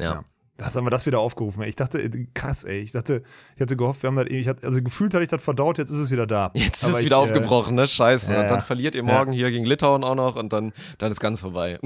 [0.00, 0.12] ja.
[0.14, 0.24] ja.
[0.58, 1.62] Das haben wir das wieder aufgerufen.
[1.62, 2.80] Ich dachte, äh, krass, ey.
[2.80, 3.22] Ich dachte,
[3.54, 5.90] ich hatte gehofft, wir haben das ich hatte, also gefühlt hatte ich das verdaut, jetzt
[5.90, 6.50] ist es wieder da.
[6.54, 7.86] Jetzt ist es wieder ich, äh, aufgebrochen, ne?
[7.86, 8.34] Scheiße.
[8.34, 9.38] Ja, und dann verliert ihr morgen ja.
[9.38, 11.78] hier gegen Litauen auch noch und dann, dann ist ganz vorbei.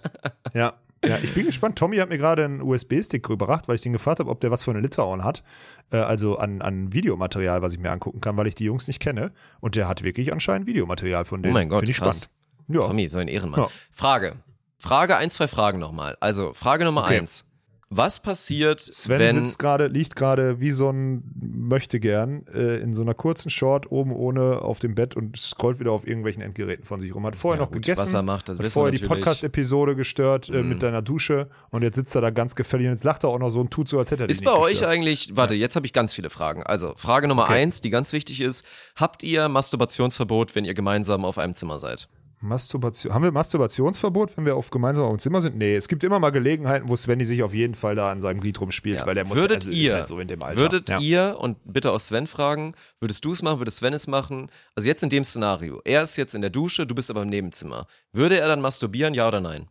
[0.54, 0.74] ja.
[1.06, 1.78] Ja, ich bin gespannt.
[1.78, 4.64] Tommy hat mir gerade einen USB-Stick gebracht, weil ich den gefragt habe, ob der was
[4.64, 5.42] für eine Litauen hat.
[5.90, 9.00] Äh, also an, an Videomaterial, was ich mir angucken kann, weil ich die Jungs nicht
[9.00, 9.32] kenne.
[9.60, 11.52] Und der hat wirklich anscheinend Videomaterial von denen.
[11.52, 12.24] Oh mein Gott, Finde ich krass.
[12.24, 12.82] spannend.
[12.82, 12.88] Ja.
[12.88, 13.60] Tommy, so ein Ehrenmann.
[13.60, 13.68] Ja.
[13.90, 14.36] Frage.
[14.76, 16.16] Frage, ein, zwei Fragen nochmal.
[16.20, 17.18] Also, Frage Nummer okay.
[17.18, 17.46] eins.
[17.90, 22.92] Was passiert, Sven wenn sitzt gerade, liegt gerade wie so ein möchte gern äh, in
[22.92, 26.84] so einer kurzen Short oben ohne auf dem Bett und scrollt wieder auf irgendwelchen Endgeräten
[26.84, 27.24] von sich rum.
[27.24, 30.50] Hat vorher ja, noch gut, gegessen, was er macht, das hat vorher die Podcast-Episode gestört
[30.50, 30.68] äh, mm.
[30.68, 33.38] mit deiner Dusche und jetzt sitzt er da ganz gefällig und jetzt lacht er auch
[33.38, 34.90] noch so und tut so, als hätte er Ist bei euch gestört.
[34.90, 36.62] eigentlich, warte, jetzt habe ich ganz viele Fragen.
[36.64, 37.62] Also Frage Nummer okay.
[37.62, 38.66] eins, die ganz wichtig ist:
[38.96, 42.08] Habt ihr Masturbationsverbot, wenn ihr gemeinsam auf einem Zimmer seid?
[42.40, 43.12] Masturbation.
[43.12, 45.56] Haben wir Masturbationsverbot, wenn wir auf gemeinsam auf dem Zimmer sind?
[45.56, 48.40] Nee, es gibt immer mal Gelegenheiten, wo Svenny sich auf jeden Fall da an seinem
[48.40, 49.06] Glied rumspielt, ja.
[49.06, 50.60] weil der muss würdet also, ihr, halt so in dem Alter.
[50.60, 51.00] Würdet ja.
[51.00, 54.50] ihr, und bitte auch Sven fragen, würdest du es machen, würde Sven es machen?
[54.74, 57.28] Also jetzt in dem Szenario, er ist jetzt in der Dusche, du bist aber im
[57.28, 57.86] Nebenzimmer.
[58.12, 59.66] Würde er dann masturbieren, ja oder nein?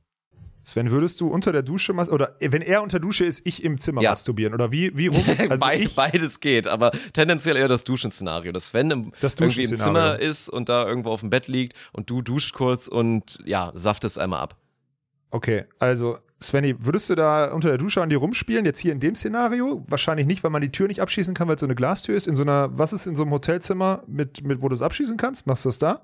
[0.67, 4.01] Sven, würdest du unter der Dusche oder wenn er unter Dusche ist, ich im Zimmer
[4.01, 4.09] ja.
[4.09, 5.23] masturbieren oder wie, wie rum?
[5.49, 8.51] Also Beid, beides geht, aber tendenziell eher das Duschenszenario.
[8.51, 11.73] Dass Sven im, das irgendwie im Zimmer ist und da irgendwo auf dem Bett liegt
[11.93, 14.57] und du duscht kurz und ja, saftest einmal ab.
[15.29, 18.99] Okay, also Svenny, würdest du da unter der Dusche an dir rumspielen, jetzt hier in
[18.99, 19.85] dem Szenario?
[19.87, 22.27] Wahrscheinlich nicht, weil man die Tür nicht abschließen kann, weil es so eine Glastür ist.
[22.27, 25.15] In so einer, was ist in so einem Hotelzimmer, mit, mit wo du es abschließen
[25.15, 25.47] kannst?
[25.47, 26.01] Machst du das da?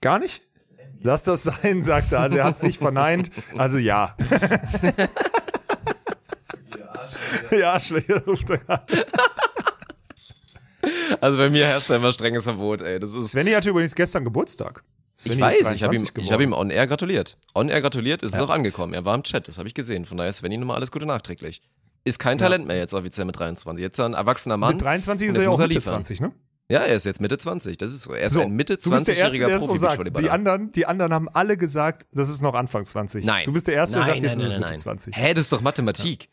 [0.00, 0.42] Gar nicht?
[1.04, 2.20] Lass das sein, sagt er.
[2.20, 3.30] Also er hat es nicht verneint.
[3.58, 4.16] Also ja.
[7.50, 8.86] ja, Arschlöcher ruft er.
[11.20, 12.98] Also bei mir herrscht immer strenges Verbot, ey.
[12.98, 14.82] Das ist Svenny hatte übrigens gestern Geburtstag.
[15.18, 17.36] Svenny ich weiß, ich habe ihm, hab ihm on-air gratuliert.
[17.54, 18.38] On-air gratuliert, ist ja.
[18.38, 18.94] es auch angekommen.
[18.94, 20.06] Er war im Chat, das habe ich gesehen.
[20.06, 21.60] Von daher, Svenny, nochmal alles Gute nachträglich.
[22.04, 22.68] Ist kein Talent ja.
[22.68, 23.82] mehr jetzt offiziell mit 23.
[23.82, 24.72] Jetzt ein erwachsener Mann.
[24.74, 26.32] Mit 23 ist er ja auch Mitte 20, ne?
[26.68, 27.76] Ja, er ist jetzt Mitte 20.
[27.76, 28.14] Das ist so.
[28.14, 29.78] Er ist so, ein Mitte 20-jähriger Profi.
[29.78, 33.24] So die anderen, die anderen haben alle gesagt, das ist noch Anfang 20.
[33.24, 33.44] Nein.
[33.44, 35.16] Du bist der Erste, der sagt, nein, jetzt nein, ist es Mitte 20.
[35.16, 36.30] Hä, das ist doch Mathematik.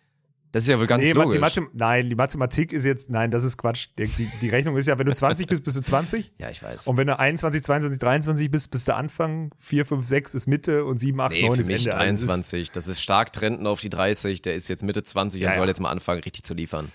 [0.53, 1.34] Das ist ja wohl ganz nee, logisch.
[1.34, 3.88] Die Mathe, nein, die Mathematik ist jetzt, nein, das ist Quatsch.
[3.97, 4.05] Die,
[4.41, 6.34] die, Rechnung ist ja, wenn du 20 bist, bist du 20.
[6.39, 6.88] Ja, ich weiß.
[6.88, 10.84] Und wenn du 21, 22, 23 bist, bist du Anfang, 4, 5, 6 ist Mitte
[10.84, 11.97] und 7, 8, nee, 9 für ist mich Ende.
[11.97, 12.59] 23.
[12.59, 14.41] Also das ist stark trendend auf die 30.
[14.41, 15.67] Der ist jetzt Mitte 20 ja, und soll ja.
[15.69, 16.91] jetzt mal anfangen, richtig zu liefern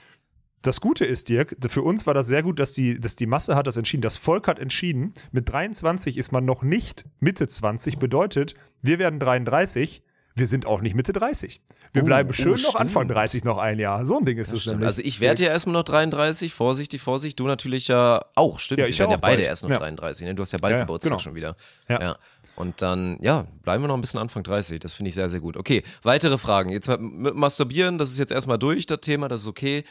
[0.66, 3.54] das Gute ist, Dirk, für uns war das sehr gut, dass die, dass die Masse
[3.56, 4.02] hat das entschieden.
[4.02, 9.18] Das Volk hat entschieden, mit 23 ist man noch nicht Mitte 20, bedeutet, wir werden
[9.20, 10.02] 33.
[10.38, 11.62] wir sind auch nicht Mitte 30.
[11.94, 12.76] Wir Oh, bleiben oh, schön noch stimmt.
[12.76, 14.04] Anfang 30 noch ein Jahr.
[14.04, 14.74] So ein Ding ist es Stimmt.
[14.74, 14.86] nämlich.
[14.88, 18.80] Also ich werde ja erstmal noch 33, Vorsichtig, Vorsicht, du natürlich ja auch, stimmt.
[18.80, 19.46] Ja, wir ich werden ja ja beide bald.
[19.48, 19.78] erst noch Ja.
[19.78, 20.34] 33, ne?
[20.34, 21.18] Du hast ja bald Ja, ja, Geburtstag genau.
[21.20, 21.56] schon wieder.
[21.88, 22.18] Ja.
[22.54, 24.78] Und dann, ja, bleiben wir noch ein bisschen Anfang 30.
[24.80, 25.56] Das finde ich sehr, sehr gut.
[25.56, 26.70] Okay, weitere Fragen.
[26.70, 29.84] Jetzt mit Masturbieren, das ist jetzt erstmal durch, das Thema, das ist okay.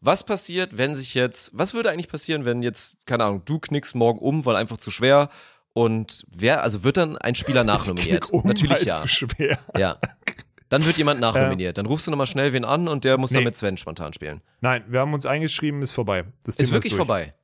[0.00, 3.94] Was passiert, wenn sich jetzt, was würde eigentlich passieren, wenn jetzt, keine Ahnung, du knickst
[3.94, 5.28] morgen um, weil einfach zu schwer
[5.74, 8.30] und wer, also wird dann ein Spieler nachnominiert?
[8.30, 8.96] Um, Natürlich ja.
[8.96, 9.58] zu schwer.
[9.76, 9.98] Ja.
[10.70, 11.76] Dann wird jemand nachnominiert.
[11.78, 13.46] Dann rufst du nochmal schnell wen an und der muss dann Nee.
[13.46, 14.40] mit Sven spontan spielen.
[14.60, 16.24] Nein, wir haben uns eingeschrieben, ist vorbei.
[16.44, 16.98] Das Ist Thema wirklich durch.
[16.98, 17.34] vorbei.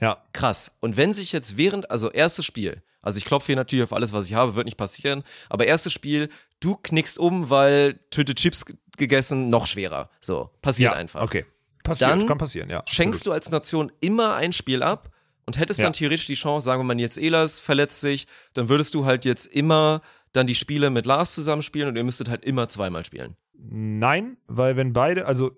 [0.00, 0.22] Ja.
[0.32, 0.76] Krass.
[0.80, 4.12] Und wenn sich jetzt während, also erstes Spiel, also ich klopfe hier natürlich auf alles,
[4.12, 6.28] was ich habe, wird nicht passieren, aber erstes Spiel,
[6.60, 8.64] du knickst um, weil Tüte Chips
[8.96, 10.10] gegessen, noch schwerer.
[10.20, 11.22] So, passiert ja, einfach.
[11.22, 11.44] Okay.
[11.88, 12.82] Passiert, Dann kann passieren, ja.
[12.86, 15.10] Schenkst du als Nation immer ein Spiel ab
[15.46, 15.86] und hättest Ja.
[15.86, 19.24] dann theoretisch die Chance, sagen wir mal, jetzt Elas verletzt sich, dann würdest du halt
[19.24, 23.36] jetzt immer dann die Spiele mit Lars zusammenspielen und ihr müsstet halt immer zweimal spielen.
[23.58, 25.50] Nein, weil wenn beide, also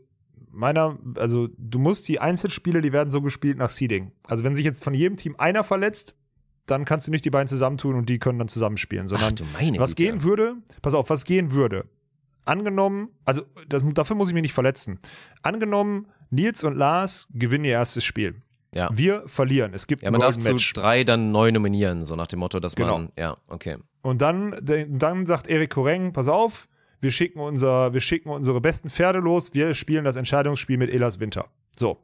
[0.53, 4.13] meiner, also du musst die Einzelspiele, die werden so gespielt nach Seeding.
[4.27, 6.17] Also wenn sich jetzt von jedem Team einer verletzt,
[6.67, 9.97] dann kannst du nicht die beiden zusammentun und die können dann zusammenspielen, sondern meine was
[9.97, 10.11] Güte.
[10.11, 11.87] gehen würde, pass auf, was gehen würde.
[12.45, 14.99] Angenommen, also das, dafür muss ich mich nicht verletzen.
[15.43, 18.43] Angenommen, Nils und Lars gewinnen ihr erstes Spiel.
[18.75, 18.89] Ja.
[18.93, 19.75] Wir verlieren.
[19.75, 20.73] Es gibt Ja, ein man darf zu Match.
[20.75, 22.99] drei dann neu nominieren, so nach dem Motto, dass Genau.
[22.99, 23.79] man, ja, okay.
[24.03, 24.55] Und dann,
[24.89, 26.69] dann sagt Erik Koreng, pass auf,
[27.01, 31.19] wir schicken, unser, wir schicken unsere besten Pferde los, wir spielen das Entscheidungsspiel mit Elas
[31.19, 31.49] Winter.
[31.75, 32.01] So.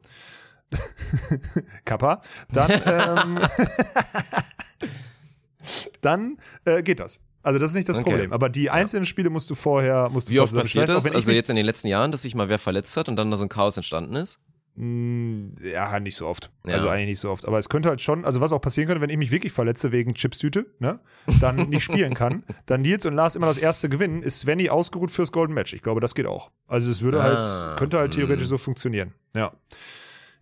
[1.85, 2.19] Kappa.
[2.51, 3.39] Dann, ähm,
[6.01, 7.23] dann äh, geht das.
[7.47, 8.09] Also das ist nicht das Okay.
[8.11, 8.33] Problem.
[8.33, 11.11] Aber die einzelnen Spiele musst du vorher, musst du Wie oft passiert das?
[11.11, 13.37] Also jetzt in den letzten Jahren, dass sich mal wer verletzt hat und dann da
[13.37, 14.39] so ein Chaos entstanden ist?
[14.75, 16.51] Mm, Ja, nicht so oft.
[16.65, 16.75] Ja.
[16.75, 17.47] Also eigentlich nicht so oft.
[17.47, 19.91] Aber es könnte halt schon, also was auch passieren könnte, wenn ich mich wirklich verletze
[19.91, 20.99] wegen Chipstüte, ne,
[21.41, 25.09] dann nicht spielen kann, dann Nils und Lars immer das erste gewinnen, ist Svenny ausgeruht
[25.09, 25.73] fürs Golden Match.
[25.73, 26.51] Ich glaube, das geht auch.
[26.67, 28.49] Also es würde Ah, halt, könnte halt theoretisch mm.
[28.49, 29.13] so funktionieren.
[29.35, 29.51] Ja.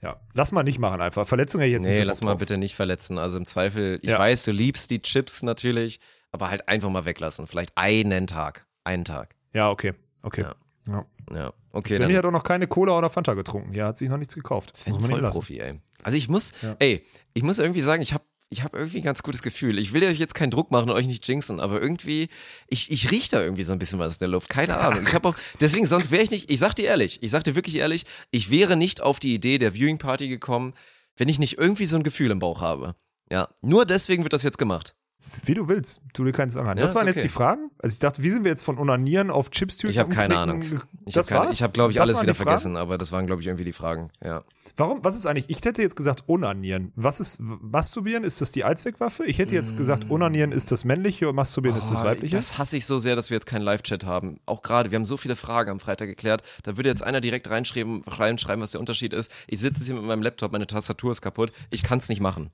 [0.01, 0.17] Ja.
[0.33, 1.25] Lass mal nicht machen einfach.
[1.25, 2.39] Verletzung ich jetzt nicht Nee, so lass mal drauf.
[2.39, 3.17] bitte nicht verletzen.
[3.17, 4.19] Also im Zweifel, ich Ja.
[4.19, 5.99] weiß, du liebst die Chips natürlich,
[6.35, 7.47] aber halt einfach mal weglassen.
[7.47, 8.67] Vielleicht einen Tag.
[8.83, 9.35] Einen Tag.
[9.53, 9.93] Ja, okay.
[10.21, 10.41] Okay.
[10.41, 10.55] Ja.
[10.87, 11.05] Ja.
[11.33, 11.97] Ja, okay.
[11.97, 13.73] Dann hat auch noch keine Cola oder Fanta getrunken.
[13.73, 14.75] Ja, hat sich noch nichts gekauft.
[14.77, 15.07] Sven lassen.
[15.07, 15.79] Vollprofi, ey.
[16.03, 16.75] Also ich muss, Ja.
[16.77, 19.79] ey, ich muss irgendwie sagen, ich habe ich hab irgendwie ein ganz gutes Gefühl.
[19.79, 22.29] Ich will euch jetzt keinen Druck machen und euch nicht jinxen, aber irgendwie,
[22.67, 24.49] ich, ich riech da irgendwie so ein bisschen was in der Luft.
[24.49, 25.03] Keine Ahnung.
[25.07, 27.55] Ich habe auch, deswegen, sonst wäre ich nicht, ich sag dir ehrlich, ich sag dir
[27.55, 30.75] wirklich ehrlich, ich wäre nicht auf die Idee der Viewing Party gekommen,
[31.17, 32.95] wenn ich nicht irgendwie so ein Gefühl im Bauch habe.
[33.31, 34.95] Ja, nur deswegen wird das jetzt gemacht.
[35.43, 36.01] Wie du willst.
[36.13, 36.77] Tu dir keinen Zwang an.
[36.77, 37.13] Ja, das waren okay.
[37.13, 37.71] jetzt die Fragen.
[37.79, 39.89] Also ich dachte, wie sind wir jetzt von Onanieren auf Chipstüten?
[39.89, 40.37] Ich habe keine?
[40.37, 40.63] Ahnung.
[41.05, 43.47] Ich habe, ich hab, glaube ich, Das alles wieder vergessen, aber das waren, glaube ich,
[43.47, 44.11] irgendwie die Fragen.
[44.23, 44.43] Ja.
[44.77, 45.03] Warum?
[45.03, 45.49] Was ist eigentlich?
[45.49, 46.91] Ich hätte jetzt gesagt Onanieren.
[46.95, 48.23] Was ist Masturbieren?
[48.23, 49.25] Ist das die Allzweckwaffe?
[49.25, 52.35] Ich hätte jetzt gesagt, Onanieren ist das männliche und Masturbieren ist das Oh, weibliche.
[52.35, 54.39] Das hasse ich so sehr, dass wir jetzt keinen Live-Chat haben.
[54.45, 56.43] Auch gerade, wir haben so viele Fragen am Freitag geklärt.
[56.63, 59.31] Da würde jetzt einer direkt reinschreiben, reinschreiben, was der Unterschied ist.
[59.47, 61.51] Ich sitze hier mit meinem Laptop, meine Tastatur ist kaputt.
[61.69, 62.51] Ich kann es nicht machen.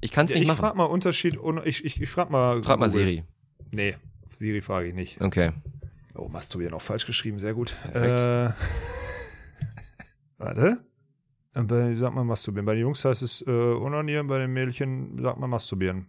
[0.00, 0.60] Ich kann es Ja, nicht ich machen.
[0.60, 1.38] frage mal Unterschied.
[1.64, 2.62] Ich, ich, ich frage mal.
[2.62, 2.88] Frag mal.
[2.88, 3.24] Siri.
[3.72, 3.94] Nee,
[4.30, 5.20] Siri frage ich nicht.
[5.20, 5.50] Okay.
[6.14, 7.38] Oh, Masturbieren auch falsch geschrieben.
[7.38, 7.76] Sehr gut.
[7.92, 8.20] Perfekt.
[8.20, 8.50] Äh,
[10.38, 10.78] warte.
[11.54, 12.66] Bei, sag mal Masturbieren.
[12.66, 16.06] Bei den Jungs heißt es äh, Onanieren, bei den Mädchen sagt man Masturbieren.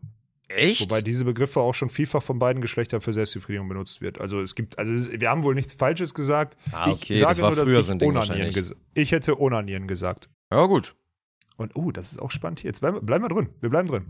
[0.47, 0.81] Echt?
[0.81, 4.19] Wobei diese Begriffe auch schon vielfach von beiden Geschlechtern für Selbstbefriedigung benutzt wird.
[4.19, 6.57] Also es gibt, also es, wir haben wohl nichts Falsches gesagt.
[6.71, 9.39] Ah, okay, ich sage das war nur, dass früher ich so ein Ding Ich hätte
[9.39, 10.29] Onanieren gesagt.
[10.51, 10.95] ja, gut.
[11.59, 12.69] Und oh, das ist auch spannend hier.
[12.69, 13.49] Jetzt bleiben, bleiben wir drin.
[13.59, 14.05] Wir bleiben drin.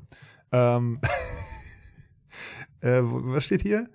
[0.52, 1.00] Ähm,
[2.82, 3.90] äh, was steht hier?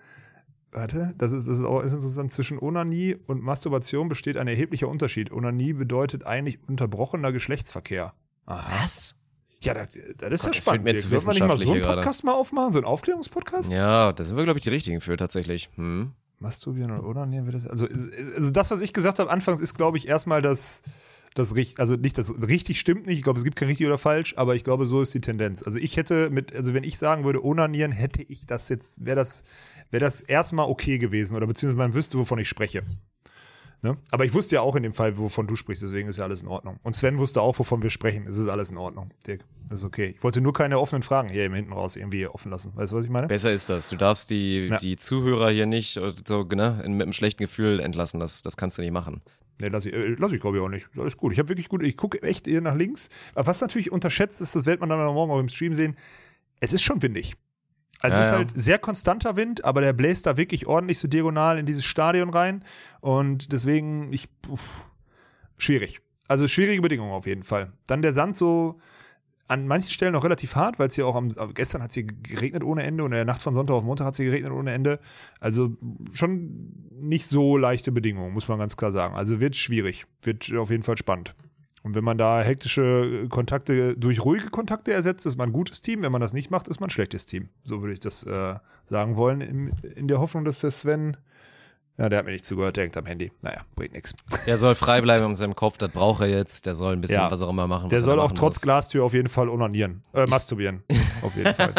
[0.73, 2.33] Warte, das ist, das ist auch ist interessant.
[2.33, 5.31] Zwischen Onanie und Masturbation besteht ein erheblicher Unterschied.
[5.31, 8.13] Onanie bedeutet eigentlich unterbrochener Geschlechtsverkehr.
[8.47, 8.83] Aha.
[8.83, 9.15] Was?
[9.61, 10.99] Ja, das, das ist Gott, ja das spannend.
[11.01, 12.01] zu Sollten wir nicht mal so einen hier gerade.
[12.01, 12.73] Podcast mal aufmachen?
[12.73, 13.71] So einen Aufklärungspodcast?
[13.73, 15.71] Ja, da sind wir, glaube ich, die Richtigen für tatsächlich.
[15.77, 16.11] Hm.
[16.41, 17.69] Masturbieren oder onanieren wird das.
[17.69, 20.83] Also, ist- also das, was ich gesagt habe anfangs, ist, glaube ich, erstmal das,
[21.35, 23.19] das richtig, also nicht das richtig stimmt nicht.
[23.19, 25.63] Ich glaube, es gibt kein richtig oder falsch, aber ich glaube, so ist die Tendenz.
[25.63, 29.17] Also ich hätte mit, also wenn ich sagen würde, onanieren, hätte ich das jetzt, wäre
[29.17, 29.45] das,
[29.91, 32.85] wäre das erstmal okay gewesen oder beziehungsweise man wüsste, wovon ich spreche.
[33.83, 33.99] Ne?
[34.11, 36.41] Aber ich wusste ja auch in dem Fall, wovon du sprichst, deswegen ist ja alles
[36.41, 36.79] in Ordnung.
[36.85, 38.27] Und Sven wusste auch, wovon wir sprechen.
[38.27, 39.45] Es ist alles in Ordnung, Dirk.
[39.69, 40.15] Das ist okay.
[40.17, 42.73] Ich wollte nur keine offenen Fragen hier im hinten raus irgendwie offen lassen.
[42.75, 43.27] Weißt du, was ich meine?
[43.27, 43.91] Besser ist das.
[43.91, 44.79] Du darfst die, Ja.
[44.79, 48.21] die Zuhörer hier nicht so, ne, mit einem schlechten Gefühl entlassen.
[48.21, 49.21] Das, das kannst du nicht machen.
[49.61, 50.89] Nee, lass ich, äh, lass ich glaube ich auch nicht.
[50.93, 51.33] Ist Alles gut.
[51.33, 53.09] Ich habe wirklich gut, ich gucke echt eher nach links.
[53.35, 55.97] Aber was natürlich unterschätzt ist, das wird man dann morgen auch im Stream sehen,
[56.61, 57.35] es ist schon windig.
[58.01, 61.09] Also Ja, es ist halt sehr konstanter Wind, aber der bläst da wirklich ordentlich so
[61.09, 62.65] diagonal in dieses Stadion rein.
[63.01, 64.61] Und deswegen, ich, uff,
[65.57, 66.01] schwierig.
[66.29, 67.73] Also schwierige Bedingungen auf jeden Fall.
[67.87, 68.79] Dann der Sand so,
[69.47, 72.05] an manchen Stellen noch relativ hart, weil es hier auch am, gestern hat es hier
[72.05, 74.53] geregnet ohne Ende und in der Nacht von Sonntag auf Montag hat es hier geregnet
[74.53, 74.99] ohne Ende.
[75.41, 75.77] Also
[76.13, 79.15] schon nicht so leichte Bedingungen, muss man ganz klar sagen.
[79.15, 81.35] Also wird schwierig, wird auf jeden Fall spannend.
[81.83, 86.03] Und wenn man da hektische Kontakte durch ruhige Kontakte ersetzt, ist man ein gutes Team.
[86.03, 87.51] Wenn man das nicht macht, ist man ein schlechtes Team.
[87.63, 88.55] So würde ich das äh,
[88.87, 91.19] sagen wollen, in, in der Hoffnung, dass der Sven
[91.99, 93.31] ja, der hat mir nicht zugehört, der hängt am Handy.
[93.43, 94.15] Naja, bringt nichts.
[94.47, 96.67] Der soll frei bleiben in seinem Kopf, das braucht er jetzt.
[96.67, 97.31] Der soll ein bisschen Ja.
[97.31, 97.89] was auch immer machen.
[97.89, 98.63] Der er soll auch trotz muss.
[98.63, 100.03] Glastür auf jeden Fall onanieren.
[100.13, 100.83] Äh, masturbieren.
[101.23, 101.73] auf jeden Fall.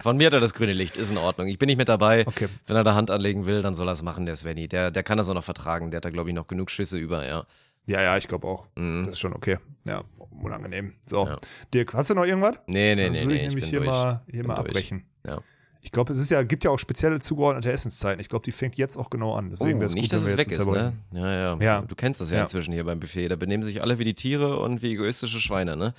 [0.00, 1.46] Von mir hat er das grüne Licht, ist in Ordnung.
[1.48, 2.26] Ich bin nicht mit dabei.
[2.26, 2.48] Okay.
[2.66, 4.68] Wenn er da Hand anlegen will, dann soll er es machen, der Svenny.
[4.68, 5.90] Der, der kann das auch noch vertragen.
[5.90, 7.44] Der hat da, glaube ich, noch genug Schüsse über, ja.
[7.86, 8.66] Ja, ja, ich glaube auch.
[8.76, 9.04] Mhm.
[9.06, 9.58] Das ist schon okay.
[9.86, 10.02] Ja,
[10.42, 10.92] unangenehm.
[11.06, 11.26] So.
[11.26, 11.36] Ja.
[11.74, 12.56] Dirk, hast du noch irgendwas?
[12.66, 13.34] Nee, nee, Sonst nee, würde nee.
[13.34, 13.90] ich Ich nämlich bin hier durch.
[13.90, 14.68] mal, hier Bin mal durch.
[14.68, 15.04] abbrechen.
[15.26, 15.38] Ja.
[15.84, 18.18] Ich glaube, es ist ja, gibt ja auch spezielle zugeordnete Essenszeiten.
[18.18, 19.48] Ich glaube, die fängt jetzt auch genau an.
[19.48, 20.94] Oh, Deswegen wäre es nicht, gut, dass es weg ist, ne?
[21.12, 21.80] Ja, ja, Ja.
[21.82, 22.42] Du kennst das ja, Ja.
[22.42, 23.28] inzwischen hier beim Buffet.
[23.28, 25.92] Da benehmen sich alle wie die Tiere und wie egoistische Schweine, ne?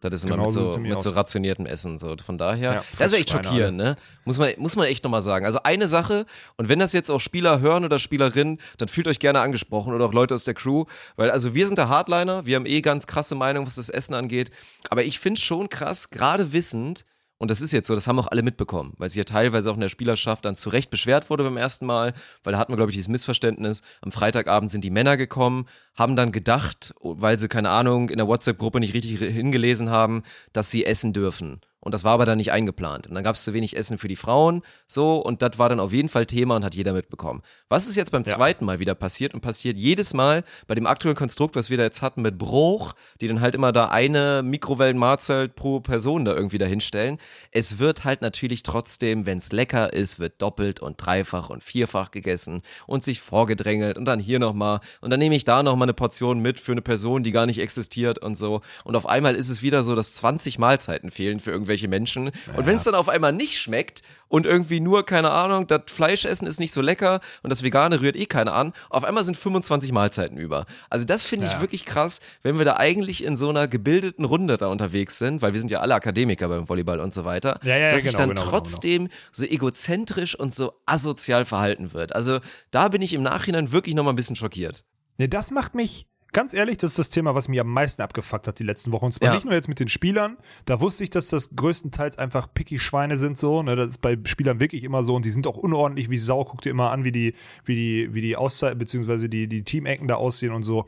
[0.00, 1.98] Das ist immer Genau mit, so mit so rationiertem Essen.
[1.98, 2.16] So.
[2.24, 3.96] Von daher, Ja, das ist echt schockierend, ne?
[4.24, 5.44] Muss man, muss man echt nochmal sagen.
[5.46, 6.26] Also eine Sache,
[6.56, 10.04] und wenn das jetzt auch Spieler hören oder Spielerinnen, dann fühlt euch gerne angesprochen oder
[10.06, 10.84] auch Leute aus der Crew,
[11.16, 14.14] weil also wir sind der Hardliner, wir haben eh ganz krasse Meinung, was das Essen
[14.14, 14.50] angeht.
[14.88, 17.04] Aber ich finde schon krass, gerade wissend,
[17.40, 19.74] und das ist jetzt so, das haben auch alle mitbekommen, weil sich ja teilweise auch
[19.74, 22.12] in der Spielerschaft dann zu Recht beschwert wurde beim ersten Mal,
[22.44, 23.80] weil da hatten wir, glaube ich, dieses Missverständnis.
[24.02, 28.28] Am Freitagabend sind die Männer gekommen, haben dann gedacht, weil sie, keine Ahnung, in der
[28.28, 30.22] WhatsApp-Gruppe nicht richtig hingelesen haben,
[30.52, 31.62] dass sie essen dürfen.
[31.80, 33.06] Und das war aber dann nicht eingeplant.
[33.06, 35.80] Und dann gab es zu wenig Essen für die Frauen, so, und das war dann
[35.80, 37.42] auf jeden Fall Thema und hat jeder mitbekommen.
[37.68, 41.16] Was ist jetzt beim zweiten Mal wieder passiert und passiert jedes Mal bei dem aktuellen
[41.16, 45.54] Konstrukt, was wir da jetzt hatten mit Bruch, die dann halt immer da eine Mikrowellenmahlzeit
[45.54, 47.18] pro Person da irgendwie dahinstellen.
[47.50, 52.10] Es wird halt natürlich trotzdem, wenn es lecker ist, wird doppelt und dreifach und vierfach
[52.10, 55.94] gegessen und sich vorgedrängelt und dann hier nochmal und dann nehme ich da nochmal eine
[55.94, 58.60] Portion mit für eine Person, die gar nicht existiert und so.
[58.84, 62.30] Und auf einmal ist es wieder so, dass 20 Mahlzeiten fehlen für irgendwelche Menschen.
[62.56, 66.46] Und wenn es dann auf einmal nicht schmeckt und irgendwie nur, keine Ahnung, das Fleischessen
[66.46, 69.92] ist nicht so lecker und das Vegane rührt eh keiner an, auf einmal sind 25
[69.92, 70.66] Mahlzeiten über.
[70.88, 74.56] Also das finde ich wirklich krass, wenn wir da eigentlich in so einer gebildeten Runde
[74.56, 77.76] da unterwegs sind, weil wir sind ja alle Akademiker beim Volleyball und so weiter, Ja,
[77.76, 81.92] ja, ja, dass sich genau, dann genau, genau, trotzdem so egozentrisch und so asozial verhalten
[81.92, 82.14] wird.
[82.14, 82.40] Also
[82.70, 84.84] da bin ich im Nachhinein wirklich nochmal ein bisschen schockiert.
[85.18, 88.46] Nee, das macht mich, ganz ehrlich, das ist das Thema, was mich am meisten abgefuckt
[88.48, 89.06] hat die letzten Wochen.
[89.06, 89.34] Und zwar Ja.
[89.34, 90.36] nicht nur jetzt mit den Spielern.
[90.64, 93.62] Da wusste ich, dass das größtenteils einfach picky Schweine sind so.
[93.62, 93.76] Ne?
[93.76, 96.44] Das ist bei Spielern wirklich immer so und die sind auch unordentlich wie Sau.
[96.44, 100.08] Guck dir immer an, wie die, wie die, wie die Auszeiten, beziehungsweise die, die Teamecken
[100.08, 100.86] da aussehen und so.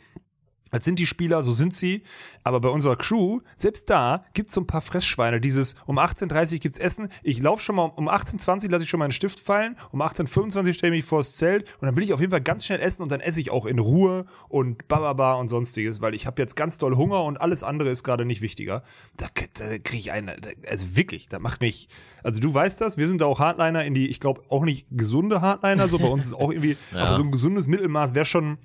[0.72, 2.02] Das sind die Spieler, so sind sie.
[2.44, 5.40] Aber bei unserer Crew, selbst da gibt's so ein paar Fressschweine.
[5.40, 7.08] Dieses um 18.30 Uhr gibt's Essen.
[7.22, 9.76] Ich laufe schon mal um 18.20 Uhr lasse ich schon mal einen Stift fallen.
[9.92, 12.40] Um 18.25 Uhr stelle ich mich vors Zelt und dann will ich auf jeden Fall
[12.40, 16.14] ganz schnell essen und dann esse ich auch in Ruhe und bababa und sonstiges, weil
[16.14, 18.82] ich habe jetzt ganz doll Hunger und alles andere ist gerade nicht wichtiger.
[19.18, 19.26] Da,
[19.58, 20.30] da kriege ich einen,
[20.68, 21.88] also wirklich, da macht mich,
[22.22, 24.86] also du weißt das, wir sind da auch Hardliner in die, ich glaube auch nicht
[24.90, 28.56] gesunde Hardliner, so bei uns ist auch irgendwie, aber so ein gesundes Mittelmaß wäre schon,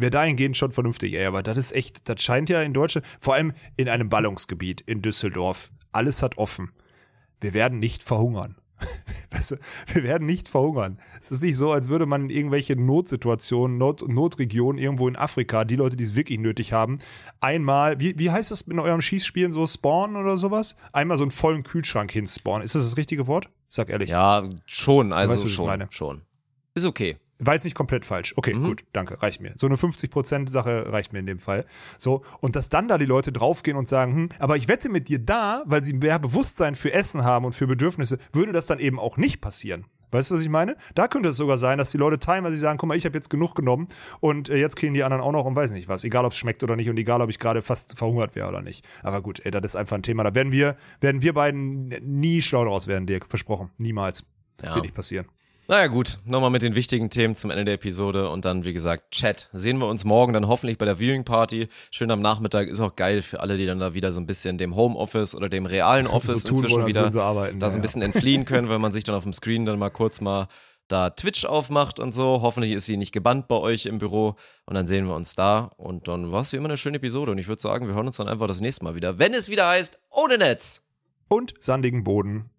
[0.00, 3.34] Wäre dahingehend schon vernünftig, ey, aber das ist echt, das scheint ja in Deutschland, vor
[3.34, 6.72] allem in einem Ballungsgebiet in Düsseldorf, alles hat offen.
[7.40, 8.56] Wir werden nicht verhungern.
[9.30, 9.56] Weißt du,
[9.92, 10.98] wir werden nicht verhungern.
[11.20, 15.76] Es ist nicht so, als würde man irgendwelche Notsituationen, Not, Notregionen irgendwo in Afrika, die
[15.76, 16.98] Leute, die es wirklich nötig haben,
[17.40, 20.76] einmal, wie, wie heißt das in eurem Schießspielen so, spawnen oder sowas?
[20.92, 22.64] Einmal so einen vollen Kühlschrank hinspawnen.
[22.64, 23.50] Ist das das richtige Wort?
[23.68, 24.10] Sag ehrlich.
[24.10, 26.22] Ja, schon, also weißt, schon, schon.
[26.74, 27.18] Ist okay.
[27.40, 28.34] War jetzt nicht komplett falsch.
[28.36, 29.54] Okay, gut, danke, reicht mir.
[29.56, 31.64] So eine 50%-Sache reicht mir in dem Fall.
[31.98, 35.08] So, und dass dann da die Leute draufgehen und sagen, hm, aber ich wette mit
[35.08, 38.78] dir da, weil sie mehr Bewusstsein für Essen haben und für Bedürfnisse, würde das dann
[38.78, 39.86] eben auch nicht passieren.
[40.10, 40.76] Weißt du, was ich meine?
[40.94, 43.30] Da könnte es sogar sein, dass die Leute teilweise sagen, guck mal, ich habe jetzt
[43.30, 43.86] genug genommen
[44.18, 46.04] und äh, jetzt kriegen die anderen auch noch und weiß nicht was.
[46.04, 48.62] Egal, ob es schmeckt oder nicht und egal, ob ich gerade fast verhungert wäre oder
[48.62, 48.84] nicht.
[49.02, 50.24] Aber gut, ey, das ist einfach ein Thema.
[50.24, 53.26] Da werden wir, werden wir beiden nie schlau draus werden, Dirk.
[53.28, 53.70] Versprochen.
[53.78, 54.24] Niemals.
[54.62, 54.74] Ja.
[54.74, 55.26] Wird nicht passieren.
[55.70, 59.12] Naja gut, nochmal mit den wichtigen Themen zum Ende der Episode und dann, wie gesagt,
[59.12, 59.48] Chat.
[59.52, 61.68] Sehen wir uns morgen dann hoffentlich bei der Viewing Party.
[61.92, 64.58] Schön am Nachmittag, ist auch geil für alle, die dann da wieder so ein bisschen
[64.58, 67.78] dem Homeoffice oder dem realen Office tun inzwischen wollen, wieder arbeiten, da so ja, ein
[67.78, 67.82] ja.
[67.82, 70.48] bisschen entfliehen können, weil man sich dann auf dem Screen dann mal kurz mal
[70.88, 72.40] da Twitch aufmacht und so.
[72.42, 74.34] Hoffentlich ist sie nicht gebannt bei euch im Büro
[74.66, 77.30] und dann sehen wir uns da und dann war es wie immer eine schöne Episode
[77.30, 79.48] und ich würde sagen, wir hören uns dann einfach das nächste Mal wieder, wenn es
[79.50, 80.84] wieder heißt, ohne Netz.
[81.28, 82.50] Und sandigen Boden.